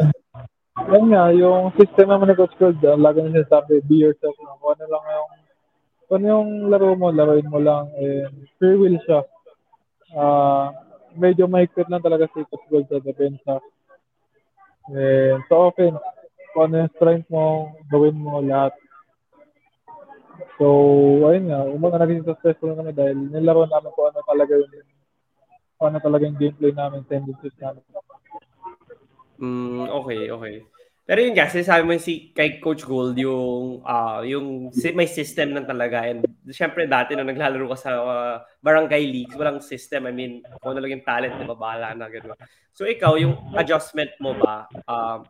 Yan 0.88 1.10
nga, 1.10 1.34
yung 1.36 1.74
system 1.76 2.14
naman 2.14 2.32
ni 2.32 2.36
Coach 2.38 2.56
Gold, 2.62 2.80
lagi 2.80 3.20
na 3.26 3.34
sinasabi, 3.34 3.84
be 3.90 4.08
yourself 4.08 4.38
lang. 4.40 4.56
Kung 4.62 4.72
ano 4.78 4.86
lang 4.88 5.04
yung, 5.10 5.30
kung 6.08 6.24
ano 6.24 6.28
yung 6.40 6.50
laro 6.72 6.96
mo, 6.96 7.12
laruin 7.12 7.52
mo 7.52 7.60
lang. 7.60 7.92
And 8.00 8.48
free 8.56 8.80
will 8.80 8.96
siya. 9.04 9.28
Uh, 10.16 10.72
medyo 11.20 11.52
mahigpit 11.52 11.92
lang 11.92 12.00
talaga 12.00 12.32
si 12.32 12.48
Coach 12.48 12.64
Gold 12.72 12.88
sa 12.88 13.04
depensa. 13.04 13.60
And 14.88 15.44
sa 15.52 15.68
offense, 15.68 16.00
kung 16.56 16.72
ano 16.72 16.88
yung 16.88 16.94
strength 16.96 17.28
mo, 17.28 17.76
gawin 17.92 18.16
mo 18.16 18.40
lahat. 18.40 18.72
So, 20.56 20.66
ayun 21.28 21.52
nga, 21.52 21.68
umaga 21.68 22.02
naging 22.02 22.24
successful 22.24 22.72
kami 22.72 22.96
dahil 22.96 23.14
nilaro 23.14 23.68
namin 23.68 23.92
kung 23.94 24.08
ano 24.10 24.24
talaga 24.24 24.56
yung 24.56 24.72
kung 25.78 25.88
ano 25.94 26.00
talaga 26.02 26.26
yung 26.26 26.40
gameplay 26.40 26.74
namin, 26.74 27.06
tendencies 27.06 27.54
namin. 27.62 27.84
Mm, 29.38 29.86
okay, 30.02 30.34
okay. 30.34 30.56
Pero 31.08 31.24
yun 31.24 31.32
kasi 31.32 31.64
sabi 31.64 31.88
mo 31.88 31.96
si 31.96 32.36
kay 32.36 32.60
Coach 32.60 32.84
Gold 32.84 33.16
yung 33.16 33.80
uh, 33.80 34.20
yung 34.28 34.76
may 34.92 35.08
system 35.08 35.56
lang 35.56 35.64
talaga. 35.64 36.04
And 36.04 36.28
syempre 36.52 36.84
dati 36.84 37.16
nung 37.16 37.32
naglalaro 37.32 37.64
ka 37.72 37.78
sa 37.80 37.92
uh, 37.96 38.36
barangay 38.60 39.08
leagues 39.08 39.40
walang 39.40 39.64
system. 39.64 40.04
I 40.04 40.12
mean 40.12 40.44
kung 40.60 40.76
ano 40.76 40.84
lang 40.84 41.00
yung 41.00 41.08
talent 41.08 41.40
di 41.40 41.48
ba? 41.48 41.56
Bahala 41.56 41.96
na 41.96 42.12
gano'n. 42.12 42.36
So 42.76 42.84
ikaw 42.84 43.16
yung 43.16 43.56
adjustment 43.56 44.12
mo 44.20 44.36
ba 44.36 44.68
uh, 44.84 45.24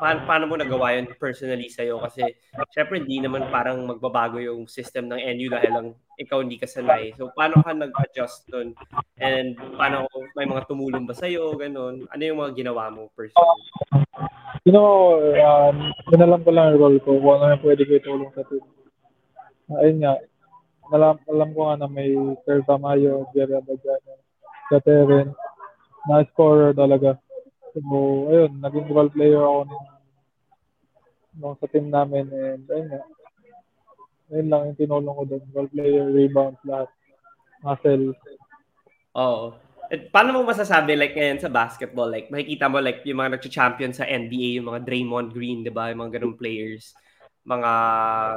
paano, 0.00 0.18
paano 0.24 0.44
mo 0.48 0.56
nagawa 0.56 0.96
yun 0.96 1.12
personally 1.20 1.68
sa'yo? 1.68 2.00
Kasi 2.00 2.24
syempre 2.72 3.04
hindi 3.04 3.20
naman 3.20 3.52
parang 3.52 3.84
magbabago 3.84 4.40
yung 4.40 4.64
system 4.64 5.12
ng 5.12 5.20
NU 5.36 5.46
dahil 5.52 5.72
lang 5.76 5.88
ikaw 6.16 6.40
hindi 6.40 6.56
ka 6.56 6.64
sanay. 6.64 7.12
So 7.20 7.28
paano 7.36 7.60
ka 7.60 7.76
nag-adjust 7.76 8.48
nun? 8.48 8.72
And 9.20 9.60
paano 9.76 10.08
may 10.32 10.48
mga 10.48 10.64
tumulong 10.64 11.04
ba 11.04 11.12
sa'yo? 11.12 11.52
Ganun. 11.60 12.08
Ano 12.08 12.22
yung 12.24 12.40
mga 12.40 12.56
ginawa 12.56 12.88
mo 12.88 13.12
personally? 13.12 13.68
You 14.64 14.72
know, 14.72 15.20
um, 15.20 15.92
alam 16.12 16.40
ko 16.44 16.50
lang 16.52 16.74
yung 16.74 16.80
role 16.80 17.00
ko. 17.04 17.16
Kung 17.20 17.40
ano 17.40 17.56
yung 17.56 17.64
pwede 17.64 17.82
ko 17.84 17.92
itulong 17.96 18.32
sa 18.32 18.44
team. 18.48 18.64
Uh, 19.70 19.78
ayun 19.84 19.98
nga. 20.04 20.14
Alam, 20.90 21.16
alam 21.30 21.48
ko 21.54 21.60
nga 21.70 21.76
na 21.80 21.88
may 21.88 22.10
Sir 22.42 22.66
Tamayo, 22.66 23.30
Jerry 23.30 23.54
Abadjano, 23.54 24.18
Kateren, 24.68 25.30
na 26.10 26.26
scorer 26.34 26.74
talaga. 26.74 27.14
So, 27.70 27.80
ayun, 28.30 28.58
naging 28.58 28.90
role 28.90 29.12
player 29.12 29.42
ako 29.42 29.60
nung, 29.70 29.86
nung 31.38 31.56
sa 31.62 31.66
team 31.70 31.86
namin. 31.86 32.26
And 32.30 32.66
ayun 32.66 32.86
nga, 32.90 33.02
ayun 34.34 34.48
lang 34.50 34.62
yung 34.70 34.78
tinulong 34.78 35.14
ko 35.14 35.24
doon. 35.26 35.44
Role 35.54 35.70
player, 35.70 36.04
rebound, 36.10 36.58
lahat. 36.66 36.90
Muscle. 37.62 38.16
Oo. 39.14 39.54
At 39.90 40.06
paano 40.14 40.38
mo 40.38 40.46
masasabi 40.46 40.94
like 40.94 41.18
ngayon 41.18 41.42
sa 41.42 41.50
basketball, 41.50 42.06
like 42.06 42.30
makikita 42.30 42.70
mo 42.70 42.78
like 42.78 43.02
yung 43.02 43.18
mga 43.18 43.34
nagcha-champion 43.38 43.90
sa 43.90 44.06
NBA, 44.06 44.62
yung 44.62 44.70
mga 44.70 44.86
Draymond 44.86 45.34
Green, 45.34 45.66
'di 45.66 45.74
ba, 45.74 45.90
yung 45.90 46.06
mga 46.06 46.22
ganung 46.22 46.38
players. 46.38 46.94
Mga 47.42 47.72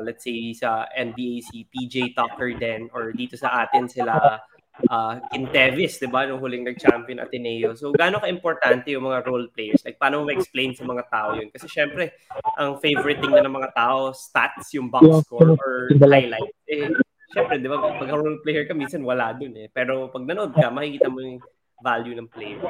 let's 0.01 0.25
say 0.25 0.49
sa 0.57 0.89
NBA 0.89 1.45
si 1.45 1.69
PJ 1.69 2.17
Tucker 2.17 2.57
din 2.57 2.89
or 2.89 3.13
dito 3.13 3.37
sa 3.37 3.61
atin 3.61 3.85
sila 3.85 4.41
uh, 4.89 5.21
Quintevis, 5.29 6.01
di 6.01 6.09
ba, 6.09 6.25
nung 6.25 6.41
huling 6.41 6.65
nag-champion 6.65 7.21
Ateneo. 7.21 7.77
So, 7.77 7.93
gaano 7.93 8.21
ka-importante 8.23 8.93
yung 8.93 9.05
mga 9.05 9.25
role 9.25 9.47
players? 9.53 9.85
Like, 9.85 10.01
paano 10.01 10.21
mo 10.21 10.29
ma-explain 10.29 10.73
sa 10.73 10.83
mga 10.87 11.03
tao 11.09 11.29
yun? 11.37 11.49
Kasi 11.53 11.69
syempre, 11.69 12.17
ang 12.57 12.81
favorite 12.81 13.21
thing 13.21 13.33
na 13.33 13.45
ng 13.45 13.53
mga 13.53 13.71
tao, 13.77 14.11
stats, 14.15 14.73
yung 14.73 14.89
box 14.89 15.25
score 15.27 15.53
or 15.53 15.93
highlight. 16.09 16.53
Eh, 16.65 16.89
syempre, 17.31 17.61
di 17.61 17.69
ba, 17.69 17.77
pag 17.77 18.09
role 18.09 18.41
player 18.41 18.65
ka, 18.65 18.73
minsan 18.73 19.05
wala 19.05 19.33
dun 19.37 19.53
eh. 19.57 19.67
Pero 19.69 20.09
pag 20.09 20.25
nanood 20.25 20.53
ka, 20.57 20.73
makikita 20.73 21.09
mo 21.09 21.21
yung 21.21 21.41
value 21.83 22.17
ng 22.17 22.29
player. 22.31 22.61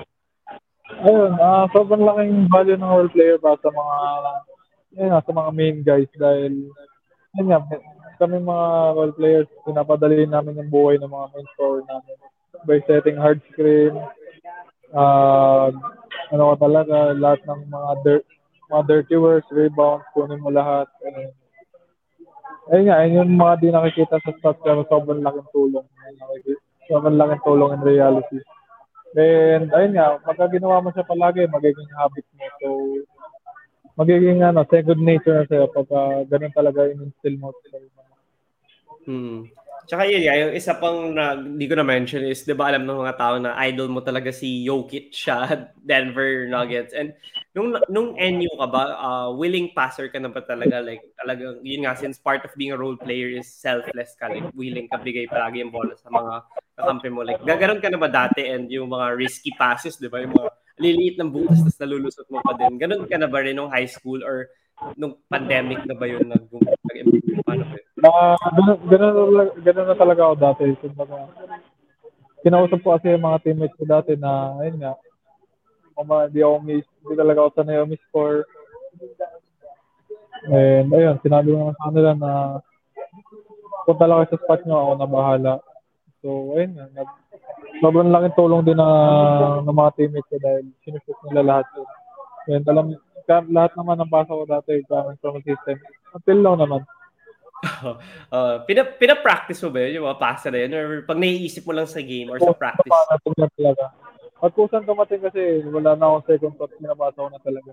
Ayun, 1.04 1.34
uh, 1.40 1.66
sobrang 1.72 2.04
laking 2.04 2.52
value 2.52 2.78
ng 2.78 2.92
role 2.92 3.12
player 3.12 3.40
para 3.40 3.56
sa 3.64 3.72
mga 3.72 3.98
yun, 4.94 5.10
sa 5.10 5.34
mga 5.34 5.52
main 5.58 5.78
guys 5.82 6.12
dahil 6.14 6.70
yun 7.34 7.48
nga, 7.50 7.60
kami 8.20 8.42
mga 8.42 8.68
role 8.98 9.16
players, 9.16 9.50
pinapadali 9.66 10.26
namin 10.26 10.60
yung 10.60 10.72
buhay 10.72 10.96
ng 10.98 11.10
mga 11.10 11.28
main 11.32 11.48
scorer 11.54 11.84
namin 11.86 12.16
by 12.64 12.80
setting 12.88 13.18
hard 13.20 13.42
screen, 13.52 13.92
uh, 14.96 15.68
ano 16.32 16.44
ka 16.54 16.58
talaga, 16.66 17.12
lahat 17.18 17.42
ng 17.44 17.62
mga 17.68 17.92
dirt, 18.06 18.26
mga 18.72 18.84
dirty 18.88 19.18
works, 19.20 19.50
rebounds, 19.52 20.08
kunin 20.16 20.40
mo 20.40 20.50
lahat. 20.50 20.88
And, 21.04 21.34
ayun 22.72 22.86
nga, 22.88 22.98
ayun 23.04 23.18
yung 23.20 23.32
mga 23.36 23.54
di 23.60 23.68
nakikita 23.70 24.18
sa 24.24 24.32
stats 24.32 24.62
pero 24.64 24.88
sobrang 24.88 25.22
laking 25.22 25.50
tulong. 25.52 25.86
Sobrang 26.88 27.20
laking 27.20 27.44
tulong 27.44 27.76
in 27.76 27.82
reality. 27.84 28.40
And 29.14 29.70
ayun 29.70 29.94
nga, 29.94 30.18
pagka 30.24 30.50
ginawa 30.50 30.82
mo 30.82 30.90
siya 30.90 31.06
palagi, 31.06 31.46
magiging 31.52 31.92
habit 32.00 32.26
mo. 32.34 32.46
So, 32.62 32.70
magiging 33.94 34.42
ano, 34.42 34.66
second 34.66 35.02
nature 35.06 35.38
na 35.38 35.46
sa'yo 35.46 35.70
pagka 35.70 36.26
ganun 36.32 36.54
talaga 36.56 36.90
in-instill 36.90 37.38
mo. 37.38 37.54
Hmm. 39.06 39.52
Tsaka 39.84 40.08
yun, 40.08 40.24
yung 40.24 40.56
isa 40.56 40.80
pang 40.80 41.12
na, 41.12 41.36
hindi 41.36 41.68
ko 41.68 41.76
na-mention 41.76 42.24
is, 42.24 42.48
di 42.48 42.56
ba 42.56 42.72
alam 42.72 42.88
ng 42.88 43.04
mga 43.04 43.20
tao 43.20 43.36
na 43.36 43.52
idol 43.68 43.92
mo 43.92 44.00
talaga 44.00 44.32
si 44.32 44.64
Jokic 44.64 45.12
siya, 45.12 45.68
Denver 45.84 46.48
Nuggets. 46.48 46.96
And 46.96 47.12
nung, 47.52 47.76
nung 47.92 48.16
NU 48.16 48.52
ka 48.56 48.68
ba, 48.72 48.84
uh, 48.96 49.30
willing 49.36 49.76
passer 49.76 50.08
ka 50.08 50.24
na 50.24 50.32
ba 50.32 50.40
talaga? 50.40 50.80
Like, 50.80 51.04
talagang, 51.20 51.60
yun 51.68 51.84
nga, 51.84 52.00
since 52.00 52.16
part 52.16 52.48
of 52.48 52.56
being 52.56 52.72
a 52.72 52.80
role 52.80 52.96
player 52.96 53.28
is 53.36 53.52
selfless 53.52 54.16
ka, 54.16 54.32
like, 54.32 54.48
willing 54.56 54.88
ka 54.88 55.04
bigay 55.04 55.28
palagi 55.28 55.60
yung 55.60 55.76
bola 55.76 56.00
sa 56.00 56.08
mga 56.08 56.34
kakampi 56.80 57.10
mo. 57.12 57.28
Like, 57.28 57.44
gagaron 57.44 57.84
ka 57.84 57.92
na 57.92 58.00
ba 58.00 58.08
dati 58.08 58.48
and 58.48 58.72
yung 58.72 58.88
mga 58.88 59.20
risky 59.20 59.52
passes, 59.60 60.00
di 60.00 60.08
ba? 60.08 60.24
Yung 60.24 60.32
mga 60.32 60.48
liliit 60.80 61.20
ng 61.20 61.28
butas 61.30 61.60
tapos 61.60 61.78
nalulusot 61.84 62.28
mo 62.32 62.40
pa 62.40 62.56
din. 62.56 62.80
Ganon 62.80 63.04
ka 63.04 63.20
na 63.20 63.28
ba 63.28 63.44
rin 63.44 63.60
nung 63.60 63.70
high 63.70 63.86
school 63.86 64.24
or 64.24 64.48
nung 64.96 65.20
pandemic 65.28 65.84
na 65.84 65.94
ba 65.94 66.08
yun 66.08 66.24
nag- 66.24 66.48
nag-improve? 66.88 67.44
Paano 67.44 67.68
ba 67.68 67.83
yun? 68.04 68.12
Uh, 68.12 68.36
ganun, 68.52 68.80
ganun, 68.92 69.50
ganun 69.64 69.88
na 69.88 69.96
talaga 69.96 70.22
ako 70.28 70.36
dati. 70.36 70.64
Kumbaga, 70.84 71.32
kinausap 72.44 72.80
ko 72.84 73.00
kasi 73.00 73.16
yung 73.16 73.24
mga 73.24 73.42
teammates 73.48 73.78
ko 73.80 73.84
dati 73.88 74.20
na, 74.20 74.60
ayun 74.60 74.84
nga, 74.84 74.94
kuma, 75.96 76.28
di 76.28 76.44
ako 76.44 76.60
miss, 76.60 76.88
di 77.08 77.16
talaga 77.16 77.48
ako 77.48 77.50
sanay 77.56 77.80
ako 77.80 77.88
miss-score. 77.88 78.40
And 80.52 80.92
ayun, 80.92 81.24
sinabi 81.24 81.56
ko 81.56 81.58
naman 81.64 81.76
sa 81.80 81.88
kanila 81.88 82.12
na 82.20 82.32
punta 83.88 84.04
lang 84.04 84.28
sa 84.28 84.36
spot 84.36 84.62
nyo, 84.68 84.76
ako 84.76 84.92
na 85.00 85.08
bahala. 85.08 85.54
So, 86.20 86.60
ayun 86.60 86.76
nga, 86.76 86.86
nag, 86.92 87.10
sobrang 87.80 88.12
laking 88.12 88.36
tulong 88.36 88.68
din 88.68 88.76
na, 88.76 88.90
ng 89.64 89.72
mga 89.72 89.96
teammates 89.96 90.28
ko 90.28 90.36
dahil 90.44 90.68
sinushoot 90.84 91.20
nila 91.32 91.44
lahat 91.48 91.68
yun. 91.80 91.90
And 92.44 92.68
alam, 92.68 92.88
lahat 93.56 93.72
naman 93.80 94.04
ng 94.04 94.12
basa 94.12 94.36
ko 94.36 94.44
dati, 94.44 94.84
gamit 94.92 95.16
from 95.24 95.40
system. 95.48 95.80
Until 96.12 96.44
lang 96.44 96.60
naman 96.60 96.84
uh, 98.36 98.56
pina, 98.68 98.84
pina-practice 98.84 99.64
mo 99.64 99.70
ba 99.72 99.80
yun, 99.88 100.00
yung 100.00 100.08
mga 100.08 100.20
pasa 100.20 100.48
na 100.52 100.60
yun? 100.64 100.72
Or 100.76 100.86
pag 101.08 101.20
naiisip 101.20 101.64
mo 101.64 101.74
lang 101.76 101.88
sa 101.88 102.04
game 102.04 102.28
or 102.28 102.40
sa 102.40 102.52
practice? 102.52 102.92
Oo, 102.92 103.46
talaga. 103.56 103.86
Pag 104.44 104.54
kusan 104.60 104.84
dumating 104.84 105.24
kasi, 105.24 105.64
wala 105.72 105.96
na 105.96 106.04
akong 106.12 106.28
second 106.28 106.54
thought, 106.60 106.76
pinabasa 106.76 107.24
ko 107.24 107.30
na 107.32 107.40
talaga. 107.40 107.72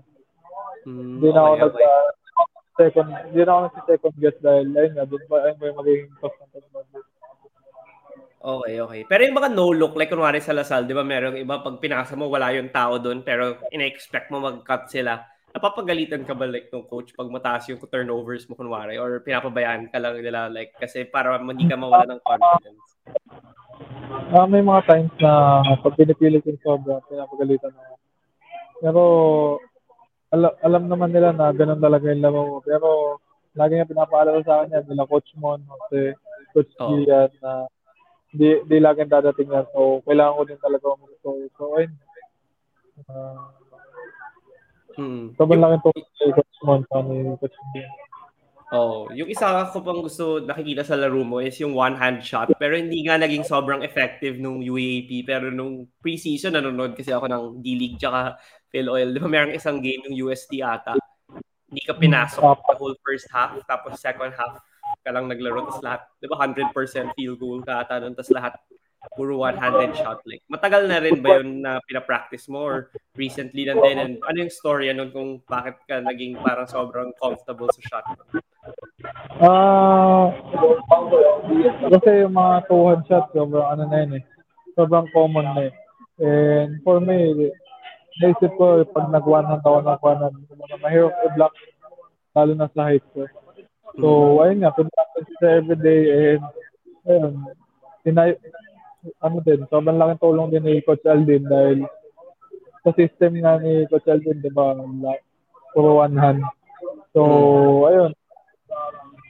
Mm, 0.87 1.19
hindi 1.19 1.29
na 1.29 1.41
okay, 1.43 1.59
ako 1.59 1.65
okay. 1.67 1.83
nag 1.83 1.99
second, 2.79 3.07
hindi 3.27 3.41
na 3.43 3.51
ako 3.51 3.61
nag 3.61 3.87
second 3.91 4.15
guess 4.17 4.37
dahil 4.39 4.65
ayun 4.71 4.93
nga, 4.95 5.05
doon 5.05 5.23
pa, 5.27 5.35
ayun 5.43 5.57
ba 5.59 5.65
yung 5.67 5.79
magiging 5.83 6.11
thought 6.23 6.35
ng 6.39 6.51
pag 6.71 6.87
Okay, 8.41 8.75
okay. 8.81 9.01
Pero 9.05 9.21
yung 9.21 9.37
mga 9.37 9.53
no-look, 9.53 9.93
like 9.93 10.09
kunwari 10.09 10.41
sa 10.41 10.57
Lasal, 10.57 10.89
di 10.89 10.97
ba 10.97 11.05
merong 11.05 11.37
iba, 11.37 11.61
pag 11.61 11.77
pinasa 11.77 12.17
mo, 12.17 12.25
wala 12.25 12.49
yung 12.57 12.73
tao 12.73 12.97
doon, 12.97 13.21
pero 13.21 13.61
ina-expect 13.69 14.33
mo 14.33 14.41
mag-cut 14.41 14.89
sila 14.89 15.30
napapagalitan 15.51 16.23
ka 16.23 16.33
ba 16.35 16.47
like 16.47 16.71
ng 16.71 16.87
coach 16.87 17.11
pag 17.15 17.27
mataas 17.27 17.67
yung 17.67 17.79
turnovers 17.83 18.47
mo 18.47 18.55
kunwari 18.55 18.95
or 18.95 19.19
pinapabayaan 19.19 19.91
ka 19.91 19.99
lang 19.99 20.19
nila 20.19 20.47
like 20.47 20.71
kasi 20.79 21.03
para 21.03 21.35
hindi 21.39 21.67
ka 21.67 21.75
mawala 21.75 22.07
ng 22.07 22.21
confidence? 22.23 22.85
Uh, 24.31 24.47
may 24.47 24.63
mga 24.63 24.81
times 24.87 25.15
na 25.19 25.59
pag 25.83 25.95
pinipilit 25.99 26.43
yung 26.47 26.61
sobra, 26.63 27.03
pinapagalitan 27.07 27.75
ako. 27.75 27.95
Pero 28.81 29.03
al- 30.31 30.57
alam 30.63 30.87
naman 30.87 31.11
nila 31.11 31.35
na 31.35 31.51
ganun 31.51 31.83
talaga 31.83 32.07
yung 32.07 32.23
laro 32.23 32.41
ko. 32.47 32.57
Pero 32.63 32.89
lagi 33.55 33.75
nga 33.75 33.91
pinapaalala 33.91 34.39
sa 34.47 34.63
akin 34.63 34.75
yan, 34.79 34.85
nila 34.87 35.09
Coach 35.09 35.31
Mon, 35.35 35.59
kasi 35.67 36.15
Coach 36.55 36.71
oh. 36.79 37.03
Gian, 37.03 37.31
na 37.43 37.67
di, 38.31 38.63
di 38.63 38.77
laging 38.79 39.11
dadating 39.11 39.51
yan. 39.51 39.67
So, 39.75 39.99
kailangan 40.07 40.37
ko 40.39 40.43
din 40.47 40.59
talaga 40.63 40.85
mag-score. 40.95 41.47
So, 41.59 41.63
ayun. 41.75 41.93
Uh, 43.11 43.60
Mm. 44.97 45.35
Sobrang 45.39 45.61
laki 45.61 45.77
po 45.79 45.89
kay 45.93 46.31
Coach 46.35 46.59
Monta 46.63 46.97
ni 47.05 47.23
Coach 47.39 47.57
Oh, 48.71 49.11
yung 49.11 49.27
isa 49.27 49.67
ko 49.67 49.83
pang 49.83 49.99
gusto 49.99 50.39
nakikita 50.39 50.87
sa 50.87 50.95
laro 50.95 51.27
mo 51.27 51.43
is 51.43 51.59
yung 51.59 51.75
one-hand 51.75 52.23
shot 52.23 52.55
pero 52.55 52.79
hindi 52.79 53.03
nga 53.03 53.19
naging 53.19 53.43
sobrang 53.43 53.83
effective 53.83 54.39
nung 54.39 54.63
UAP 54.63 55.27
pero 55.27 55.51
nung 55.51 55.91
preseason 55.99 56.55
nanonood 56.55 56.95
kasi 56.95 57.11
ako 57.11 57.27
ng 57.27 57.43
D-League 57.59 57.99
tsaka 57.99 58.39
Phil 58.71 58.87
Oil. 58.87 59.11
Di 59.11 59.19
ba 59.19 59.27
merong 59.27 59.51
isang 59.51 59.83
game 59.83 60.07
ng 60.07 60.15
UST 60.23 60.63
ata? 60.63 60.95
Hindi 61.67 61.83
ka 61.83 61.99
pinasok 61.99 62.63
the 62.63 62.75
whole 62.79 62.95
first 63.03 63.27
half 63.27 63.59
tapos 63.67 63.99
second 63.99 64.31
half 64.39 64.55
ka 65.03 65.11
lang 65.11 65.27
naglaro 65.27 65.67
tapos 65.67 65.83
lahat, 65.83 66.01
di 66.23 66.27
ba 66.31 66.39
100% 66.39 66.71
field 67.19 67.37
goal 67.43 67.59
ka 67.59 67.83
ata 67.83 67.99
nun 67.99 68.15
tapos 68.15 68.31
lahat 68.31 68.55
puro 69.17 69.41
one-handed 69.41 69.97
shot. 69.97 70.21
Like, 70.23 70.45
matagal 70.47 70.87
na 70.87 71.01
rin 71.01 71.19
ba 71.19 71.41
yun 71.41 71.65
na 71.65 71.81
pinapractice 71.89 72.47
mo 72.47 72.61
or 72.63 72.77
recently 73.17 73.65
lang 73.65 73.81
din? 73.81 73.97
And 73.97 74.13
ano 74.21 74.37
yung 74.45 74.53
story 74.53 74.93
nun 74.93 75.09
kung 75.09 75.41
bakit 75.49 75.81
ka 75.89 75.99
naging 76.05 76.37
parang 76.39 76.69
sobrang 76.69 77.09
comfortable 77.17 77.69
sa 77.73 77.81
shot? 77.81 78.05
Ah, 79.41 80.29
uh, 80.29 81.89
kasi 81.89 82.23
yung 82.23 82.37
mga 82.37 82.55
two-hand 82.69 83.03
shot, 83.09 83.25
sobrang 83.33 83.67
ano 83.67 83.83
na 83.89 83.97
yun 84.05 84.21
eh. 84.21 84.23
Sobrang 84.77 85.09
common 85.11 85.47
na 85.49 85.61
eh. 85.67 85.73
And 86.21 86.77
for 86.85 87.01
me, 87.01 87.49
naisip 88.21 88.53
ko 88.55 88.85
pag 88.85 89.09
nag-one-hand 89.09 89.65
ako 89.65 89.81
ng 89.81 90.01
one-hand, 90.05 90.37
mahirap 90.85 91.15
i-block 91.25 91.53
lalo 92.37 92.51
na 92.55 92.69
sa 92.71 92.93
high 92.93 93.03
school. 93.11 93.27
So, 93.99 94.07
mm-hmm. 94.07 94.41
ayun 94.45 94.59
nga, 94.63 94.71
pinapagod 94.77 95.25
sa 95.41 95.47
everyday 95.59 96.01
and 96.07 96.45
ayun, 97.03 97.33
tinay, 98.07 98.39
ano 99.21 99.37
din, 99.41 99.65
sobrang 99.67 99.97
laking 99.97 100.21
tulong 100.21 100.47
din 100.53 100.63
ni 100.65 100.83
Coach 100.85 101.05
Aldin 101.09 101.45
dahil 101.45 101.85
sa 102.81 102.91
system 102.97 103.37
nga 103.41 103.57
ni 103.57 103.85
Coach 103.89 104.09
Aldin, 104.09 104.41
di 104.41 104.51
ba, 104.53 104.73
puro 105.73 106.01
one 106.01 106.17
hand. 106.17 106.41
So, 107.11 107.21
hmm. 107.23 107.87
ayun. 107.89 108.11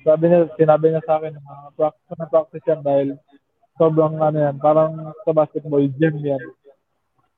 Sabi 0.02 0.24
niya, 0.28 0.50
sinabi 0.58 0.86
niya 0.90 1.04
sa 1.06 1.22
akin 1.22 1.38
na 1.38 1.70
practice 1.78 2.18
na 2.18 2.28
practice 2.30 2.66
yan 2.66 2.82
dahil 2.82 3.08
sobrang 3.78 4.18
ano 4.18 4.38
yan, 4.50 4.58
parang 4.58 5.14
sa 5.24 5.32
basketball, 5.34 5.86
gym 5.98 6.16
yan. 6.22 6.44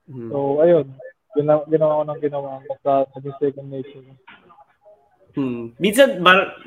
Hmm. 0.08 0.30
So, 0.32 0.64
ayun. 0.64 0.88
Ginawa, 1.34 1.66
ginawa 1.66 1.98
ko 1.98 2.04
ng 2.06 2.22
ginawa 2.22 2.50
sa 2.86 3.10
naging 3.18 3.38
second 3.42 3.68
nature. 3.74 4.06
Hmm. 5.34 5.74
Minsan, 5.82 6.22
mar- 6.22 6.62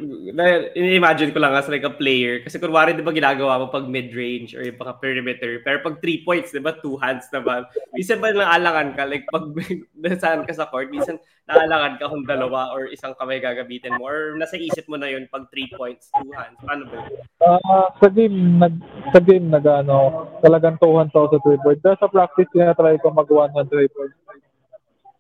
imagine 0.75 1.31
ko 1.31 1.39
lang 1.39 1.55
as 1.55 1.71
like 1.71 1.87
a 1.87 1.95
player. 1.95 2.43
Kasi 2.43 2.59
kunwari, 2.59 2.99
di 2.99 3.07
ba 3.07 3.15
ginagawa 3.15 3.63
mo 3.63 3.71
pag 3.71 3.87
mid-range 3.87 4.59
or 4.59 4.67
yung 4.67 4.75
perimeter. 4.99 5.63
Pero 5.63 5.79
pag 5.87 6.03
three 6.03 6.27
points, 6.27 6.51
di 6.51 6.59
ba, 6.59 6.75
two 6.75 6.99
hands 6.99 7.31
naman. 7.31 7.63
Minsan 7.95 8.19
ba 8.19 8.35
naalangan 8.35 8.99
ka? 8.99 9.07
Like 9.07 9.31
pag 9.31 9.55
nasaan 10.03 10.43
ka 10.43 10.51
sa 10.51 10.67
court, 10.67 10.91
minsan 10.91 11.23
naalangan 11.47 12.03
ka 12.03 12.11
kung 12.11 12.27
dalawa 12.27 12.75
or 12.75 12.91
isang 12.91 13.15
kamay 13.15 13.39
gagamitin 13.39 14.03
mo. 14.03 14.11
Or 14.11 14.35
nasa 14.35 14.59
isip 14.59 14.91
mo 14.91 14.99
na 14.99 15.15
yun 15.15 15.31
pag 15.31 15.47
three 15.55 15.71
points, 15.71 16.11
two 16.11 16.35
hands. 16.35 16.59
Paano 16.59 16.91
ba? 16.91 17.07
Uh, 17.39 17.87
sa 18.03 18.11
game, 18.11 18.59
nag, 18.59 18.75
sa 19.15 19.23
game, 19.23 19.47
nag, 19.47 19.63
ano, 19.63 20.27
talagang 20.43 20.75
two 20.83 20.91
hands 20.99 21.15
ako 21.15 21.39
sa 21.39 21.43
three 21.47 21.61
points. 21.63 21.83
Pero 21.87 21.95
sa 22.03 22.11
practice, 22.11 22.51
tinatry 22.51 22.99
ko 22.99 23.15
mag 23.15 23.31
one 23.31 23.55
hand 23.55 23.71
three 23.71 23.87
points. 23.95 24.19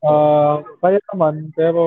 Uh, 0.02 0.66
kaya 0.82 0.98
naman, 1.14 1.54
pero 1.54 1.82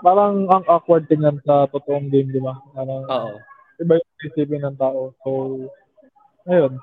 parang 0.00 0.48
ang 0.48 0.64
awkward 0.66 1.06
tingnan 1.06 1.38
sa 1.44 1.68
totoong 1.70 2.08
game, 2.08 2.32
di 2.32 2.40
ba? 2.40 2.56
Parang, 2.72 3.04
Oo. 3.06 3.34
Iba 3.82 3.98
yung 3.98 4.10
isipin 4.22 4.62
ng 4.62 4.78
tao. 4.78 5.10
So, 5.26 5.30
ayun. 6.46 6.78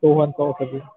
Tuhan 0.00 0.32
to 0.32 0.56
sa 0.56 0.64
game. 0.64 0.88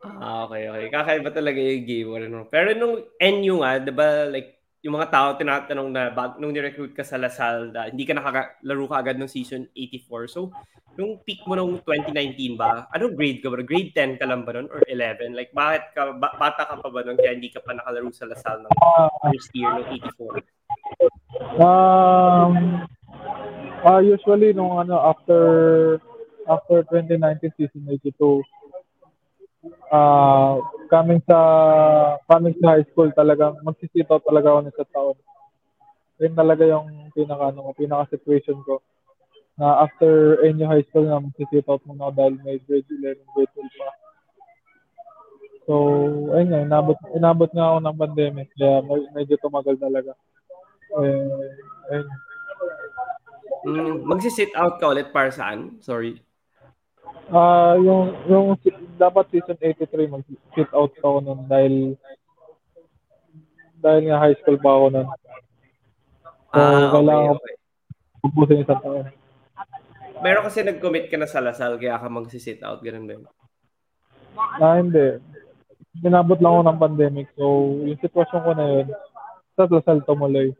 Ah, 0.00 0.48
okay, 0.48 0.68
okay. 0.68 0.86
Kakaiba 0.88 1.28
talaga 1.32 1.60
yung 1.60 1.84
game. 1.84 2.08
Ano. 2.16 2.48
Pero 2.48 2.72
nung 2.76 3.04
NU 3.20 3.54
nga, 3.60 3.80
di 3.80 3.92
ba, 3.92 4.28
like, 4.28 4.60
yung 4.80 4.96
mga 4.96 5.12
tao 5.12 5.28
tinatanong 5.36 5.88
na 5.92 6.08
bag, 6.08 6.40
nung 6.40 6.56
ni-recruit 6.56 6.96
ka 6.96 7.04
sa 7.04 7.20
Lasal, 7.20 7.68
da, 7.68 7.92
hindi 7.92 8.08
ka 8.08 8.16
nakalaro 8.16 8.84
ka 8.88 8.96
agad 8.96 9.20
ng 9.20 9.28
season 9.28 9.68
84. 9.76 10.24
So, 10.32 10.48
yung 10.96 11.20
peak 11.20 11.44
mo 11.44 11.52
nung 11.52 11.84
2019 11.84 12.56
ba, 12.56 12.88
anong 12.96 13.12
grade 13.12 13.44
ka 13.44 13.52
ba? 13.52 13.60
Grade 13.60 13.92
10 13.92 14.20
ka 14.20 14.24
lang 14.24 14.44
ba 14.44 14.56
nun 14.56 14.72
or 14.72 14.80
11? 14.88 15.36
Like, 15.36 15.52
bakit 15.52 15.92
ka, 15.92 16.16
ba, 16.16 16.32
bata 16.32 16.64
ka 16.64 16.80
pa 16.80 16.88
ba 16.88 17.00
nun 17.04 17.20
kaya 17.20 17.36
hindi 17.36 17.52
ka 17.52 17.60
pa 17.60 17.76
nakalaro 17.76 18.08
sa 18.12 18.24
Lasal 18.24 18.64
ng 18.64 18.72
first 19.20 19.52
year 19.52 19.68
ng 19.68 19.84
84? 20.16 20.59
Um, 21.60 22.84
uh, 23.84 24.00
usually 24.02 24.52
nung 24.52 24.76
ano 24.78 24.96
after 25.00 25.42
after 26.46 26.82
2019 26.88 27.52
season 27.58 27.84
82 27.86 28.42
uh, 29.92 30.62
coming 30.88 31.20
sa 31.28 31.38
coming 32.26 32.56
sa 32.60 32.78
high 32.78 32.86
school 32.92 33.10
talaga 33.12 33.54
magsisitaw 33.60 34.20
talaga 34.24 34.56
ako 34.56 34.60
ng 34.64 34.76
sa 34.76 34.86
taon. 34.90 35.16
Yun 36.20 36.34
talaga 36.36 36.64
yung 36.68 36.88
pinaka 37.16 37.48
ano, 37.50 37.72
pinaka 37.72 38.12
situation 38.12 38.60
ko 38.64 38.84
na 39.60 39.84
after 39.84 40.40
NU 40.40 40.64
high 40.64 40.84
school 40.88 41.04
na 41.04 41.20
mag-sit 41.20 41.68
out 41.68 41.84
muna 41.84 42.08
ako 42.08 42.12
dahil 42.16 42.34
may 42.40 42.56
grade 42.64 42.88
11, 42.88 43.20
grade 43.36 43.52
12 43.52 43.68
pa. 43.76 43.88
So, 45.68 45.74
ayun 46.32 46.48
nga, 46.48 46.64
inabot, 46.64 46.98
inabot 47.12 47.50
nga 47.52 47.66
ako 47.68 47.78
ng 47.84 48.00
pandemic 48.00 48.48
kaya 48.56 48.80
medyo 49.12 49.36
tumagal 49.36 49.76
talaga. 49.76 50.16
Eh, 50.90 51.94
ayun. 51.94 52.08
Mm, 53.60 53.94
magsi-sit 54.08 54.56
out 54.56 54.80
ka 54.80 54.88
ulit 54.88 55.12
para 55.12 55.28
saan? 55.28 55.76
Sorry. 55.84 56.16
Ah, 57.30 57.74
uh, 57.74 57.74
yung 57.78 58.02
yung 58.26 58.46
dapat 58.98 59.30
season 59.30 59.54
83 59.60 60.10
mag-sit 60.10 60.70
out 60.74 60.90
ako 60.98 61.22
nun 61.22 61.46
dahil 61.46 61.94
dahil 63.78 64.02
nga 64.10 64.18
high 64.18 64.36
school 64.42 64.58
pa 64.58 64.70
ako 64.74 64.86
nun. 64.90 65.08
So, 66.50 66.58
Ah, 66.58 66.66
okay, 66.66 66.86
kailangan 66.98 67.36
okay. 67.38 67.54
ubusin 68.26 68.62
isang 68.66 68.82
taon. 68.82 69.06
Meron 70.20 70.44
kasi 70.44 70.58
nag-commit 70.66 71.06
ka 71.08 71.16
na 71.16 71.30
sa 71.30 71.40
Lasal 71.40 71.78
kaya 71.78 71.96
ka 71.96 72.08
mag-sit 72.10 72.60
out, 72.66 72.82
ganun 72.82 73.06
ba 73.06 73.12
yun? 73.14 73.24
Ah, 74.58 74.76
hindi. 74.82 75.22
Binabot 76.02 76.36
lang 76.42 76.52
ako 76.58 76.62
ng 76.66 76.82
pandemic. 76.82 77.26
So, 77.38 77.44
yung 77.86 78.00
sitwasyon 78.02 78.42
ko 78.42 78.52
na 78.52 78.66
yun, 78.66 78.86
sa 79.54 79.64
Lasal 79.70 80.02
tumuloy. 80.02 80.50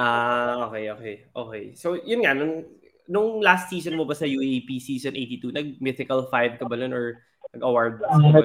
Ah, 0.00 0.68
okay, 0.68 0.88
okay. 0.92 1.16
Okay. 1.30 1.64
So, 1.76 1.96
yun 2.00 2.24
nga, 2.24 2.32
nung, 2.32 2.64
nung 3.08 3.40
last 3.44 3.68
season 3.68 3.96
mo 3.98 4.04
ba 4.08 4.16
sa 4.16 4.28
UAP, 4.28 4.80
season 4.80 5.16
82, 5.16 5.52
nag-mythical 5.52 6.28
5 6.28 6.58
ka 6.60 6.64
ba 6.64 6.74
nun 6.78 6.94
or 6.94 7.20
nag-award 7.52 8.00
ka 8.00 8.06
ba? 8.08 8.44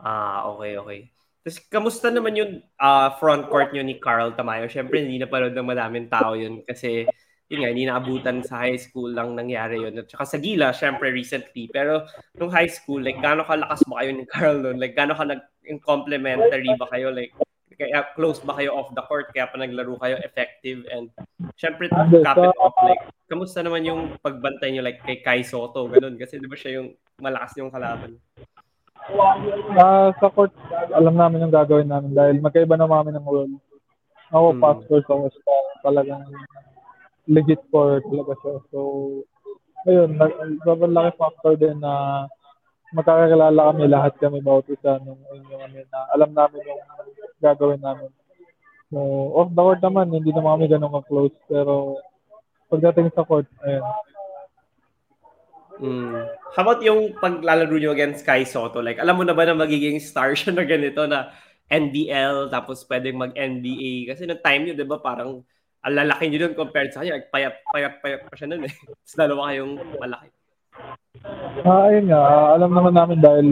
Ah, 0.00 0.48
okay, 0.56 0.80
okay. 0.80 1.00
Tapos, 1.40 1.58
kamusta 1.68 2.08
naman 2.12 2.36
yung 2.36 2.52
ah, 2.80 3.16
front 3.16 3.48
court 3.48 3.72
nyo 3.72 3.84
ni 3.84 4.00
Carl 4.00 4.32
Tamayo? 4.36 4.68
Siyempre, 4.68 5.04
hindi 5.04 5.20
napanood 5.20 5.56
ng 5.56 5.68
madaming 5.68 6.08
tao 6.08 6.36
yun 6.36 6.64
kasi, 6.64 7.04
yun 7.52 7.64
nga, 7.64 7.70
hindi 7.72 7.84
naabutan 7.84 8.40
sa 8.40 8.64
high 8.64 8.80
school 8.80 9.12
lang 9.12 9.36
nangyari 9.36 9.80
yun. 9.80 9.96
At 10.00 10.08
saka 10.08 10.24
sa 10.24 10.38
Gila, 10.40 10.72
siyempre, 10.72 11.12
recently. 11.12 11.68
Pero, 11.68 12.08
nung 12.36 12.52
high 12.52 12.70
school, 12.70 13.04
like, 13.04 13.20
gaano 13.20 13.44
kalakas 13.44 13.84
ba 13.84 14.00
kayo 14.00 14.10
ni 14.16 14.24
Carl 14.24 14.56
nun? 14.60 14.80
Like, 14.80 14.96
gaano 14.96 15.12
ka 15.12 15.24
nag 15.28 15.42
complementary 15.84 16.72
ba 16.80 16.88
kayo? 16.88 17.12
Like, 17.12 17.36
kaya 17.80 18.12
close 18.12 18.44
ba 18.44 18.60
kayo 18.60 18.76
off 18.76 18.92
the 18.92 19.00
court? 19.08 19.32
Kaya 19.32 19.48
pa 19.48 19.56
naglaro 19.56 19.96
kayo 19.96 20.20
effective? 20.20 20.84
And, 20.92 21.08
syempre, 21.56 21.88
cap 21.88 22.12
it 22.12 22.20
sa- 22.20 22.60
off, 22.60 22.76
like, 22.84 23.08
kamusta 23.24 23.64
naman 23.64 23.88
yung 23.88 24.20
pagbantay 24.20 24.68
nyo 24.68 24.84
like 24.84 25.00
kay 25.00 25.24
Kai 25.24 25.40
Soto? 25.40 25.88
Ganun. 25.88 26.20
Kasi 26.20 26.36
di 26.36 26.44
ba 26.44 26.60
siya 26.60 26.76
yung 26.76 26.92
malakas 27.16 27.56
yung 27.56 27.72
kalaban? 27.72 28.20
Ah, 29.80 30.12
sa 30.20 30.28
court, 30.28 30.52
alam 30.92 31.16
namin 31.16 31.48
yung 31.48 31.54
gagawin 31.54 31.88
namin 31.88 32.12
dahil 32.12 32.36
magkaiba 32.36 32.76
na 32.76 32.84
namin 32.84 33.16
ng 33.16 33.24
role. 33.24 33.56
Ako, 34.28 34.46
Hmm. 34.52 34.60
fast 34.60 34.82
first 34.86 35.08
ako 35.08 35.32
sa 35.32 35.54
talagang 35.88 36.22
legit 37.24 37.58
scorer 37.66 38.04
talaga 38.04 38.32
siya. 38.44 38.54
So, 38.68 38.78
ayun, 39.88 40.20
sobrang 40.62 40.92
laki 40.92 41.10
factor 41.16 41.56
din 41.56 41.80
na 41.80 42.26
magkakakilala 42.90 43.70
kami 43.70 43.84
lahat 43.86 44.14
kami 44.18 44.42
bawat 44.42 44.66
isa 44.66 44.98
nung 45.06 45.22
yun 45.30 45.46
yung 45.46 45.62
ano 45.62 45.78
na 45.78 45.98
alam 46.10 46.30
namin 46.34 46.58
yung 46.66 46.82
gagawin 47.40 47.80
namin. 47.80 48.12
So, 48.90 48.98
off 49.38 49.50
the 49.54 49.62
court 49.62 49.80
naman, 49.82 50.12
hindi 50.12 50.30
naman 50.30 50.58
kami 50.58 50.66
ganun 50.66 50.94
ka-close. 50.94 51.36
Pero, 51.46 51.98
pagdating 52.68 53.10
sa 53.14 53.24
court, 53.24 53.46
ayun. 53.64 53.84
Mm. 55.80 56.28
How 56.52 56.62
about 56.66 56.84
yung 56.84 57.16
paglalaro 57.16 57.72
nyo 57.72 57.96
against 57.96 58.26
Kai 58.28 58.44
Soto? 58.44 58.84
Like, 58.84 59.00
alam 59.00 59.16
mo 59.16 59.24
na 59.24 59.32
ba 59.32 59.48
na 59.48 59.56
magiging 59.56 59.96
star 59.96 60.36
siya 60.36 60.52
na 60.52 60.68
ganito 60.68 61.08
na 61.08 61.32
NBL 61.72 62.52
tapos 62.52 62.84
pwedeng 62.84 63.16
mag-NBA? 63.16 64.12
Kasi 64.12 64.28
nung 64.28 64.44
time 64.44 64.62
nyo, 64.68 64.74
di 64.76 64.84
ba, 64.84 65.00
parang 65.00 65.40
ang 65.80 65.94
lalaki 65.96 66.28
nyo 66.28 66.38
dun 66.44 66.58
compared 66.58 66.92
sa 66.92 67.00
kanya. 67.00 67.16
Like, 67.16 67.32
payat, 67.32 67.54
payat, 67.72 67.94
payat 68.04 68.20
pa 68.28 68.34
siya 68.36 68.48
nun 68.52 68.68
eh. 68.68 68.74
Tapos 69.00 69.14
dalawa 69.16 69.42
kayong 69.48 69.74
malaki. 69.96 70.28
Ah, 71.64 71.90
ayun 71.90 72.06
nga, 72.08 72.20
ah, 72.20 72.48
alam 72.56 72.70
naman 72.72 72.94
namin 72.94 73.18
dahil 73.20 73.46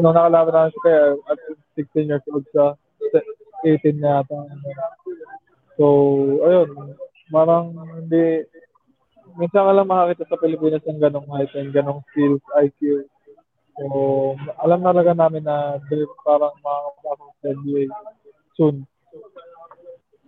nung 0.00 0.14
nakalaban 0.14 0.54
namin 0.54 0.74
siya 0.80 0.96
at 1.28 1.38
16 1.76 2.10
years 2.12 2.26
old 2.30 2.46
siya, 2.52 2.76
18 3.64 4.00
na 4.00 4.20
yata. 4.20 4.38
So, 5.74 5.84
ayun, 6.44 6.94
parang 7.32 7.74
hindi, 7.98 8.46
minsan 9.34 9.64
ka 9.66 9.72
lang 9.74 9.90
makakita 9.90 10.24
sa 10.28 10.40
Pilipinas 10.40 10.84
ng 10.86 11.00
ganong 11.00 11.28
height 11.32 11.50
and 11.56 11.74
ganong 11.74 12.04
skills, 12.12 12.42
IQ. 12.54 13.08
So, 13.74 13.86
alam 14.62 14.86
na 14.86 14.94
talaga 14.94 15.12
namin 15.18 15.42
na 15.42 15.82
parang 16.22 16.54
makakapasok 16.62 17.30
sa 17.42 17.46
NBA 17.50 17.82
soon. 18.54 18.76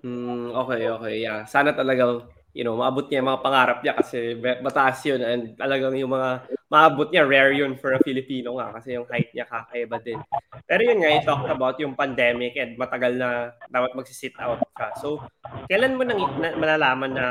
Mm, 0.03 0.51
okay, 0.66 0.83
okay. 0.91 1.14
Yeah. 1.22 1.47
Sana 1.47 1.70
talaga, 1.74 2.27
you 2.51 2.66
know, 2.66 2.74
maabot 2.79 3.07
niya 3.07 3.22
yung 3.22 3.31
mga 3.31 3.45
pangarap 3.45 3.79
niya 3.83 3.95
kasi 3.95 4.35
mataas 4.39 4.99
yun 5.07 5.22
and 5.22 5.43
talagang 5.55 5.95
yung 5.95 6.11
mga 6.11 6.56
maabot 6.67 7.09
niya, 7.11 7.27
rare 7.27 7.55
yun 7.55 7.79
for 7.79 7.95
a 7.95 8.03
Filipino 8.03 8.59
nga 8.59 8.75
kasi 8.75 8.99
yung 8.99 9.07
height 9.07 9.31
niya 9.31 9.47
kakaiba 9.47 10.03
din. 10.03 10.19
Pero 10.67 10.81
yun 10.83 10.99
nga, 11.03 11.11
you 11.14 11.23
talked 11.23 11.51
about 11.51 11.77
yung 11.79 11.95
pandemic 11.95 12.59
and 12.59 12.75
matagal 12.75 13.14
na 13.14 13.55
dapat 13.71 13.95
magsisit 13.95 14.35
out 14.43 14.59
ka. 14.75 14.91
So, 14.99 15.23
kailan 15.71 15.95
mo 15.95 16.03
nang, 16.03 16.21
na, 16.43 16.59
malalaman 16.59 17.14
na 17.14 17.27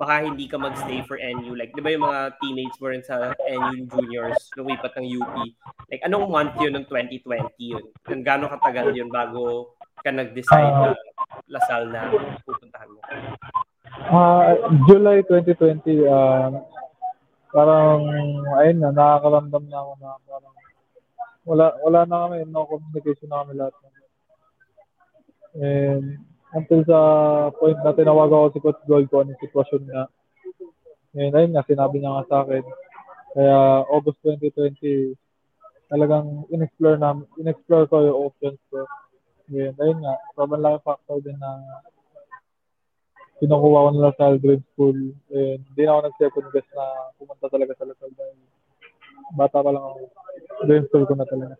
baka 0.00 0.24
hindi 0.24 0.48
ka 0.48 0.56
magstay 0.56 1.04
for 1.04 1.20
NU? 1.20 1.52
Like, 1.52 1.76
di 1.76 1.84
ba 1.84 1.92
yung 1.92 2.08
mga 2.08 2.40
teammates 2.40 2.80
mo 2.80 2.88
rin 2.88 3.04
sa 3.04 3.36
NU 3.36 3.86
juniors 3.92 4.48
lumipat 4.56 4.96
ng 4.96 5.06
UP? 5.20 5.36
Like, 5.92 6.02
anong 6.08 6.32
month 6.32 6.56
yun 6.58 6.72
ng 6.74 6.88
2020 6.88 7.52
yun? 7.60 7.84
Kung 8.02 8.24
gaano 8.24 8.48
katagal 8.48 8.96
yun 8.96 9.12
bago 9.12 9.76
ka 10.00 10.10
nag-decide 10.10 10.72
na 10.80 10.96
Lasal 11.48 11.88
na 11.92 12.08
pupuntahan 12.44 12.88
mo? 12.88 13.00
Ah, 14.08 14.56
July 14.88 15.20
2020, 15.28 16.08
ah, 16.08 16.48
parang, 17.52 18.08
ayun 18.64 18.80
na, 18.80 18.90
nakakaramdam 18.90 19.64
na 19.68 19.78
ako 19.84 19.92
na 20.00 20.10
parang, 20.24 20.54
wala, 21.44 21.66
wala 21.84 22.00
na 22.08 22.16
kami, 22.26 22.36
no 22.48 22.64
communication 22.66 23.28
na 23.28 23.44
kami 23.44 23.52
lahat. 23.60 23.74
And, 25.52 26.04
until 26.52 26.80
sa 26.84 26.98
point 27.56 27.80
na 27.80 27.96
tinawag 27.96 28.28
ako 28.32 28.46
si 28.52 28.58
Coach 28.60 28.82
Gold 28.88 29.08
ko 29.08 29.24
anong 29.24 29.40
sitwasyon 29.40 29.82
niya. 29.84 30.04
And 31.12 31.32
ayun 31.36 31.52
nga, 31.52 31.64
sinabi 31.68 32.00
niya 32.00 32.12
nga 32.16 32.28
sa 32.28 32.36
akin. 32.44 32.64
Kaya 33.32 33.56
August 33.88 34.20
2020, 34.24 35.16
talagang 35.92 36.48
in-explore, 36.48 36.96
na, 36.96 37.20
in-explore 37.36 37.84
ko 37.88 38.00
yung 38.00 38.20
options 38.32 38.60
ko. 38.72 38.84
And 39.52 39.76
ayun 39.76 40.00
nga, 40.00 40.14
sobrang 40.36 40.60
laki 40.60 40.78
factor 40.84 41.20
din 41.20 41.36
na 41.36 41.52
kinukuha 43.42 43.78
ko 43.82 43.90
na 43.90 44.02
Lasal 44.06 44.38
Grade 44.38 44.66
School. 44.70 44.98
And 45.34 45.60
hindi 45.66 45.82
na 45.82 45.98
ako 45.98 46.00
nag-second 46.06 46.46
guess 46.54 46.68
na 46.78 46.86
pumunta 47.18 47.46
talaga 47.50 47.74
sa 47.74 47.90
Lasal 47.90 48.10
dahil 48.14 48.38
bata 49.34 49.58
pa 49.58 49.70
lang 49.74 49.82
ako. 49.82 49.98
Grade 50.70 50.86
school 50.86 51.04
ko 51.10 51.14
na 51.18 51.26
talaga. 51.26 51.54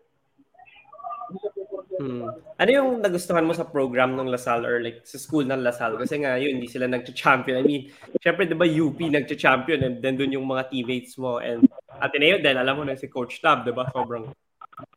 Hmm. 1.93 2.25
Ano 2.57 2.69
yung 2.71 2.89
nagustuhan 3.03 3.43
mo 3.43 3.51
sa 3.51 3.67
program 3.67 4.15
ng 4.15 4.31
Lasal 4.31 4.63
or 4.63 4.79
like 4.79 5.03
sa 5.03 5.19
school 5.19 5.43
ng 5.43 5.59
Lasal? 5.59 5.99
Kasi 5.99 6.23
nga 6.23 6.39
yun, 6.39 6.57
hindi 6.57 6.71
sila 6.71 6.87
nag-champion. 6.87 7.59
I 7.59 7.65
mean, 7.67 7.83
syempre 8.23 8.47
'di 8.47 8.55
ba 8.55 8.65
UP 8.65 8.97
nag-champion 8.97 9.83
and 9.83 9.95
then 9.99 10.15
doon 10.15 10.39
yung 10.39 10.47
mga 10.47 10.71
teammates 10.71 11.19
mo 11.19 11.43
and 11.43 11.67
Ateneo 11.99 12.41
din, 12.41 12.57
alam 12.57 12.79
mo 12.79 12.83
na 12.87 12.97
si 12.97 13.11
Coach 13.11 13.43
Tab, 13.43 13.67
'di 13.67 13.75
ba? 13.75 13.91
Sobrang 13.91 14.31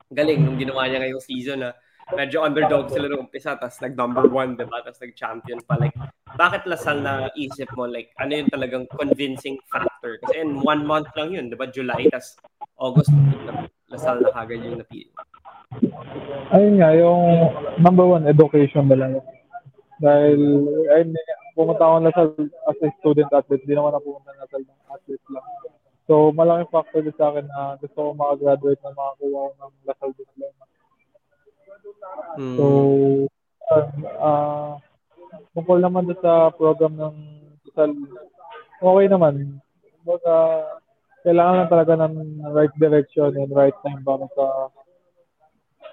galing 0.08 0.40
nung 0.40 0.56
ginawa 0.56 0.86
niya 0.86 1.02
ngayong 1.02 1.24
season 1.24 1.66
na 1.66 1.74
medyo 2.14 2.46
underdog 2.46 2.86
sila 2.92 3.10
nung 3.10 3.26
umpisa 3.26 3.58
tapos 3.58 3.82
nag 3.82 3.98
number 3.98 4.30
one, 4.30 4.54
'di 4.54 4.68
ba? 4.70 4.78
Tapos 4.86 5.02
nag-champion 5.02 5.58
pa. 5.66 5.74
Like, 5.74 5.96
bakit 6.38 6.62
Lasal 6.70 7.02
na 7.02 7.32
isip 7.34 7.66
mo? 7.74 7.88
Like, 7.88 8.14
ano 8.22 8.38
yung 8.38 8.50
talagang 8.52 8.86
convincing 8.94 9.58
factor? 9.66 10.22
Kasi 10.22 10.46
in 10.46 10.62
one 10.62 10.86
month 10.86 11.10
lang 11.18 11.34
yun, 11.34 11.50
'di 11.50 11.58
ba? 11.58 11.66
July, 11.66 12.06
tapos 12.12 12.38
August, 12.78 13.10
Lasal 13.90 14.22
na 14.22 14.34
kagad 14.34 14.62
yung 14.66 14.78
napili. 14.82 15.10
Ayun 16.54 16.78
nga, 16.78 16.90
yung 16.94 17.22
number 17.78 18.06
one, 18.06 18.26
education 18.26 18.86
talaga. 18.86 19.22
Dahil, 20.02 20.40
ayun, 20.92 21.14
pumunta 21.54 21.82
ako 21.86 21.96
na 21.98 22.06
Lasal 22.10 22.28
as 22.70 22.78
a 22.82 22.88
student 23.00 23.30
athlete. 23.32 23.62
Hindi 23.64 23.78
naman 23.78 23.94
ako 23.94 24.04
pumunta 24.04 24.30
na 24.34 24.44
Lasal 24.46 24.62
ng 24.62 24.80
athlete 24.90 25.26
lang. 25.30 25.46
So, 26.06 26.30
malaking 26.30 26.70
factor 26.70 27.02
din 27.02 27.16
sa 27.18 27.34
akin 27.34 27.46
na 27.50 27.74
gusto 27.82 27.98
ko 27.98 28.10
makagraduate 28.14 28.78
na 28.82 28.94
makakuha 28.94 29.42
ng 29.58 29.72
Lasal 29.86 30.10
diploma. 30.14 30.62
Hmm. 32.36 32.56
So, 32.56 32.64
ah 34.20 34.78
tungkol 35.56 35.80
naman 35.80 36.06
doon 36.06 36.20
sa 36.20 36.52
program 36.54 36.94
ng 37.00 37.16
Lasal, 37.66 37.92
okay 38.78 39.06
naman. 39.10 39.58
Baga, 40.06 40.36
kailangan 41.26 41.56
lang 41.60 41.72
talaga 41.72 41.92
ng 41.98 42.14
right 42.54 42.72
direction 42.78 43.34
and 43.36 43.50
right 43.52 43.74
time 43.82 44.00
para 44.06 44.24
sa 44.32 44.70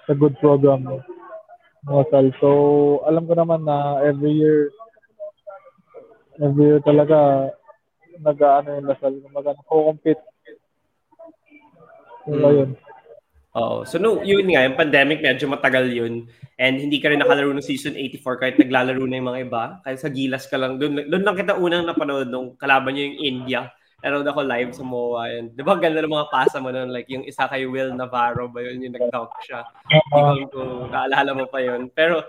sa 0.06 0.12
good 0.14 0.38
program 0.38 0.86
ng. 1.84 2.32
So, 2.40 2.48
alam 3.04 3.28
ko 3.28 3.36
naman 3.36 3.68
na 3.68 4.00
every 4.00 4.32
year, 4.32 4.72
every 6.40 6.72
year 6.72 6.80
talaga, 6.80 7.50
nag-ano 8.22 8.80
yung 8.80 8.88
Lasal. 8.88 9.12
Kumbaga, 9.20 9.52
nako-compete. 9.58 10.24
So, 12.24 12.32
Hmm. 12.32 12.48
ayun. 12.48 12.70
Oo. 13.54 13.86
So, 13.86 14.02
no, 14.02 14.18
yun 14.26 14.50
nga, 14.50 14.66
yung 14.66 14.74
pandemic, 14.74 15.22
medyo 15.22 15.46
matagal 15.46 15.86
yun. 15.86 16.26
And 16.58 16.74
hindi 16.74 16.98
ka 16.98 17.14
rin 17.14 17.22
nakalaro 17.22 17.54
ng 17.54 17.62
season 17.62 17.94
84 17.94 18.42
kahit 18.42 18.56
naglalaro 18.58 19.06
na 19.06 19.16
yung 19.22 19.30
mga 19.30 19.42
iba. 19.46 19.64
Kahit 19.86 20.02
sa 20.02 20.10
Gilas 20.10 20.50
ka 20.50 20.58
lang. 20.58 20.82
Doon, 20.82 21.06
doon 21.06 21.22
lang 21.22 21.38
kita 21.38 21.54
unang 21.54 21.86
napanood 21.86 22.26
nung 22.26 22.58
kalaban 22.58 22.98
niyo 22.98 23.14
yung 23.14 23.20
India. 23.22 23.70
Nanood 24.02 24.26
ako 24.26 24.40
live 24.42 24.70
sa 24.74 24.82
MOA. 24.82 25.24
And, 25.38 25.46
di 25.54 25.62
ba, 25.62 25.78
ganda 25.78 26.02
ng 26.02 26.10
mga 26.10 26.30
pasa 26.34 26.58
mo 26.58 26.74
nun? 26.74 26.90
Like, 26.90 27.06
yung 27.06 27.22
isa 27.24 27.46
kay 27.46 27.62
Will 27.64 27.94
Navarro 27.94 28.50
ba 28.50 28.58
yun? 28.58 28.82
Yung 28.82 28.94
nag-dunk 28.98 29.32
siya. 29.46 29.62
Hindi 29.86 30.50
ko 30.50 30.90
naalala 30.90 31.30
mo 31.32 31.46
pa 31.46 31.62
yun. 31.62 31.88
Pero, 31.94 32.26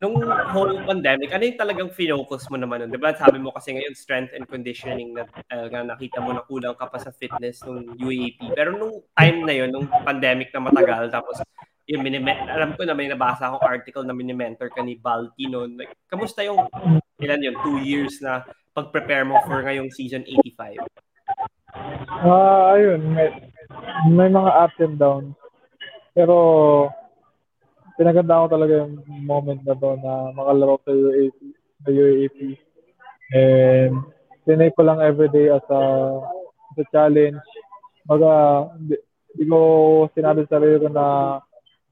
nung 0.00 0.16
whole 0.52 0.80
pandemic, 0.88 1.28
ano 1.30 1.44
yung 1.44 1.60
talagang 1.60 1.90
finocus 1.92 2.48
mo 2.48 2.56
naman 2.56 2.84
nun? 2.84 2.92
Di 2.92 3.00
ba 3.00 3.12
sabi 3.12 3.36
mo 3.36 3.52
kasi 3.52 3.76
ngayon, 3.76 3.94
strength 3.94 4.32
and 4.32 4.48
conditioning 4.48 5.12
na 5.12 5.28
uh, 5.52 5.68
nakita 5.68 6.24
mo 6.24 6.32
na 6.32 6.42
kulang 6.48 6.74
ka 6.74 6.88
pa 6.88 6.96
sa 6.96 7.12
fitness 7.12 7.60
nung 7.68 7.84
UAP. 8.00 8.56
Pero 8.56 8.72
nung 8.74 9.04
time 9.12 9.38
na 9.44 9.54
yun, 9.54 9.70
nung 9.70 9.88
pandemic 10.02 10.48
na 10.56 10.64
matagal, 10.64 11.12
tapos 11.12 11.44
yung 11.88 12.04
minime- 12.04 12.48
alam 12.48 12.76
ko 12.76 12.84
na 12.84 12.96
may 12.96 13.08
nabasa 13.08 13.48
akong 13.48 13.64
article 13.64 14.04
na 14.04 14.16
mini-mentor 14.16 14.68
ka 14.68 14.84
ni 14.84 14.96
Balti 14.96 15.48
noon. 15.48 15.76
Like, 15.76 15.96
kamusta 16.08 16.44
yung, 16.44 16.68
ilan 17.20 17.44
yun, 17.44 17.56
two 17.64 17.80
years 17.80 18.20
na 18.20 18.44
pag-prepare 18.76 19.24
mo 19.24 19.40
for 19.48 19.64
ngayong 19.64 19.88
season 19.92 20.24
85? 20.24 20.80
Ah, 22.08 22.24
uh, 22.24 22.62
ayun, 22.76 23.00
may, 23.12 23.28
may 24.08 24.28
mga 24.28 24.50
ups 24.52 24.80
and 24.80 24.96
downs. 25.00 25.32
Pero 26.12 26.36
pinaganda 27.98 28.40
ko 28.40 28.46
talaga 28.46 28.72
yung 28.86 29.02
moment 29.26 29.60
na 29.66 29.74
to 29.74 29.98
na 29.98 30.30
makalaro 30.30 30.78
sa 30.86 30.94
UAP, 30.94 31.38
sa 31.82 31.90
UAP. 31.90 32.38
And 33.34 34.06
tinake 34.46 34.78
ko 34.78 34.86
lang 34.86 35.02
everyday 35.02 35.50
as 35.50 35.66
a, 35.66 35.82
as 36.72 36.78
a 36.78 36.84
challenge. 36.94 37.42
Baga, 38.06 38.30
hindi, 38.78 38.96
hindi 39.34 39.44
ko 39.50 39.60
sinabi 40.14 40.46
sa 40.46 40.62
sarili 40.62 40.78
ko 40.78 40.88
na 40.94 41.06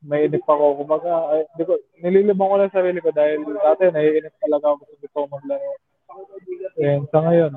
may 0.06 0.30
inip 0.30 0.46
ako. 0.46 0.86
Kumbaga, 0.86 1.34
ay, 1.34 1.42
hindi 1.52 1.62
ko, 1.66 1.72
nililibang 2.00 2.48
ko 2.48 2.56
lang 2.56 2.72
sarili 2.72 3.02
ko 3.02 3.10
dahil 3.10 3.42
dati 3.42 3.90
naiinip 3.90 4.34
talaga 4.38 4.78
ako 4.78 4.82
gusto 4.86 5.06
ko 5.10 5.26
maglaro. 5.26 5.72
And 6.80 7.04
sa 7.10 7.18
ngayon, 7.26 7.52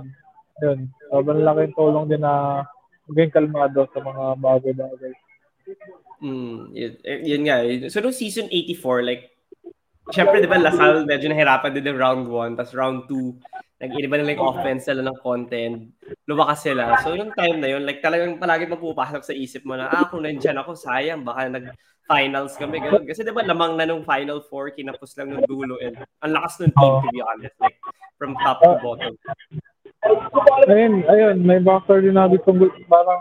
yun, 0.59 0.79
sobrang 1.07 1.45
laking 1.45 1.77
tulong 1.77 2.09
din 2.09 2.25
na 2.25 2.65
maging 3.07 3.31
kalmado 3.31 3.87
sa 3.93 3.99
mga 4.01 4.23
bagay-bagay. 4.41 5.13
Mm, 6.19 6.75
yun, 6.75 6.93
eh, 7.07 7.19
yun 7.23 7.41
nga. 7.47 7.57
So, 7.87 8.03
no 8.03 8.11
season 8.11 8.51
84, 8.51 9.07
like, 9.07 9.31
syempre, 10.11 10.43
di 10.43 10.51
ba, 10.51 10.59
Lasal 10.59 11.07
medyo 11.07 11.31
nahirapan 11.31 11.71
din 11.71 11.95
round 11.95 12.27
1, 12.27 12.59
tapos 12.59 12.73
round 12.75 13.07
2, 13.07 13.39
nag-iba 13.79 14.19
na 14.19 14.27
like 14.27 14.43
offense 14.43 14.91
sila 14.91 14.99
ng 14.99 15.17
content, 15.23 15.87
lumakas 16.27 16.67
sila. 16.67 16.99
So, 16.99 17.15
yung 17.15 17.31
time 17.31 17.63
na 17.63 17.71
yun, 17.71 17.87
like, 17.87 18.03
talagang 18.03 18.35
palagi 18.35 18.67
magpupasok 18.67 19.23
sa 19.23 19.31
isip 19.31 19.63
mo 19.63 19.79
na, 19.79 19.87
ah, 19.87 20.11
kung 20.11 20.27
nandyan 20.27 20.59
ako, 20.59 20.75
sayang, 20.75 21.23
baka 21.23 21.47
nag-finals 21.47 22.59
kami, 22.59 22.83
ganun. 22.83 23.07
Kasi 23.07 23.23
di 23.23 23.31
ba, 23.31 23.47
lamang 23.47 23.79
na 23.79 23.87
nung 23.87 24.03
Final 24.03 24.43
Four, 24.43 24.75
kinapos 24.75 25.15
lang 25.15 25.31
ng 25.31 25.47
dulo, 25.47 25.79
and 25.79 25.95
ang 26.19 26.35
lakas 26.35 26.59
ng 26.59 26.75
team, 26.75 26.93
to 26.99 27.09
be 27.15 27.23
honest, 27.23 27.55
like, 27.63 27.79
from 28.19 28.35
top 28.43 28.59
to 28.59 28.75
bottom. 28.83 29.15
Ayun, 30.67 31.03
ayun, 31.07 31.37
may 31.43 31.59
factor 31.63 32.03
din 32.03 32.15
natin 32.15 32.39
kung 32.43 32.59
parang 32.87 33.19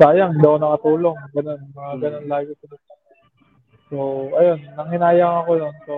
sayang, 0.00 0.40
daw 0.40 0.56
nakatulong. 0.56 1.16
Ganun, 1.36 1.60
mga 1.76 1.92
hmm. 1.92 2.00
ganun 2.00 2.26
lagi 2.26 2.52
ko. 2.56 2.64
So, 3.90 3.96
ayun, 4.40 4.64
nanghinayang 4.80 5.44
ako 5.44 5.50
yun. 5.60 5.74
So, 5.84 5.94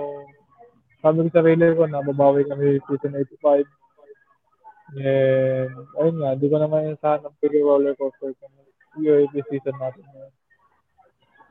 sabi 0.98 1.22
ko 1.22 1.28
sa 1.30 1.38
sarili 1.46 1.66
ko 1.78 1.86
na 1.86 2.02
babawi 2.02 2.42
kami 2.50 2.82
season 2.90 3.14
85. 3.14 3.62
And, 4.98 5.70
ayun 6.02 6.16
nga, 6.18 6.30
di 6.34 6.46
ko 6.50 6.56
naman 6.58 6.90
inasahan 6.90 7.22
ng 7.22 7.36
big 7.38 7.54
roller 7.62 7.94
coaster 7.94 8.34
kung 8.42 8.54
UAP 8.98 9.38
season 9.46 9.76
natin 9.78 10.02
ngayon. 10.02 10.32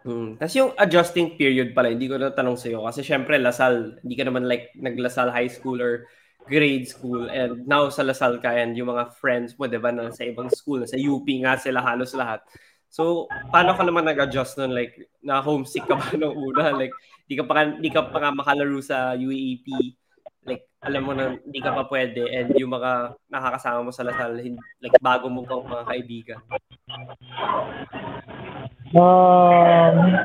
Hmm. 0.01 0.33
Tapos 0.41 0.55
yung 0.57 0.73
adjusting 0.81 1.37
period 1.37 1.77
pala, 1.77 1.93
hindi 1.93 2.09
ko 2.09 2.17
na 2.17 2.33
tanong 2.33 2.57
sa'yo. 2.57 2.81
Kasi 2.89 3.05
syempre, 3.05 3.37
Lasal, 3.37 4.01
hindi 4.01 4.15
ka 4.17 4.25
naman 4.25 4.49
like 4.49 4.73
nag-Lasal 4.73 5.29
high 5.29 5.49
school 5.49 5.77
or 5.77 6.09
grade 6.47 6.87
school 6.87 7.29
and 7.29 7.65
now 7.67 7.87
sa 7.89 8.01
Lasal 8.05 8.41
ka 8.41 8.53
and 8.53 8.73
yung 8.77 8.89
mga 8.89 9.13
friends 9.17 9.53
mo, 9.55 9.69
di 9.69 9.77
ba, 9.77 9.93
na 9.93 10.09
sa 10.09 10.25
ibang 10.25 10.49
school, 10.49 10.83
sa 10.85 10.97
UP 10.97 11.25
nga 11.41 11.57
sila 11.57 11.81
halos 11.81 12.13
lahat. 12.17 12.41
So, 12.91 13.31
paano 13.55 13.71
ka 13.71 13.87
naman 13.87 14.03
nag-adjust 14.03 14.59
nun? 14.59 14.75
Like, 14.75 15.07
na 15.23 15.39
homesick 15.39 15.87
ka 15.87 15.95
ba 15.95 16.11
nung 16.19 16.35
una? 16.35 16.75
Like, 16.75 16.91
di 17.23 17.39
ka 17.39 17.47
pa, 17.47 17.63
di 17.63 17.87
ka 17.87 18.11
pa 18.11 18.19
nga 18.19 18.35
makalaro 18.35 18.83
sa 18.83 19.15
UAP. 19.15 19.95
Like, 20.43 20.67
alam 20.83 21.07
mo 21.07 21.15
na 21.15 21.39
hindi 21.39 21.59
ka 21.63 21.71
pa 21.71 21.87
pwede 21.87 22.27
and 22.27 22.51
yung 22.57 22.75
mga 22.75 23.15
nakakasama 23.31 23.87
mo 23.87 23.91
sa 23.95 24.03
Lasal, 24.03 24.35
like, 24.83 24.97
bago 24.99 25.31
mo 25.31 25.47
pang 25.47 25.63
mga 25.63 25.87
kaibigan. 25.87 26.39
Um, 28.91 30.19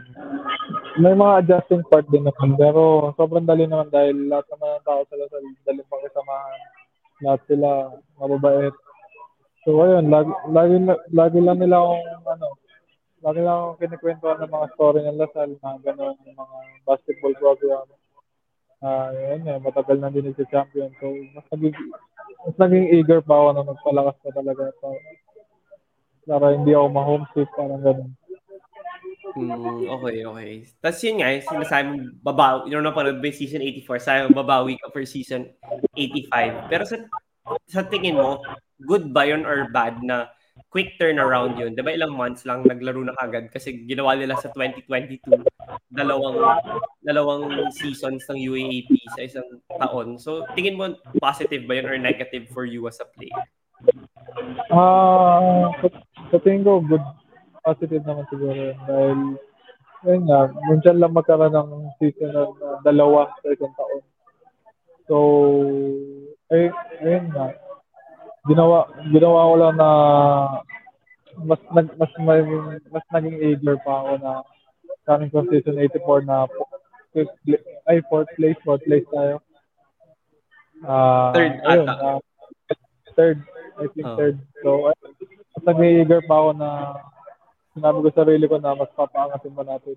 may 0.97 1.13
mga 1.13 1.33
adjusting 1.45 1.85
part 1.89 2.07
din 2.09 2.25
naman. 2.25 2.57
Pero 2.57 3.13
sobrang 3.21 3.45
dali 3.45 3.69
naman 3.69 3.93
dahil 3.93 4.29
lahat 4.29 4.47
naman 4.53 4.69
ng 4.81 4.87
tao 4.87 5.01
sa 5.05 5.17
Lasal, 5.17 5.43
dali 5.65 5.81
pang 5.89 6.03
kasamahan. 6.05 6.61
Lahat 7.25 7.41
sila 7.49 7.69
mababait. 8.21 8.75
So 9.65 9.83
ayun, 9.83 10.09
lagi, 10.09 10.33
lagi, 10.53 10.77
lagi 11.11 11.39
lang 11.43 11.59
nila 11.59 11.83
akong 11.83 12.07
ano, 12.29 12.49
lagi 13.25 13.41
lang 13.43 13.57
akong 13.57 13.81
kinikwentuhan 13.83 14.39
ng 14.45 14.53
mga 14.53 14.67
story 14.79 15.01
ng 15.03 15.19
Lasal 15.19 15.49
na 15.59 15.71
gano'n, 15.83 16.17
ng 16.23 16.37
mga 16.37 16.59
basketball 16.87 17.35
program. 17.37 17.87
Ah, 18.85 19.09
uh, 19.09 19.35
yun 19.35 19.49
eh, 19.49 19.59
matagal 19.59 19.97
na 19.99 20.13
din 20.13 20.37
si 20.37 20.45
champion. 20.53 20.93
So, 21.01 21.09
mas 21.33 21.47
naging, 21.49 21.75
mas 22.45 22.57
naging 22.61 22.87
eager 22.93 23.25
pa 23.25 23.35
ako 23.35 23.49
na 23.57 23.65
magpalakas 23.65 24.17
pa 24.21 24.31
talaga. 24.37 24.65
Para, 24.79 24.99
para 26.29 26.47
hindi 26.53 26.77
ako 26.77 26.87
ma-homesick, 26.93 27.49
parang 27.57 27.81
gano'n. 27.81 28.13
Mm, 29.37 29.85
okay, 30.01 30.19
okay. 30.25 30.51
Tapos 30.81 31.01
yun 31.05 31.21
nga, 31.21 31.29
sinasabi 31.45 31.87
mo, 31.93 32.01
babawi, 32.25 32.73
yun 32.73 32.83
na 32.83 32.97
parang 32.97 33.21
by 33.21 33.31
season 33.31 33.61
84, 33.61 34.01
sabi 34.01 34.21
mo, 34.27 34.41
babawi 34.41 34.81
ka 34.81 34.89
for 34.89 35.05
season 35.05 35.53
85. 35.93 36.73
Pero 36.73 36.83
sa, 36.89 36.97
sa 37.69 37.85
tingin 37.85 38.17
mo, 38.17 38.41
good 38.89 39.13
ba 39.13 39.29
yun 39.29 39.45
or 39.45 39.69
bad 39.69 40.01
na 40.01 40.33
quick 40.73 40.97
turnaround 40.97 41.61
yun? 41.61 41.77
Di 41.77 41.85
ba 41.85 41.93
ilang 41.93 42.17
months 42.17 42.49
lang 42.49 42.65
naglaro 42.65 43.05
na 43.05 43.17
agad 43.21 43.53
kasi 43.53 43.85
ginawa 43.85 44.17
nila 44.17 44.41
sa 44.41 44.49
2022 44.57 45.21
dalawang 45.93 46.41
dalawang 47.05 47.69
seasons 47.77 48.25
ng 48.33 48.41
UAAP 48.41 48.91
sa 49.13 49.21
isang 49.21 49.49
taon. 49.69 50.17
So, 50.17 50.49
tingin 50.57 50.81
mo 50.81 50.97
positive 51.21 51.69
ba 51.69 51.77
yun 51.77 51.89
or 51.89 52.01
negative 52.01 52.49
for 52.57 52.65
you 52.65 52.89
as 52.89 52.99
a 53.05 53.07
player? 53.07 53.37
Ah, 54.73 55.69
uh, 55.69 55.87
sa 56.33 56.41
tingin 56.41 56.65
ko 56.65 56.81
good 56.81 57.05
positive 57.67 58.07
naman 58.07 58.31
siguro 58.31 58.55
yun. 58.55 58.79
Dahil, 58.87 59.19
yun 60.07 60.23
nga, 60.31 60.41
minsan 60.71 61.03
lang 61.03 61.17
magkaroon 61.19 61.51
ng 61.51 61.71
season 61.99 62.31
ng 62.31 62.55
uh, 62.63 62.79
dalawa 62.87 63.27
sa 63.43 63.51
isang 63.51 63.75
taon. 63.75 64.03
So, 65.11 65.17
ay, 66.55 66.71
ayun 67.03 67.27
nga. 67.35 67.59
Ginawa, 68.47 68.87
ginawa 69.11 69.51
ko 69.51 69.55
lang 69.59 69.75
na 69.75 69.91
mas 71.43 71.61
nag 71.75 71.91
mas 71.99 72.13
may, 72.23 72.41
mas 72.89 73.07
naging 73.13 73.39
eager 73.43 73.77
pa 73.83 74.07
ako 74.07 74.13
na 74.23 74.33
coming 75.05 75.31
from 75.35 75.51
season 75.51 75.77
84 75.77 76.23
na 76.23 76.47
fifth, 77.11 77.35
ay 77.91 77.99
fourth 78.07 78.31
place, 78.39 78.57
fourth 78.63 78.83
place 78.87 79.05
tayo. 79.11 79.43
Uh, 80.87 81.35
third 81.35 81.55
ayun, 81.67 81.87
ata. 81.91 82.07
Uh, 82.07 82.21
third, 83.19 83.39
I 83.77 83.87
think 83.91 84.07
oh. 84.07 84.17
third. 84.17 84.37
So, 84.63 84.71
mas 85.59 85.63
naging 85.67 86.07
eager 86.07 86.23
pa 86.25 86.35
ako 86.39 86.51
na 86.55 86.71
sinabi 87.77 87.99
ko 88.01 88.09
sa 88.09 88.25
sarili 88.25 88.45
ko 88.49 88.57
na 88.57 88.73
mas 88.73 88.91
papaangatin 88.97 89.53
pa 89.53 89.65
natin. 89.69 89.97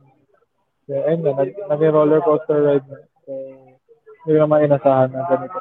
Kaya 0.83 1.01
ayun 1.07 1.21
na, 1.23 1.31
nag, 1.31 1.51
naging 1.55 1.95
roller 1.95 2.21
coaster 2.21 2.59
ride 2.59 2.87
na. 2.91 2.99
So, 3.23 3.31
hindi 4.27 4.31
ko 4.35 4.39
naman 4.43 4.67
inasahan 4.67 5.09
na 5.15 5.23
ganito. 5.23 5.57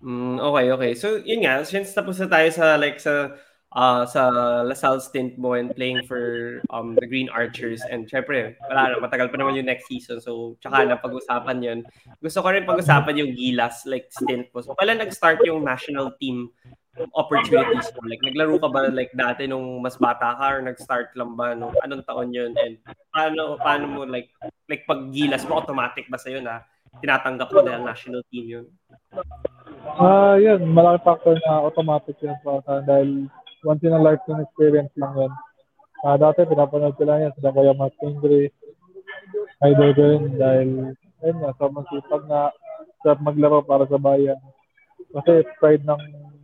Mm, 0.00 0.36
okay, 0.40 0.66
okay. 0.74 0.92
So, 0.98 1.20
yun 1.22 1.44
nga, 1.46 1.62
since 1.62 1.94
tapos 1.94 2.18
na 2.18 2.26
tayo 2.26 2.48
sa 2.50 2.80
like 2.80 2.96
sa 2.98 3.36
uh, 3.76 4.02
sa 4.06 4.30
LaSalle 4.64 5.04
stint 5.04 5.36
mo 5.38 5.54
and 5.54 5.76
playing 5.76 6.02
for 6.06 6.58
um, 6.72 6.96
the 6.96 7.06
Green 7.06 7.28
Archers 7.28 7.84
and 7.86 8.08
syempre, 8.08 8.56
wala 8.66 8.90
na, 8.90 9.02
matagal 9.02 9.30
pa 9.30 9.36
naman 9.38 9.60
yung 9.60 9.68
next 9.68 9.86
season. 9.86 10.18
So, 10.18 10.56
tsaka 10.58 10.88
na 10.88 10.98
pag-usapan 10.98 11.58
yun. 11.62 11.78
Gusto 12.18 12.42
ko 12.42 12.48
rin 12.50 12.66
pag-usapan 12.66 13.20
yung 13.20 13.32
Gilas 13.36 13.86
like 13.86 14.10
stint 14.10 14.50
mo. 14.50 14.64
So, 14.64 14.74
kailan 14.74 15.04
nag-start 15.04 15.44
yung 15.46 15.62
national 15.62 16.16
team 16.18 16.50
opportunities 17.16 17.88
mo? 17.96 18.04
Like, 18.04 18.22
naglaro 18.24 18.60
ka 18.60 18.68
ba 18.68 18.90
like 18.92 19.12
dati 19.16 19.48
nung 19.48 19.80
mas 19.80 19.96
bata 19.96 20.36
ka 20.36 20.44
or 20.56 20.60
nag-start 20.60 21.14
lang 21.16 21.34
ba? 21.34 21.56
No? 21.56 21.72
Anong 21.80 22.04
taon 22.04 22.34
yun? 22.34 22.52
And 22.58 22.80
paano, 23.12 23.56
paano 23.60 23.84
mo 23.88 24.00
like, 24.04 24.28
like 24.68 24.84
pag 24.84 25.08
gilas 25.14 25.46
mo, 25.48 25.58
automatic 25.58 26.06
ba 26.12 26.20
sa'yo 26.20 26.44
na 26.44 26.66
tinatanggap 26.98 27.48
mo 27.54 27.60
dahil 27.62 27.82
national 27.86 28.22
team 28.28 28.44
yun? 28.46 28.66
Ah, 29.96 30.34
uh, 30.34 30.36
yun. 30.36 30.60
Malaki 30.70 31.06
factor 31.06 31.36
na 31.46 31.64
automatic 31.64 32.16
yun 32.20 32.36
para 32.42 32.60
sa 32.66 32.82
dahil 32.84 33.30
once 33.64 33.82
in 33.84 33.96
a 33.96 34.00
lifetime 34.00 34.42
experience 34.42 34.92
lang 34.98 35.14
yun. 35.16 35.32
Uh, 36.00 36.16
dati 36.16 36.48
pinapanood 36.48 36.96
ko 36.96 37.04
lang 37.04 37.28
yan 37.28 37.32
sa 37.38 37.52
Kuya 37.52 37.76
Matt 37.76 37.94
Ingrid. 38.00 38.52
Idol 39.60 39.90
ko 39.92 40.02
yun 40.02 40.24
dahil 40.40 40.68
ayun 41.20 41.36
nga, 41.44 41.52
sobrang 41.60 41.84
sipag 41.92 42.24
na 42.24 42.48
sarap 43.04 43.20
maglaro 43.20 43.60
para 43.64 43.84
sa 43.84 44.00
bayan. 44.00 44.40
Kasi 45.10 45.44
pride 45.58 45.84
ng 45.84 46.02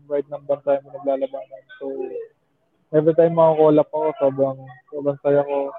ride 0.09 0.29
ng 0.31 0.47
bansa 0.47 0.81
mo 0.83 0.95
naglalabanan. 0.95 1.65
So, 1.79 1.87
every 2.95 3.15
time 3.15 3.37
makakoll 3.37 3.79
up 3.79 3.91
ako, 3.91 4.09
sobrang, 4.23 4.59
sobrang 4.91 5.19
saya 5.21 5.43
ko. 5.43 5.71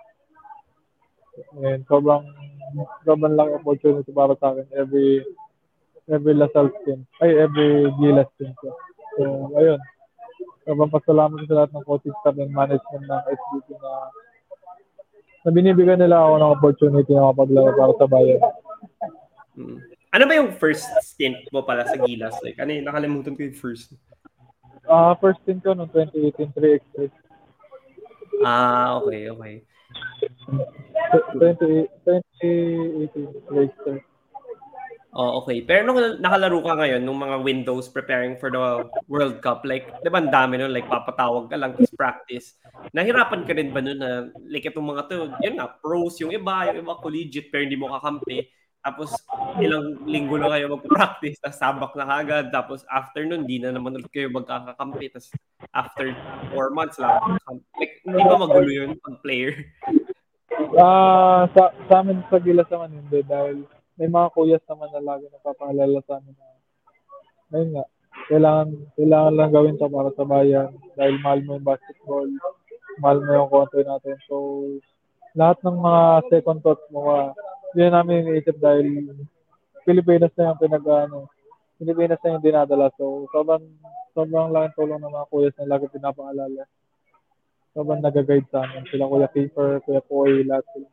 And 1.64 1.86
sobrang, 1.88 2.24
sobrang 3.06 3.36
lang 3.38 3.56
opportunity 3.56 4.10
para 4.12 4.36
sa 4.38 4.52
akin 4.54 4.68
every, 4.76 5.24
every 6.12 6.34
Lasal 6.36 6.72
spin. 6.82 7.08
Ay, 7.24 7.38
every 7.38 7.88
Gilas 7.98 8.28
spin 8.36 8.52
ko. 8.60 8.76
So, 9.18 9.24
ayun. 9.56 9.80
Sobrang 10.68 10.92
pasalamat 10.92 11.48
sa 11.48 11.64
lahat 11.64 11.72
ng 11.72 11.86
coaching 11.88 12.16
staff 12.20 12.36
and 12.36 12.52
management 12.52 13.08
ng 13.08 13.24
SBT 13.32 13.68
na 13.80 13.92
na 15.48 15.56
binibigyan 15.56 16.04
nila 16.04 16.20
ako 16.20 16.34
ng 16.36 16.54
opportunity 16.60 17.12
na 17.16 17.32
mapaglaro 17.32 17.72
para 17.72 17.94
sa 17.96 18.08
bayan. 18.12 18.42
Mm. 19.56 19.80
Ano 20.12 20.24
ba 20.28 20.34
yung 20.36 20.52
first 20.60 20.84
stint 21.00 21.40
mo 21.56 21.64
pala 21.64 21.88
sa 21.88 21.96
Gilas? 21.96 22.36
Like, 22.44 22.60
ano 22.60 22.76
yung 22.76 22.84
nakalimutan 22.84 23.32
ko 23.32 23.48
yung 23.48 23.56
first? 23.56 23.96
Ah, 24.88 25.12
uh, 25.12 25.14
first 25.20 25.44
stint 25.44 25.60
ko 25.64 25.76
noong 25.76 25.92
2018, 25.92 26.56
3 26.56 26.80
Ah, 28.44 28.98
okay, 29.04 29.28
okay. 29.28 29.56
20, 31.36 31.92
2018, 32.08 33.12
3 33.52 34.08
Oh, 35.18 35.42
okay. 35.42 35.66
Pero 35.66 35.82
nung 35.82 35.98
nakalaro 36.22 36.62
ka 36.62 36.78
ngayon, 36.78 37.02
nung 37.02 37.18
mga 37.18 37.42
windows 37.42 37.90
preparing 37.90 38.38
for 38.38 38.54
the 38.54 38.86
World 39.10 39.42
Cup, 39.42 39.66
like, 39.66 39.90
di 40.06 40.14
ba 40.14 40.22
ang 40.22 40.30
dami 40.30 40.62
nun, 40.62 40.70
like, 40.70 40.86
papatawag 40.86 41.50
ka 41.50 41.58
lang, 41.58 41.74
tapos 41.74 41.90
practice. 41.98 42.54
Nahirapan 42.94 43.42
ka 43.42 43.58
rin 43.58 43.74
ba 43.74 43.82
nun 43.82 43.98
na, 43.98 44.30
like, 44.46 44.70
itong 44.70 44.86
mga 44.86 45.10
to, 45.10 45.34
yun 45.42 45.58
nga, 45.58 45.74
pros 45.74 46.22
yung 46.22 46.30
iba, 46.30 46.70
yung 46.70 46.86
iba 46.86 47.02
collegiate, 47.02 47.50
pero 47.50 47.66
hindi 47.66 47.74
mo 47.74 47.90
kakampi. 47.98 48.46
Tapos, 48.88 49.12
ilang 49.60 50.00
linggo 50.08 50.40
na 50.40 50.56
kayo 50.56 50.80
mag-practice, 50.80 51.44
tapos 51.44 51.60
sabak 51.60 51.92
na 52.00 52.08
kagad. 52.08 52.48
Tapos, 52.56 52.88
after 52.88 53.28
nun, 53.28 53.44
di 53.44 53.60
na 53.60 53.76
naman 53.76 54.00
ulit 54.00 54.08
kayo 54.16 54.32
magkakakampi. 54.32 55.12
Tapos, 55.12 55.28
after 55.76 56.16
four 56.56 56.72
months 56.72 56.96
lang, 56.96 57.20
like, 57.76 58.00
hindi 58.08 58.24
ba 58.24 58.40
magulo 58.40 58.72
yun 58.72 58.96
pag 59.04 59.20
player? 59.20 59.52
Ah, 60.80 60.80
uh, 60.80 61.42
sa, 61.52 61.64
sa 61.92 62.00
amin 62.00 62.24
sa 62.32 62.40
Gilas 62.40 62.72
naman 62.72 62.96
hindi 62.96 63.20
dahil 63.28 63.68
may 64.00 64.10
mga 64.10 64.34
kuyas 64.34 64.64
naman 64.66 64.90
na 64.90 65.04
lagi 65.04 65.30
nagpapaalala 65.30 66.00
sa 66.08 66.18
amin 66.18 66.34
na 66.34 66.48
ayun 67.54 67.70
nga, 67.76 67.86
kailangan, 68.28 68.70
kailangan 68.98 69.34
lang 69.38 69.52
gawin 69.54 69.78
to 69.80 69.88
para 69.88 70.12
sa 70.16 70.26
bayan 70.28 70.70
dahil 71.00 71.16
mahal 71.22 71.40
mo 71.46 71.52
yung 71.60 71.68
basketball, 71.68 72.28
mahal 73.00 73.20
mo 73.24 73.32
yung 73.32 73.52
country 73.52 73.84
natin. 73.86 74.16
So, 74.28 74.36
lahat 75.38 75.58
ng 75.64 75.78
mga 75.78 76.04
second 76.34 76.60
thoughts 76.66 76.88
mo, 76.92 77.02
uh, 77.08 77.32
yun 77.76 77.92
namin 77.92 78.28
iniisip 78.28 78.56
dahil 78.62 79.12
Pilipinas 79.84 80.32
na 80.36 80.54
yung 80.54 80.62
pinag 80.62 80.86
ano, 80.86 81.28
Pilipinas 81.80 82.20
na 82.24 82.32
yung 82.36 82.44
dinadala. 82.44 82.88
So, 82.96 83.28
sobrang, 83.34 83.64
sobrang 84.16 84.52
laking 84.52 84.76
tulong 84.76 85.00
ng 85.04 85.14
mga 85.14 85.30
kuyas 85.32 85.56
na 85.60 85.72
lagi 85.76 85.86
pinapaalala. 85.92 86.64
Sobrang 87.76 88.02
nag-guide 88.02 88.48
sa 88.50 88.66
amin. 88.66 88.84
Sila 88.90 89.06
Kuya 89.06 89.30
Kiefer, 89.30 89.80
Kuya 89.86 90.02
Poy, 90.04 90.44
lahat 90.48 90.66
sila. 90.74 90.88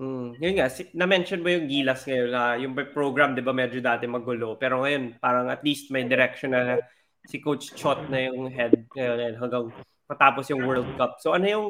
Mm, 0.00 0.28
yun 0.40 0.54
nga, 0.56 0.68
si, 0.72 0.88
na-mention 0.96 1.44
mo 1.44 1.52
yung 1.52 1.68
Gilas 1.68 2.08
ngayon 2.08 2.30
na 2.32 2.42
yung 2.56 2.72
program, 2.92 3.36
di 3.36 3.44
ba, 3.44 3.52
medyo 3.52 3.84
dati 3.84 4.08
magulo. 4.08 4.56
Pero 4.56 4.80
ngayon, 4.80 5.20
parang 5.20 5.52
at 5.52 5.60
least 5.60 5.92
may 5.92 6.08
direction 6.08 6.56
na 6.56 6.80
si 7.28 7.36
Coach 7.40 7.76
Chot 7.76 8.08
na 8.08 8.28
yung 8.28 8.48
head 8.48 8.72
ngayon 8.96 9.36
hanggang 9.36 9.68
matapos 10.08 10.48
yung 10.50 10.64
World 10.64 10.88
Cup. 10.96 11.20
So 11.22 11.36
ano 11.36 11.46
yung 11.46 11.66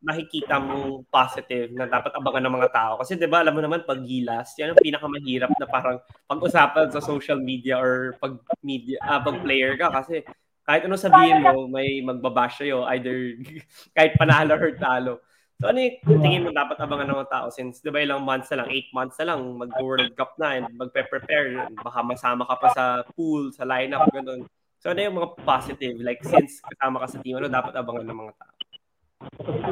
makikita 0.00 0.60
mong 0.60 1.06
positive 1.10 1.72
na 1.74 1.88
dapat 1.88 2.12
abangan 2.14 2.42
ng 2.46 2.56
mga 2.60 2.70
tao? 2.72 2.92
Kasi 3.00 3.18
di 3.18 3.26
ba, 3.26 3.42
alam 3.42 3.54
mo 3.56 3.62
naman, 3.64 3.82
pag 3.84 4.00
Gilas, 4.00 4.54
yan 4.56 4.72
ang 4.72 4.80
pinakamahirap 4.80 5.50
na 5.56 5.66
parang 5.66 5.96
pag-usapan 6.30 6.92
sa 6.92 7.00
social 7.02 7.40
media 7.42 7.80
or 7.80 8.14
pag, 8.20 8.38
media, 8.62 9.00
uh, 9.02 9.20
pag 9.20 9.40
player 9.42 9.74
ka. 9.76 9.90
Kasi 9.90 10.22
kahit 10.64 10.86
ano 10.86 10.94
sabihin 10.94 11.42
mo, 11.42 11.66
may 11.66 11.98
magbabash 12.04 12.62
sa'yo, 12.62 12.86
either 12.94 13.34
kahit 13.96 14.14
panalo 14.14 14.54
or 14.54 14.72
talo. 14.78 15.14
So 15.60 15.68
ano 15.68 15.76
yung 15.76 16.24
tingin 16.24 16.44
mo 16.48 16.56
dapat 16.56 16.80
abangan 16.80 17.04
ng 17.04 17.18
mga 17.20 17.28
tao 17.28 17.46
since 17.52 17.84
di 17.84 17.92
ba 17.92 18.00
ilang 18.00 18.24
months 18.24 18.48
na 18.48 18.64
lang, 18.64 18.68
8 18.72 18.96
months 18.96 19.16
na 19.20 19.26
lang, 19.28 19.40
mag-World 19.60 20.16
Cup 20.16 20.32
na 20.40 20.56
and 20.56 20.72
magpe-prepare, 20.72 21.68
baka 21.84 22.00
masama 22.00 22.48
ka 22.48 22.56
pa 22.56 22.68
sa 22.72 22.84
pool, 23.12 23.52
sa 23.52 23.68
lineup, 23.68 24.08
ganun. 24.08 24.48
So 24.80 24.96
ano 24.96 25.04
yung 25.04 25.20
mga 25.20 25.44
positive, 25.44 26.00
like 26.00 26.24
since 26.24 26.64
kasama 26.64 27.04
ka 27.04 27.12
sa 27.12 27.20
team, 27.20 27.36
ano 27.36 27.52
dapat 27.52 27.76
abangan 27.76 28.08
ng 28.08 28.18
mga 28.24 28.34
tao? 28.40 28.59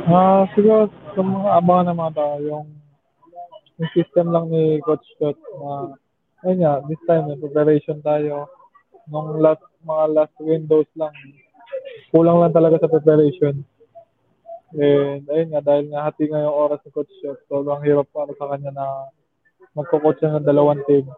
Ah, 0.09 0.45
siguro 0.53 0.93
sa 1.17 1.23
abangan 1.57 1.93
ng 1.93 1.99
mga 2.01 2.25
yung, 2.49 2.69
yung 3.81 3.91
system 3.97 4.29
lang 4.29 4.53
ni 4.53 4.77
Coach 4.85 5.05
Scott 5.17 5.41
na 5.57 5.97
ayun 6.45 6.61
nga, 6.61 6.85
this 6.85 7.01
time 7.09 7.29
may 7.29 7.41
preparation 7.41 8.01
tayo. 8.05 8.49
Nung 9.09 9.41
last, 9.41 9.65
mga 9.85 10.05
last 10.13 10.37
windows 10.41 10.89
lang, 10.97 11.13
kulang 12.13 12.45
lang 12.45 12.53
talaga 12.53 12.81
sa 12.85 12.93
preparation 12.93 13.65
And 14.77 15.25
ayun 15.33 15.49
nga, 15.49 15.65
dahil 15.65 15.89
nga 15.89 16.05
hati 16.05 16.29
nga 16.29 16.45
yung 16.45 16.53
oras 16.53 16.85
ni 16.85 16.93
Coach 16.93 17.09
Chef, 17.25 17.41
sobrang 17.49 17.81
hirap 17.89 18.05
para 18.13 18.37
sa 18.37 18.53
kanya 18.53 18.69
na 18.77 18.87
magko-coach 19.73 20.21
ng 20.21 20.45
dalawang 20.45 20.85
team. 20.85 21.09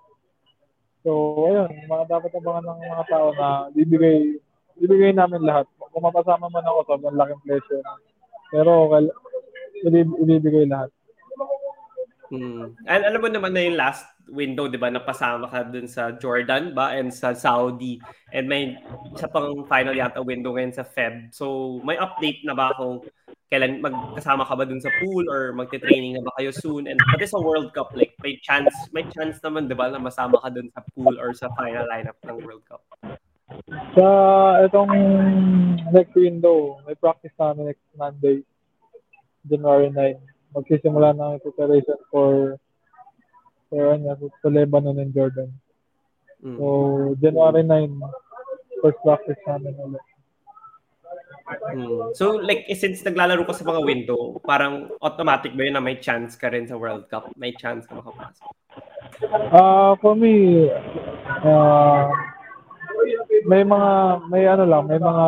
So, 1.03 1.35
ayun, 1.51 1.67
mga 1.91 2.05
dapat 2.07 2.31
abangan 2.31 2.63
ng 2.63 2.79
mga 2.79 3.07
tao 3.11 3.35
na 3.35 3.67
bibigay, 3.75 4.39
bibigay 4.79 5.11
namin 5.11 5.43
lahat. 5.43 5.67
Kung 5.91 6.07
mapasama 6.07 6.47
man 6.47 6.63
ako, 6.63 6.79
sobrang 6.95 7.19
laking 7.19 7.43
pleasure. 7.43 7.83
Pero, 8.51 8.91
well, 8.91 9.09
ibibigay 9.87 10.67
lahat. 10.69 10.91
Hmm. 12.31 12.79
And 12.87 13.03
alam 13.03 13.27
mo 13.27 13.29
naman 13.31 13.51
na 13.59 13.63
yung 13.67 13.75
last 13.75 14.07
window, 14.31 14.71
di 14.71 14.79
ba, 14.79 14.87
napasama 14.87 15.51
ka 15.51 15.67
dun 15.67 15.91
sa 15.91 16.15
Jordan 16.15 16.71
ba 16.71 16.95
and 16.95 17.11
sa 17.11 17.35
Saudi. 17.35 17.99
And 18.31 18.47
may 18.47 18.79
isa 19.11 19.27
pang 19.27 19.67
final 19.67 19.99
yata 19.99 20.23
window 20.23 20.55
ngayon 20.55 20.71
sa 20.71 20.87
Feb. 20.87 21.35
So, 21.35 21.79
may 21.83 21.99
update 21.99 22.47
na 22.47 22.55
ba 22.55 22.71
kung 22.79 23.03
kailan 23.51 23.83
magkasama 23.83 24.47
ka 24.47 24.55
ba 24.55 24.63
dun 24.63 24.79
sa 24.79 24.95
pool 25.03 25.27
or 25.27 25.51
magte-training 25.59 26.15
na 26.15 26.23
ba 26.23 26.31
kayo 26.39 26.55
soon? 26.55 26.87
And 26.87 27.03
pati 27.11 27.27
sa 27.27 27.43
World 27.43 27.75
Cup, 27.75 27.91
like, 27.99 28.15
may 28.23 28.39
chance, 28.39 28.71
may 28.95 29.03
chance 29.11 29.43
naman, 29.43 29.67
di 29.67 29.75
ba, 29.75 29.91
na 29.91 29.99
masama 29.99 30.39
ka 30.39 30.55
dun 30.55 30.71
sa 30.71 30.87
pool 30.95 31.19
or 31.19 31.35
sa 31.35 31.51
final 31.59 31.83
lineup 31.91 32.15
ng 32.23 32.39
World 32.47 32.63
Cup? 32.71 32.87
Sa 33.95 34.07
itong 34.67 34.93
next 35.91 36.15
window, 36.15 36.79
may 36.87 36.95
practice 36.95 37.35
namin 37.39 37.75
next 37.75 37.87
Monday, 37.99 38.47
January 39.47 39.91
9. 39.91 40.55
Magsisimula 40.55 41.15
na 41.15 41.35
ang 41.35 41.43
preparation 41.43 41.99
for 42.11 42.59
for 43.71 43.95
ano, 43.95 44.19
sa 44.43 44.49
Lebanon 44.51 44.99
and 44.99 45.15
Jordan. 45.15 45.51
Mm. 46.43 46.59
So, 46.59 46.67
January 47.23 47.63
9, 47.63 48.03
first 48.83 48.99
practice 49.05 49.39
namin 49.47 49.77
ulit. 49.79 50.05
Hmm. 51.51 52.15
So 52.15 52.39
like 52.39 52.71
eh, 52.71 52.79
since 52.79 53.03
naglalaro 53.03 53.43
ka 53.43 53.55
sa 53.59 53.67
mga 53.67 53.83
window, 53.83 54.39
parang 54.47 54.87
automatic 55.03 55.59
ba 55.59 55.67
yun 55.67 55.75
na 55.75 55.83
may 55.83 55.99
chance 55.99 56.39
ka 56.39 56.47
rin 56.47 56.71
sa 56.71 56.79
World 56.79 57.11
Cup? 57.11 57.27
May 57.35 57.51
chance 57.59 57.91
ka 57.91 57.99
makapasok? 57.99 58.55
Uh, 59.51 59.99
for 59.99 60.15
me, 60.15 60.71
uh, 61.43 62.07
may 63.47 63.63
mga, 63.65 63.91
may 64.29 64.45
ano 64.49 64.65
lang, 64.67 64.85
may 64.89 65.01
mga, 65.01 65.27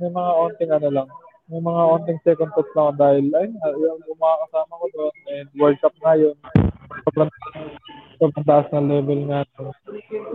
may 0.00 0.10
mga 0.12 0.30
onting 0.36 0.72
ano 0.72 0.88
lang, 0.88 1.08
may 1.50 1.60
mga 1.60 1.82
onting 1.98 2.20
second 2.24 2.50
thoughts 2.54 2.74
lang 2.78 2.96
dahil, 2.96 3.24
ay, 3.36 3.48
yung 4.06 4.20
mga 4.20 4.36
kasama 4.48 4.72
ko 4.80 4.86
doon, 4.94 5.14
and 5.34 5.48
World 5.58 5.78
Cup 5.82 5.94
na 6.00 6.14
yun, 6.16 6.36
sobrang, 7.06 7.30
sobrang 8.18 8.46
taas 8.46 8.66
na 8.74 8.80
level 8.80 9.20
nga. 9.30 9.40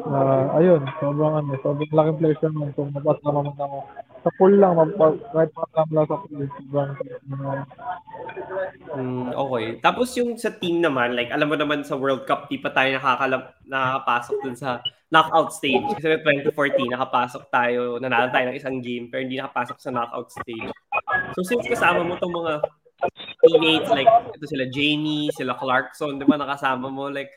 Uh, 0.06 0.46
ayun, 0.58 0.82
sobrang 1.02 1.34
ano, 1.44 1.52
sobrang 1.62 1.92
laking 1.92 2.20
pleasure 2.20 2.54
mo 2.54 2.72
kung 2.74 2.92
mapasama 2.96 3.46
mo 3.46 3.52
na 3.56 3.66
ako 3.66 3.78
sa 4.26 4.34
pool 4.42 4.58
lang, 4.58 4.74
mag- 4.74 4.98
kahit 4.98 5.54
lang 5.54 5.90
lang 5.94 6.08
sa 6.10 6.18
pool. 6.18 6.50
Sobrang 6.58 6.90
mm, 8.98 9.30
okay. 9.38 9.66
Tapos 9.86 10.10
yung 10.18 10.34
sa 10.34 10.50
team 10.50 10.82
naman, 10.82 11.14
like 11.14 11.30
alam 11.30 11.46
mo 11.46 11.54
naman 11.54 11.86
sa 11.86 11.94
World 11.94 12.26
Cup, 12.26 12.50
di 12.50 12.58
pa 12.58 12.74
tayo 12.74 12.90
nakakalam, 12.98 13.46
nakakapasok 13.70 14.36
dun 14.42 14.58
sa 14.58 14.82
knockout 15.14 15.54
stage. 15.54 15.86
Kasi 15.94 16.18
2014, 16.50 16.90
nakapasok 16.90 17.44
tayo, 17.54 18.02
nanalo 18.02 18.34
tayo 18.34 18.50
ng 18.50 18.58
isang 18.58 18.82
game, 18.82 19.14
pero 19.14 19.22
hindi 19.22 19.38
nakapasok 19.38 19.78
sa 19.78 19.94
knockout 19.94 20.34
stage. 20.34 20.74
So 21.38 21.46
since 21.46 21.70
kasama 21.70 22.02
mo 22.02 22.18
tong 22.18 22.34
mga 22.34 22.66
teammates, 23.44 23.90
like 23.92 24.10
ito 24.36 24.46
sila 24.48 24.66
Jamie, 24.70 25.30
sila 25.36 25.56
Clarkson, 25.58 26.18
di 26.20 26.26
ba 26.26 26.40
nakasama 26.40 26.88
mo, 26.88 27.12
like 27.12 27.32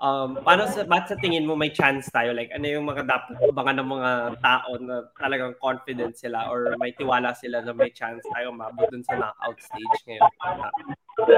um, 0.00 0.36
paano 0.44 0.68
sa, 0.68 0.84
ba't 0.84 1.08
sa 1.08 1.16
tingin 1.20 1.48
mo 1.48 1.56
may 1.56 1.72
chance 1.72 2.08
tayo? 2.12 2.36
Like, 2.36 2.52
ano 2.52 2.68
yung 2.68 2.86
mga 2.88 3.08
dapat 3.08 3.36
abangan 3.48 3.76
ng 3.80 3.90
mga 3.90 4.10
tao 4.44 4.70
na 4.80 4.94
talagang 5.16 5.56
confident 5.56 6.16
sila 6.16 6.48
or 6.52 6.76
may 6.76 6.92
tiwala 6.92 7.32
sila 7.32 7.64
na 7.64 7.72
may 7.72 7.90
chance 7.92 8.24
tayo 8.32 8.52
mabot 8.52 8.88
dun 8.92 9.04
sa 9.04 9.16
knockout 9.16 9.58
stage 9.60 10.00
ngayon? 10.08 10.30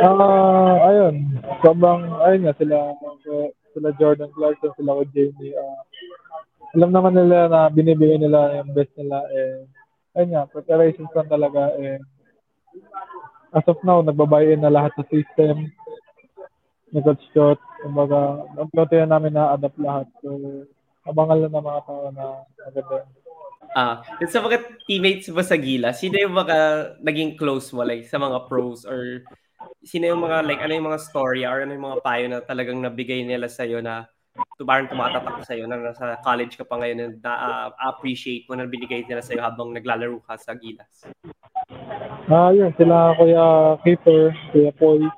Ah, 0.03 0.11
uh, 0.11 0.75
ayun. 0.91 1.14
Sobrang, 1.62 2.03
ayun 2.27 2.43
nga, 2.47 2.55
sila, 2.59 2.77
sila 3.75 3.89
Jordan 3.95 4.31
Clarkson, 4.35 4.75
sila 4.75 4.99
ko 4.99 5.03
Jamie. 5.14 5.55
Uh, 5.55 5.81
alam 6.77 6.91
naman 6.93 7.16
nila 7.16 7.49
na 7.49 7.61
binibigay 7.73 8.21
nila 8.21 8.61
yung 8.61 8.75
best 8.77 8.93
nila. 8.99 9.25
Eh, 9.33 9.64
ayun 10.19 10.31
nga, 10.35 10.45
preparations 10.51 11.09
lang 11.14 11.31
talaga. 11.31 11.73
Eh, 11.81 11.97
as 13.55 13.66
of 13.68 13.80
now, 13.84 14.05
nagbabayin 14.05 14.61
na 14.61 14.72
lahat 14.72 14.92
sa 14.99 15.05
system 15.09 15.68
ni 16.92 17.01
Coach 17.05 17.24
Chot. 17.32 17.61
Kumbaga, 17.84 18.44
unti 18.59 18.96
na 19.05 19.16
namin 19.16 19.36
na-adapt 19.36 19.78
lahat. 19.78 20.07
So, 20.20 20.64
abangan 21.09 21.38
lang 21.46 21.53
ng 21.55 21.64
mga 21.64 21.80
tao 21.84 22.05
na 22.12 22.24
maganda. 22.68 22.96
Ah, 23.76 24.01
uh, 24.01 24.28
sa 24.28 24.40
mga 24.40 24.64
teammates 24.88 25.28
mo 25.28 25.44
sa 25.44 25.55
Gila, 25.55 25.92
sino 25.92 26.16
yung 26.16 26.32
mga 26.32 26.57
naging 27.05 27.36
close 27.36 27.68
mo 27.76 27.84
like 27.84 28.09
sa 28.09 28.16
mga 28.16 28.49
pros 28.49 28.88
or 28.88 29.28
sino 29.84 30.09
yung 30.09 30.24
mga 30.24 30.49
like 30.49 30.64
ano 30.64 30.72
yung 30.72 30.88
mga 30.88 31.03
story 31.05 31.44
or 31.44 31.61
ano 31.61 31.76
yung 31.76 31.86
mga 31.92 32.01
payo 32.01 32.26
na 32.32 32.40
talagang 32.40 32.80
nabigay 32.80 33.28
nila 33.28 33.44
sa 33.46 33.68
iyo 33.68 33.84
na 33.84 34.09
parang 34.66 34.91
tumatatak 34.91 35.47
sa 35.47 35.55
iyo 35.55 35.70
na 35.70 35.78
nasa 35.78 36.18
college 36.20 36.59
ka 36.59 36.66
pa 36.66 36.76
ngayon 36.76 37.22
na 37.22 37.32
uh, 37.32 37.68
appreciate 37.89 38.45
mo 38.51 38.59
na 38.59 38.66
binigay 38.66 39.07
nila 39.07 39.22
sa 39.22 39.32
iyo 39.32 39.43
habang 39.43 39.70
naglalaro 39.70 40.18
ka 40.26 40.34
sa 40.34 40.59
Gilas? 40.59 41.07
Ah, 42.28 42.49
uh, 42.49 42.51
yun 42.53 42.74
sila 42.76 43.14
Kuya 43.16 43.78
Keeper, 43.86 44.34
Kuya 44.53 44.72
Paul, 44.76 45.09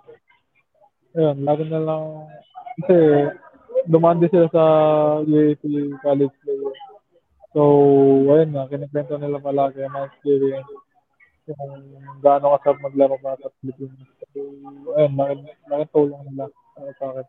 ayun, 1.19 1.37
lagi 1.43 1.65
na 1.67 1.81
lang, 1.83 2.05
Kasi 2.81 2.97
dumaan 3.91 4.23
din 4.23 4.31
sila 4.31 4.47
sa 4.55 4.65
UAP 5.25 5.63
college 6.05 6.37
player. 6.45 6.75
So, 7.51 7.63
ayun 8.31 8.55
nga, 8.55 8.71
kinikwento 8.71 9.19
nila 9.19 9.43
palagi 9.43 9.83
ang 9.83 10.07
experience 10.07 10.71
kung 11.51 11.83
gaano 12.23 12.55
kasarap 12.55 12.79
maglaro 12.79 13.19
para 13.19 13.35
sa 13.43 13.51
Pilipinas. 13.59 14.07
So, 14.31 14.41
ayun, 14.95 15.19
laking 15.67 15.91
tulong 15.91 16.23
nila 16.31 16.47
uh, 16.79 16.93
sa 16.95 17.11
akin. 17.11 17.27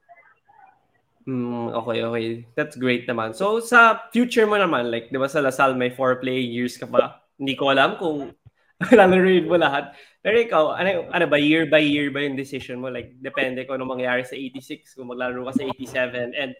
Mm, 1.27 1.77
okay, 1.77 1.99
okay. 2.01 2.25
That's 2.57 2.73
great 2.73 3.05
naman. 3.05 3.37
So, 3.37 3.61
sa 3.61 4.09
future 4.09 4.49
mo 4.49 4.57
naman, 4.57 4.89
like, 4.89 5.13
di 5.13 5.21
ba 5.21 5.29
sa 5.29 5.43
Lasal 5.43 5.77
may 5.77 5.93
four 5.93 6.17
playing 6.17 6.49
years 6.49 6.81
ka 6.81 6.89
pa? 6.89 7.21
Hindi 7.37 7.53
ko 7.53 7.69
alam 7.69 7.97
kung 8.01 8.33
lalaroin 8.97 9.45
mo 9.45 9.57
lahat. 9.57 9.93
Pero 10.21 10.37
ikaw, 10.37 10.63
ano, 10.77 11.09
ano 11.09 11.25
ba, 11.25 11.37
year 11.37 11.65
by 11.65 11.81
year 11.81 12.09
ba 12.13 12.21
yung 12.25 12.37
decision 12.37 12.81
mo? 12.81 12.89
Like, 12.89 13.17
depende 13.21 13.65
kung 13.65 13.81
ano 13.81 13.89
mangyari 13.89 14.25
sa 14.25 14.37
86, 14.37 14.97
kung 14.97 15.09
maglalaro 15.09 15.49
ka 15.49 15.61
sa 15.61 15.65
87. 15.65 16.33
And 16.37 16.53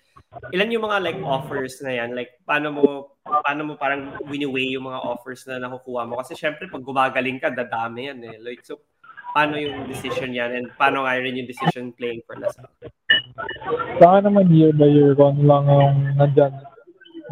ilan 0.54 0.74
yung 0.74 0.86
mga 0.86 0.98
like 1.02 1.20
offers 1.22 1.82
na 1.82 1.94
yan? 1.98 2.14
Like, 2.14 2.42
paano 2.46 2.74
mo, 2.74 2.86
paano 3.22 3.62
mo 3.66 3.74
parang 3.78 4.18
wini-weigh 4.30 4.78
yung 4.78 4.90
mga 4.90 5.02
offers 5.02 5.46
na 5.46 5.62
nakukuha 5.62 6.10
mo? 6.10 6.22
Kasi 6.22 6.38
syempre, 6.38 6.70
pag 6.70 6.86
gumagaling 6.86 7.38
ka, 7.42 7.54
dadami 7.54 8.10
yan 8.10 8.22
eh. 8.26 8.38
Like, 8.42 8.66
so, 8.66 8.82
paano 9.32 9.56
yung 9.58 9.88
decision 9.88 10.32
yan? 10.36 10.52
And 10.56 10.68
paano 10.76 11.08
nga 11.08 11.20
rin 11.20 11.40
yung 11.40 11.50
decision 11.50 11.96
playing 11.96 12.24
for 12.28 12.36
Lasal? 12.40 12.68
Sa 14.00 14.06
akin 14.12 14.24
naman 14.28 14.52
year 14.52 14.76
by 14.76 14.88
year, 14.88 15.16
kung 15.16 15.40
ano 15.40 15.44
lang 15.48 15.64
yung 15.68 15.98
nandyan 16.20 16.54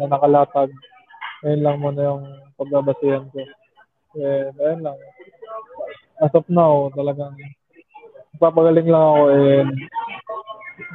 na 0.00 0.04
nakalatag, 0.08 0.72
ayun 1.44 1.62
lang 1.64 1.76
muna 1.80 2.00
yung 2.00 2.22
pagbabasihan 2.56 3.24
ko. 3.32 3.40
Eh, 4.16 4.48
ayun 4.48 4.80
lang. 4.84 4.96
As 6.20 6.32
of 6.36 6.44
now, 6.48 6.92
talagang 6.92 7.36
papagaling 8.40 8.88
lang 8.88 9.04
ako 9.04 9.22
and 9.36 9.72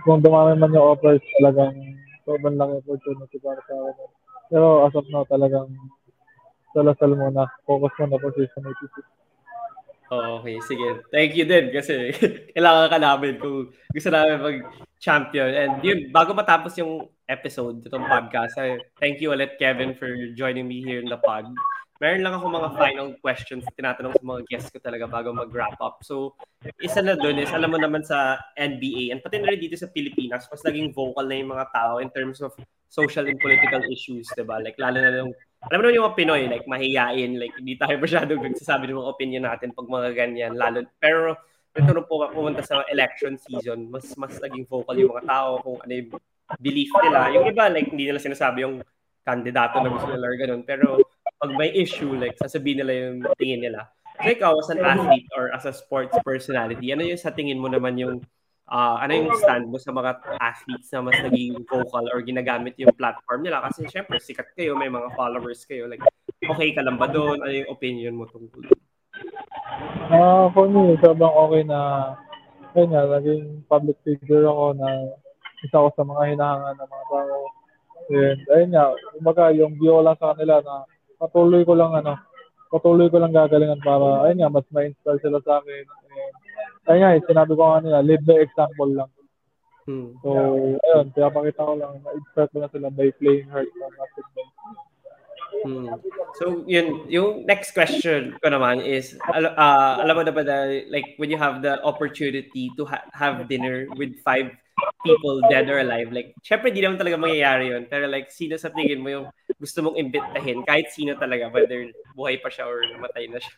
kung 0.05 0.21
dumami 0.21 0.57
man 0.57 0.73
yung 0.73 0.97
offers, 0.97 1.21
talagang 1.37 1.73
sobrang 2.25 2.57
lang 2.57 2.73
opportunity 2.81 3.37
para 3.41 3.61
sa 3.69 3.73
akin. 3.73 4.09
Pero 4.49 4.85
as 4.85 4.93
of 4.93 5.05
now, 5.09 5.25
talagang 5.29 5.69
salasal 6.73 7.13
muna. 7.13 7.49
Focus 7.65 7.93
muna 8.01 8.17
po 8.17 8.29
season 8.33 8.65
86. 8.65 9.24
Oh, 10.13 10.41
okay, 10.41 10.61
sige. 10.61 11.01
Thank 11.09 11.33
you 11.33 11.49
din 11.49 11.73
kasi 11.73 12.13
kailangan 12.55 12.87
ka 12.93 12.97
namin 13.01 13.33
kung 13.41 13.73
gusto 13.89 14.09
namin 14.13 14.37
mag-champion. 14.41 15.49
And 15.49 15.73
yun, 15.81 16.13
bago 16.13 16.37
matapos 16.37 16.77
yung 16.77 17.09
episode, 17.25 17.81
itong 17.81 18.05
podcast, 18.05 18.53
thank 19.01 19.17
you 19.17 19.33
ulit, 19.33 19.57
Kevin, 19.57 19.97
for 19.97 20.09
joining 20.37 20.69
me 20.69 20.85
here 20.85 21.01
in 21.01 21.09
the 21.09 21.17
pod 21.17 21.49
meron 22.03 22.27
lang 22.27 22.35
ako 22.35 22.45
mga 22.51 22.69
final 22.75 23.07
questions 23.23 23.63
na 23.63 23.73
tinatanong 23.75 24.13
sa 24.19 24.23
mga 24.23 24.41
guests 24.51 24.71
ko 24.71 24.79
talaga 24.83 25.07
bago 25.07 25.31
mag-wrap 25.31 25.79
up. 25.79 26.03
So, 26.03 26.35
isa 26.83 26.99
na 26.99 27.15
doon 27.15 27.39
is, 27.39 27.51
alam 27.55 27.71
mo 27.71 27.79
naman 27.79 28.03
sa 28.03 28.35
NBA, 28.59 29.15
and 29.15 29.23
pati 29.23 29.39
na 29.39 29.55
rin 29.55 29.63
dito 29.63 29.79
sa 29.79 29.87
Pilipinas, 29.87 30.43
mas 30.51 30.63
naging 30.67 30.91
vocal 30.91 31.23
na 31.23 31.39
yung 31.39 31.55
mga 31.55 31.71
tao 31.71 32.03
in 32.03 32.11
terms 32.11 32.43
of 32.43 32.51
social 32.95 33.27
and 33.27 33.35
political 33.43 33.83
issues, 33.91 34.31
di 34.31 34.47
ba? 34.47 34.63
Like, 34.63 34.79
lalo 34.79 35.03
na 35.03 35.11
yung, 35.19 35.35
alam 35.67 35.83
mo 35.83 35.91
yung 35.91 36.07
mga 36.07 36.15
Pinoy, 36.15 36.47
like, 36.47 36.63
mahihain, 36.63 37.35
like, 37.35 37.51
hindi 37.59 37.75
tayo 37.75 37.99
masyadong 37.99 38.39
nagsasabi 38.39 38.87
ng 38.87 38.95
mga 39.03 39.11
opinion 39.11 39.43
natin 39.43 39.75
pag 39.75 39.91
mga 39.91 40.09
ganyan, 40.15 40.55
lalo, 40.55 40.87
pero, 40.95 41.35
ito 41.75 41.91
nung 41.91 42.07
pumunta 42.07 42.63
sa 42.63 42.87
election 42.87 43.35
season, 43.35 43.91
mas 43.91 44.07
mas 44.15 44.39
naging 44.39 44.63
vocal 44.63 44.95
yung 44.95 45.11
mga 45.11 45.27
tao 45.27 45.59
kung 45.59 45.75
ano 45.83 45.91
yung 45.91 46.09
belief 46.63 46.87
nila. 47.03 47.35
Yung 47.35 47.51
iba, 47.51 47.67
like, 47.67 47.91
hindi 47.91 48.07
nila 48.07 48.23
sinasabi 48.23 48.63
yung 48.63 48.79
kandidato 49.27 49.83
na 49.83 49.91
gusto 49.91 50.07
nila 50.07 50.23
or 50.23 50.39
ganun. 50.39 50.63
Pero 50.63 51.03
pag 51.35 51.51
may 51.51 51.75
issue, 51.75 52.15
like, 52.15 52.39
sasabihin 52.39 52.79
nila 52.79 52.93
yung 52.95 53.27
tingin 53.35 53.59
nila. 53.59 53.91
So 54.23 54.31
ikaw, 54.31 54.55
as 54.55 54.71
an 54.71 54.79
athlete 54.79 55.27
or 55.35 55.51
as 55.51 55.67
a 55.67 55.75
sports 55.75 56.15
personality, 56.23 56.95
ano 56.95 57.03
yung 57.03 57.19
sa 57.19 57.35
tingin 57.35 57.59
mo 57.59 57.67
naman 57.67 57.99
yung 57.99 58.23
uh, 58.69 58.97
ano 59.01 59.11
yung 59.13 59.31
stand 59.37 59.65
mo 59.69 59.77
sa 59.77 59.91
mga 59.93 60.11
athletes 60.41 60.89
na 60.93 61.01
mas 61.05 61.17
naging 61.21 61.61
vocal 61.65 62.05
or 62.13 62.19
ginagamit 62.21 62.77
yung 62.81 62.93
platform 62.93 63.45
nila? 63.45 63.65
Kasi 63.65 63.89
syempre, 63.89 64.17
sikat 64.21 64.53
kayo, 64.53 64.77
may 64.77 64.89
mga 64.89 65.13
followers 65.13 65.65
kayo. 65.65 65.89
Like, 65.89 66.03
okay 66.45 66.73
ka 66.73 66.81
lang 66.81 66.97
ba 66.97 67.09
doon? 67.09 67.41
Ano 67.41 67.53
yung 67.53 67.71
opinion 67.71 68.13
mo 68.17 68.25
tungkol 68.29 68.65
doon? 68.65 68.81
Uh, 70.05 70.47
for 70.53 70.69
me, 70.69 70.93
sobrang 71.01 71.33
okay 71.33 71.63
na 71.65 71.79
ayun 72.75 72.91
nga, 72.91 73.03
naging 73.07 73.65
public 73.65 73.97
figure 74.03 74.45
ako 74.45 74.75
na 74.77 74.87
isa 75.63 75.81
ko 75.81 75.89
sa 75.95 76.03
mga 76.03 76.35
hinahangan 76.35 76.75
ng 76.77 76.89
mga 76.91 77.05
tao 77.09 77.37
And 78.05 78.41
ayun 78.53 78.69
nga, 78.69 78.93
kumbaga 79.17 79.43
yung 79.57 79.81
view 79.81 79.97
lang 80.05 80.13
sa 80.21 80.37
kanila 80.37 80.61
na 80.61 80.85
patuloy 81.17 81.65
ko 81.65 81.73
lang 81.73 81.89
ano, 81.97 82.21
patuloy 82.69 83.09
ko 83.09 83.17
lang 83.17 83.33
gagalingan 83.33 83.81
para 83.81 84.29
ayun 84.29 84.45
nga, 84.45 84.53
mas 84.53 84.67
ma-inspire 84.69 85.21
sila 85.25 85.41
sa 85.41 85.57
akin. 85.57 85.85
Ayun 86.85 87.01
nga, 87.01 87.25
sinabi 87.25 87.51
ko 87.57 87.61
nga 87.65 87.81
nila, 87.81 87.99
live 88.05 88.23
by 88.25 88.37
example 88.41 88.89
lang. 88.93 89.11
Hmm. 89.85 90.17
So, 90.21 90.29
ayun, 90.81 91.05
kaya 91.13 91.29
pakita 91.29 91.61
ko 91.61 91.73
lang, 91.77 91.93
ma-inspire 92.01 92.49
ko 92.49 92.57
na 92.61 92.69
sila 92.73 92.87
by 92.89 93.09
playing 93.21 93.49
hard 93.49 93.69
sa 93.69 93.85
basketball. 93.93 94.49
Hmm. 95.65 95.87
So, 96.37 96.43
yun, 96.69 97.09
yung 97.09 97.45
next 97.49 97.73
question 97.73 98.37
ko 98.37 98.47
naman 98.49 98.85
is, 98.85 99.17
uh, 99.33 99.95
alam 100.01 100.13
mo 100.13 100.23
na 100.25 100.33
ba 100.33 100.41
na, 100.45 100.85
like, 100.89 101.17
when 101.17 101.33
you 101.33 101.37
have 101.41 101.65
the 101.65 101.81
opportunity 101.81 102.69
to 102.77 102.85
ha- 102.85 103.05
have 103.13 103.49
dinner 103.49 103.89
with 103.97 104.17
five 104.21 104.53
people 105.01 105.41
dead 105.49 105.69
or 105.69 105.79
alive, 105.79 106.11
like, 106.11 106.33
syempre 106.41 106.73
di 106.73 106.81
naman 106.81 107.01
talaga 107.01 107.17
mangyayari 107.17 107.71
yun. 107.71 107.85
Pero 107.89 108.09
like, 108.09 108.29
sino 108.29 108.57
sa 108.57 108.69
tingin 108.69 109.01
mo 109.01 109.09
yung 109.09 109.25
gusto 109.57 109.81
mong 109.81 109.97
imbitahin, 109.97 110.65
kahit 110.65 110.91
sino 110.91 111.15
talaga, 111.15 111.49
whether 111.49 111.87
buhay 112.13 112.41
pa 112.41 112.49
siya 112.51 112.67
or 112.67 112.83
namatay 112.83 113.29
na 113.29 113.39
siya. 113.39 113.55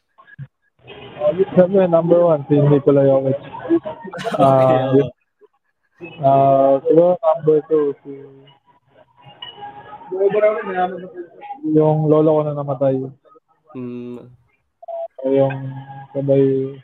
Uh, 0.88 1.34
Siyempre, 1.54 1.88
number 1.88 2.20
one, 2.24 2.46
si 2.48 2.56
Nikola 2.56 3.04
Jokic. 3.04 3.40
Uh, 4.40 4.96
okay, 4.96 5.10
uh, 6.24 6.80
siguro 6.86 7.18
number 7.20 7.58
two, 7.68 7.96
si 8.04 8.12
yung 11.76 12.08
lolo 12.08 12.30
ko 12.40 12.42
na 12.46 12.56
namatay. 12.56 12.96
Hmm. 13.76 14.32
Yung 15.28 15.58
sabay 16.16 16.80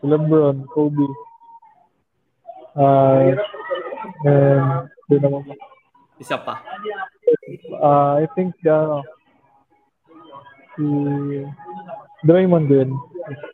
si 0.00 0.04
Lebron, 0.08 0.64
Kobe. 0.72 1.04
Uh, 2.72 3.36
and, 4.24 4.88
naman. 5.12 5.44
Isa 6.16 6.40
pa. 6.40 6.64
Uh, 7.76 8.24
I 8.24 8.26
think, 8.32 8.56
ano, 8.64 9.04
si 10.72 10.84
Draymond 12.22 12.66
din. 12.70 12.90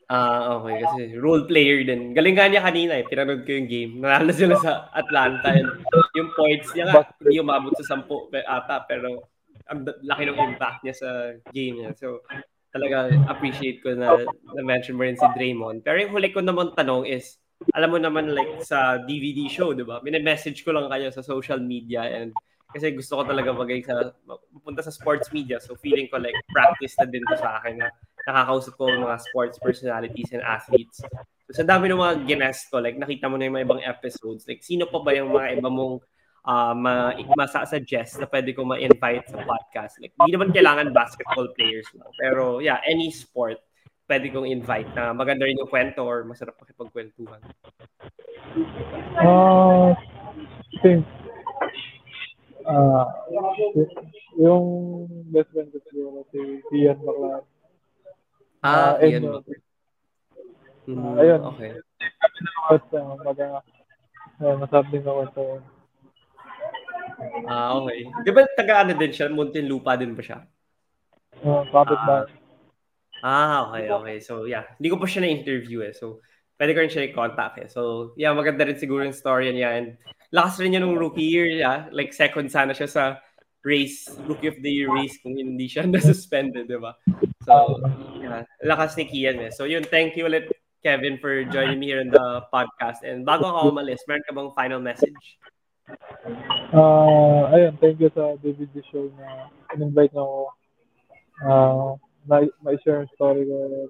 Ah, 0.08 0.60
okay. 0.60 0.80
Kasi 0.80 1.00
role 1.20 1.44
player 1.44 1.84
din. 1.84 2.16
Galing 2.16 2.36
nga 2.36 2.48
niya 2.48 2.64
kanina 2.64 2.96
eh. 2.96 3.04
Pinanood 3.04 3.44
ko 3.44 3.52
yung 3.52 3.68
game. 3.68 3.92
Nanalo 4.00 4.32
sila 4.32 4.56
sa 4.60 4.88
Atlanta. 4.96 5.52
And 5.52 5.68
yung 6.16 6.32
points 6.32 6.72
niya 6.72 6.88
nga, 6.88 7.04
hindi 7.20 7.40
umabot 7.40 7.76
sa 7.76 8.00
10 8.00 8.32
ata. 8.32 8.88
Pero 8.88 9.28
ang 9.68 9.84
laki 9.84 10.22
ng 10.28 10.40
impact 10.40 10.80
niya 10.84 10.94
sa 10.96 11.08
game 11.52 11.84
niya. 11.84 11.92
So, 11.96 12.24
talaga 12.72 13.12
appreciate 13.28 13.80
ko 13.84 13.92
na 13.96 14.24
na-mention 14.56 14.96
mo 14.96 15.04
rin 15.04 15.16
si 15.16 15.28
Draymond. 15.36 15.84
Pero 15.84 16.00
yung 16.00 16.12
huli 16.16 16.32
ko 16.32 16.40
naman 16.40 16.72
tanong 16.72 17.04
is, 17.08 17.36
alam 17.76 17.92
mo 17.92 17.98
naman 18.00 18.32
like 18.32 18.64
sa 18.64 19.00
DVD 19.02 19.48
show, 19.50 19.72
di 19.76 19.84
ba? 19.84 20.00
Mine-message 20.00 20.64
ko 20.64 20.72
lang 20.72 20.88
kayo 20.88 21.08
sa 21.12 21.24
social 21.24 21.60
media 21.60 22.06
and 22.06 22.32
kasi 22.68 22.92
gusto 22.92 23.16
ko 23.16 23.22
talaga 23.24 23.48
magay 23.48 23.80
sa 23.80 24.12
pupunta 24.52 24.84
sa 24.84 24.92
sports 24.92 25.32
media. 25.32 25.56
So 25.56 25.72
feeling 25.80 26.12
ko 26.12 26.20
like 26.20 26.36
practice 26.52 26.92
na 27.00 27.08
din 27.08 27.24
to 27.24 27.36
sa 27.40 27.60
akin 27.60 27.80
na 27.80 27.88
nakakausap 28.28 28.76
ko 28.76 28.92
mga 28.92 29.18
sports 29.24 29.56
personalities 29.56 30.28
and 30.36 30.44
athletes. 30.44 31.00
So 31.48 31.56
sa 31.56 31.64
dami 31.64 31.88
ng 31.88 31.96
mga 31.96 32.14
guests 32.28 32.68
ko, 32.68 32.84
like 32.84 33.00
nakita 33.00 33.24
mo 33.32 33.40
na 33.40 33.48
yung 33.48 33.56
mga 33.56 33.64
ibang 33.64 33.82
episodes, 33.82 34.44
like 34.44 34.60
sino 34.60 34.84
pa 34.84 35.00
ba 35.00 35.16
yung 35.16 35.32
mga 35.32 35.56
iba 35.56 35.72
mong 35.72 36.04
uh, 36.44 36.76
ma 36.76 37.16
masasuggest 37.32 38.20
na 38.20 38.28
pwede 38.28 38.52
ko 38.52 38.68
ma-invite 38.68 39.32
sa 39.32 39.40
podcast? 39.40 39.96
Like 39.96 40.12
hindi 40.20 40.36
naman 40.36 40.52
kailangan 40.52 40.92
basketball 40.92 41.48
players 41.56 41.88
lang. 41.96 42.12
Pero 42.20 42.60
yeah, 42.60 42.84
any 42.84 43.08
sport 43.08 43.64
pwede 44.08 44.28
kong 44.28 44.48
invite 44.48 44.88
na 44.92 45.16
maganda 45.16 45.48
rin 45.48 45.60
yung 45.60 45.72
kwento 45.72 46.04
or 46.04 46.24
masarap 46.28 46.56
makipagkwentuhan? 46.60 47.40
Uh, 49.20 49.92
I 49.92 50.76
think 50.84 51.04
uh, 52.68 53.04
yung 54.36 54.64
best 55.32 55.48
friend 55.52 55.72
ko 55.72 55.78
siguro 55.88 56.24
si 56.32 56.40
Ian 56.76 57.00
Baclaran. 57.00 57.44
Ah, 58.64 58.96
uh, 58.96 59.02
Baclaran. 59.02 59.42
Mm, 60.88 60.98
uh, 60.98 61.14
ayun. 61.20 61.40
Okay. 61.54 61.70
At 62.72 62.84
uh, 62.96 63.14
mag 63.20 63.38
uh, 63.38 64.56
masarap 64.56 64.86
din 64.88 65.04
ako 65.04 65.20
ito. 65.28 65.42
Ah, 67.44 67.76
okay. 67.76 68.08
Di 68.24 68.30
ba 68.32 68.46
taga 68.56 68.86
ano 68.86 68.92
din 68.96 69.12
siya? 69.12 69.28
Muntinlupa 69.28 69.98
din 70.00 70.16
ba 70.16 70.22
siya? 70.24 70.38
Uh, 71.44 71.62
kapit 71.70 72.00
ba? 72.08 72.24
Uh, 72.24 72.38
Ah, 73.18 73.66
okay, 73.66 73.90
okay. 73.90 74.16
So, 74.22 74.46
yeah. 74.46 74.62
Hindi 74.78 74.94
ko 74.94 74.96
pa 74.98 75.10
siya 75.10 75.26
na-interview 75.26 75.82
eh. 75.82 75.90
So, 75.90 76.22
pwede 76.54 76.70
ko 76.74 76.86
rin 76.86 76.92
siya 76.92 77.10
i-contact 77.10 77.56
eh. 77.58 77.68
So, 77.70 78.12
yeah, 78.14 78.30
maganda 78.30 78.62
rin 78.62 78.78
siguro 78.78 79.02
yung 79.02 79.16
story 79.16 79.50
niya. 79.50 79.74
And 79.74 79.98
lakas 80.30 80.62
rin 80.62 80.74
niya 80.74 80.82
nung 80.86 80.94
rookie 80.94 81.26
year. 81.26 81.50
Yeah? 81.50 81.90
Like, 81.90 82.14
second 82.14 82.46
sana 82.54 82.78
siya 82.78 82.86
sa 82.86 83.02
race, 83.64 84.08
rookie 84.26 84.48
of 84.48 84.58
the 84.62 84.70
year 84.70 84.90
race 84.92 85.18
kung 85.22 85.34
hindi 85.34 85.66
siya 85.66 85.86
na-suspended, 85.90 86.68
di 86.68 86.78
ba? 86.78 86.94
So, 87.42 87.80
yeah, 88.20 88.44
lakas 88.62 88.94
ni 88.96 89.08
Kian 89.08 89.40
eh. 89.42 89.50
So, 89.50 89.64
yun, 89.64 89.84
thank 89.86 90.14
you 90.14 90.26
ulit, 90.26 90.50
Kevin, 90.84 91.18
for 91.18 91.42
joining 91.48 91.80
me 91.80 91.90
here 91.90 92.00
in 92.00 92.12
the 92.12 92.44
podcast. 92.54 93.02
And 93.02 93.26
bago 93.26 93.50
ako 93.50 93.74
umalis, 93.74 94.04
meron 94.06 94.24
ka 94.28 94.32
bang 94.36 94.50
final 94.54 94.80
message? 94.80 95.22
Ah, 96.76 97.48
ayun, 97.56 97.80
thank 97.80 97.96
you 97.98 98.12
sa 98.12 98.36
DVD 98.44 98.84
show 98.92 99.08
na 99.16 99.48
in-invite 99.72 100.12
niyo 100.12 100.22
ako. 100.22 100.40
Ah, 101.38 101.90
na 102.28 102.44
ma-share 102.60 103.02
ang 103.02 103.10
story 103.16 103.48
ko. 103.48 103.88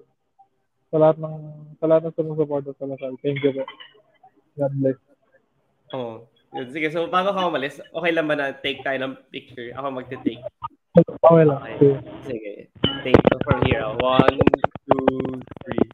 Sa 0.89 0.97
lahat 0.97 1.19
ng 1.21 1.35
sa 1.77 1.85
lahat 1.85 2.01
ng 2.07 2.15
sumusuporta 2.15 2.71
sa 2.79 2.87
Lasal. 2.87 3.13
Thank 3.21 3.43
you 3.43 3.51
po. 3.51 3.63
God 4.57 4.73
bless. 4.79 4.99
Oh. 5.93 6.25
Yun, 6.49 6.67
sige, 6.73 6.89
so 6.89 7.05
bago 7.05 7.29
ka 7.29 7.45
umalis, 7.45 7.77
okay 7.93 8.11
lang 8.11 8.25
ba 8.25 8.33
na 8.33 8.49
take 8.57 8.81
tayo 8.81 8.97
ng 8.97 9.13
picture? 9.29 9.69
Ako 9.77 9.93
magte-take. 9.93 10.41
Okay 10.97 11.43
lang. 11.45 11.61
Okay. 11.61 11.93
Sige. 12.25 12.53
Take 13.05 13.21
from 13.45 13.61
here. 13.69 13.85
ah. 13.85 13.93
One, 14.01 14.37
two, 14.89 15.21
three. 15.61 15.85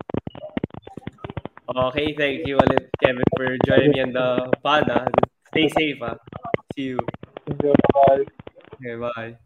Okay, 1.75 2.07
thank 2.15 2.47
you 2.47 2.55
ulit, 2.55 2.87
Kevin, 3.03 3.27
for 3.35 3.51
joining 3.67 3.91
me 3.91 3.99
on 3.99 4.11
the 4.15 4.47
pod. 4.63 4.87
ah. 4.87 5.03
Stay 5.51 5.67
safe, 5.67 5.99
ah. 5.99 6.15
See 6.71 6.95
you. 6.95 6.99
You. 7.61 7.75
Bye. 7.93 8.23
Okay, 8.79 8.95
bye. 8.95 9.44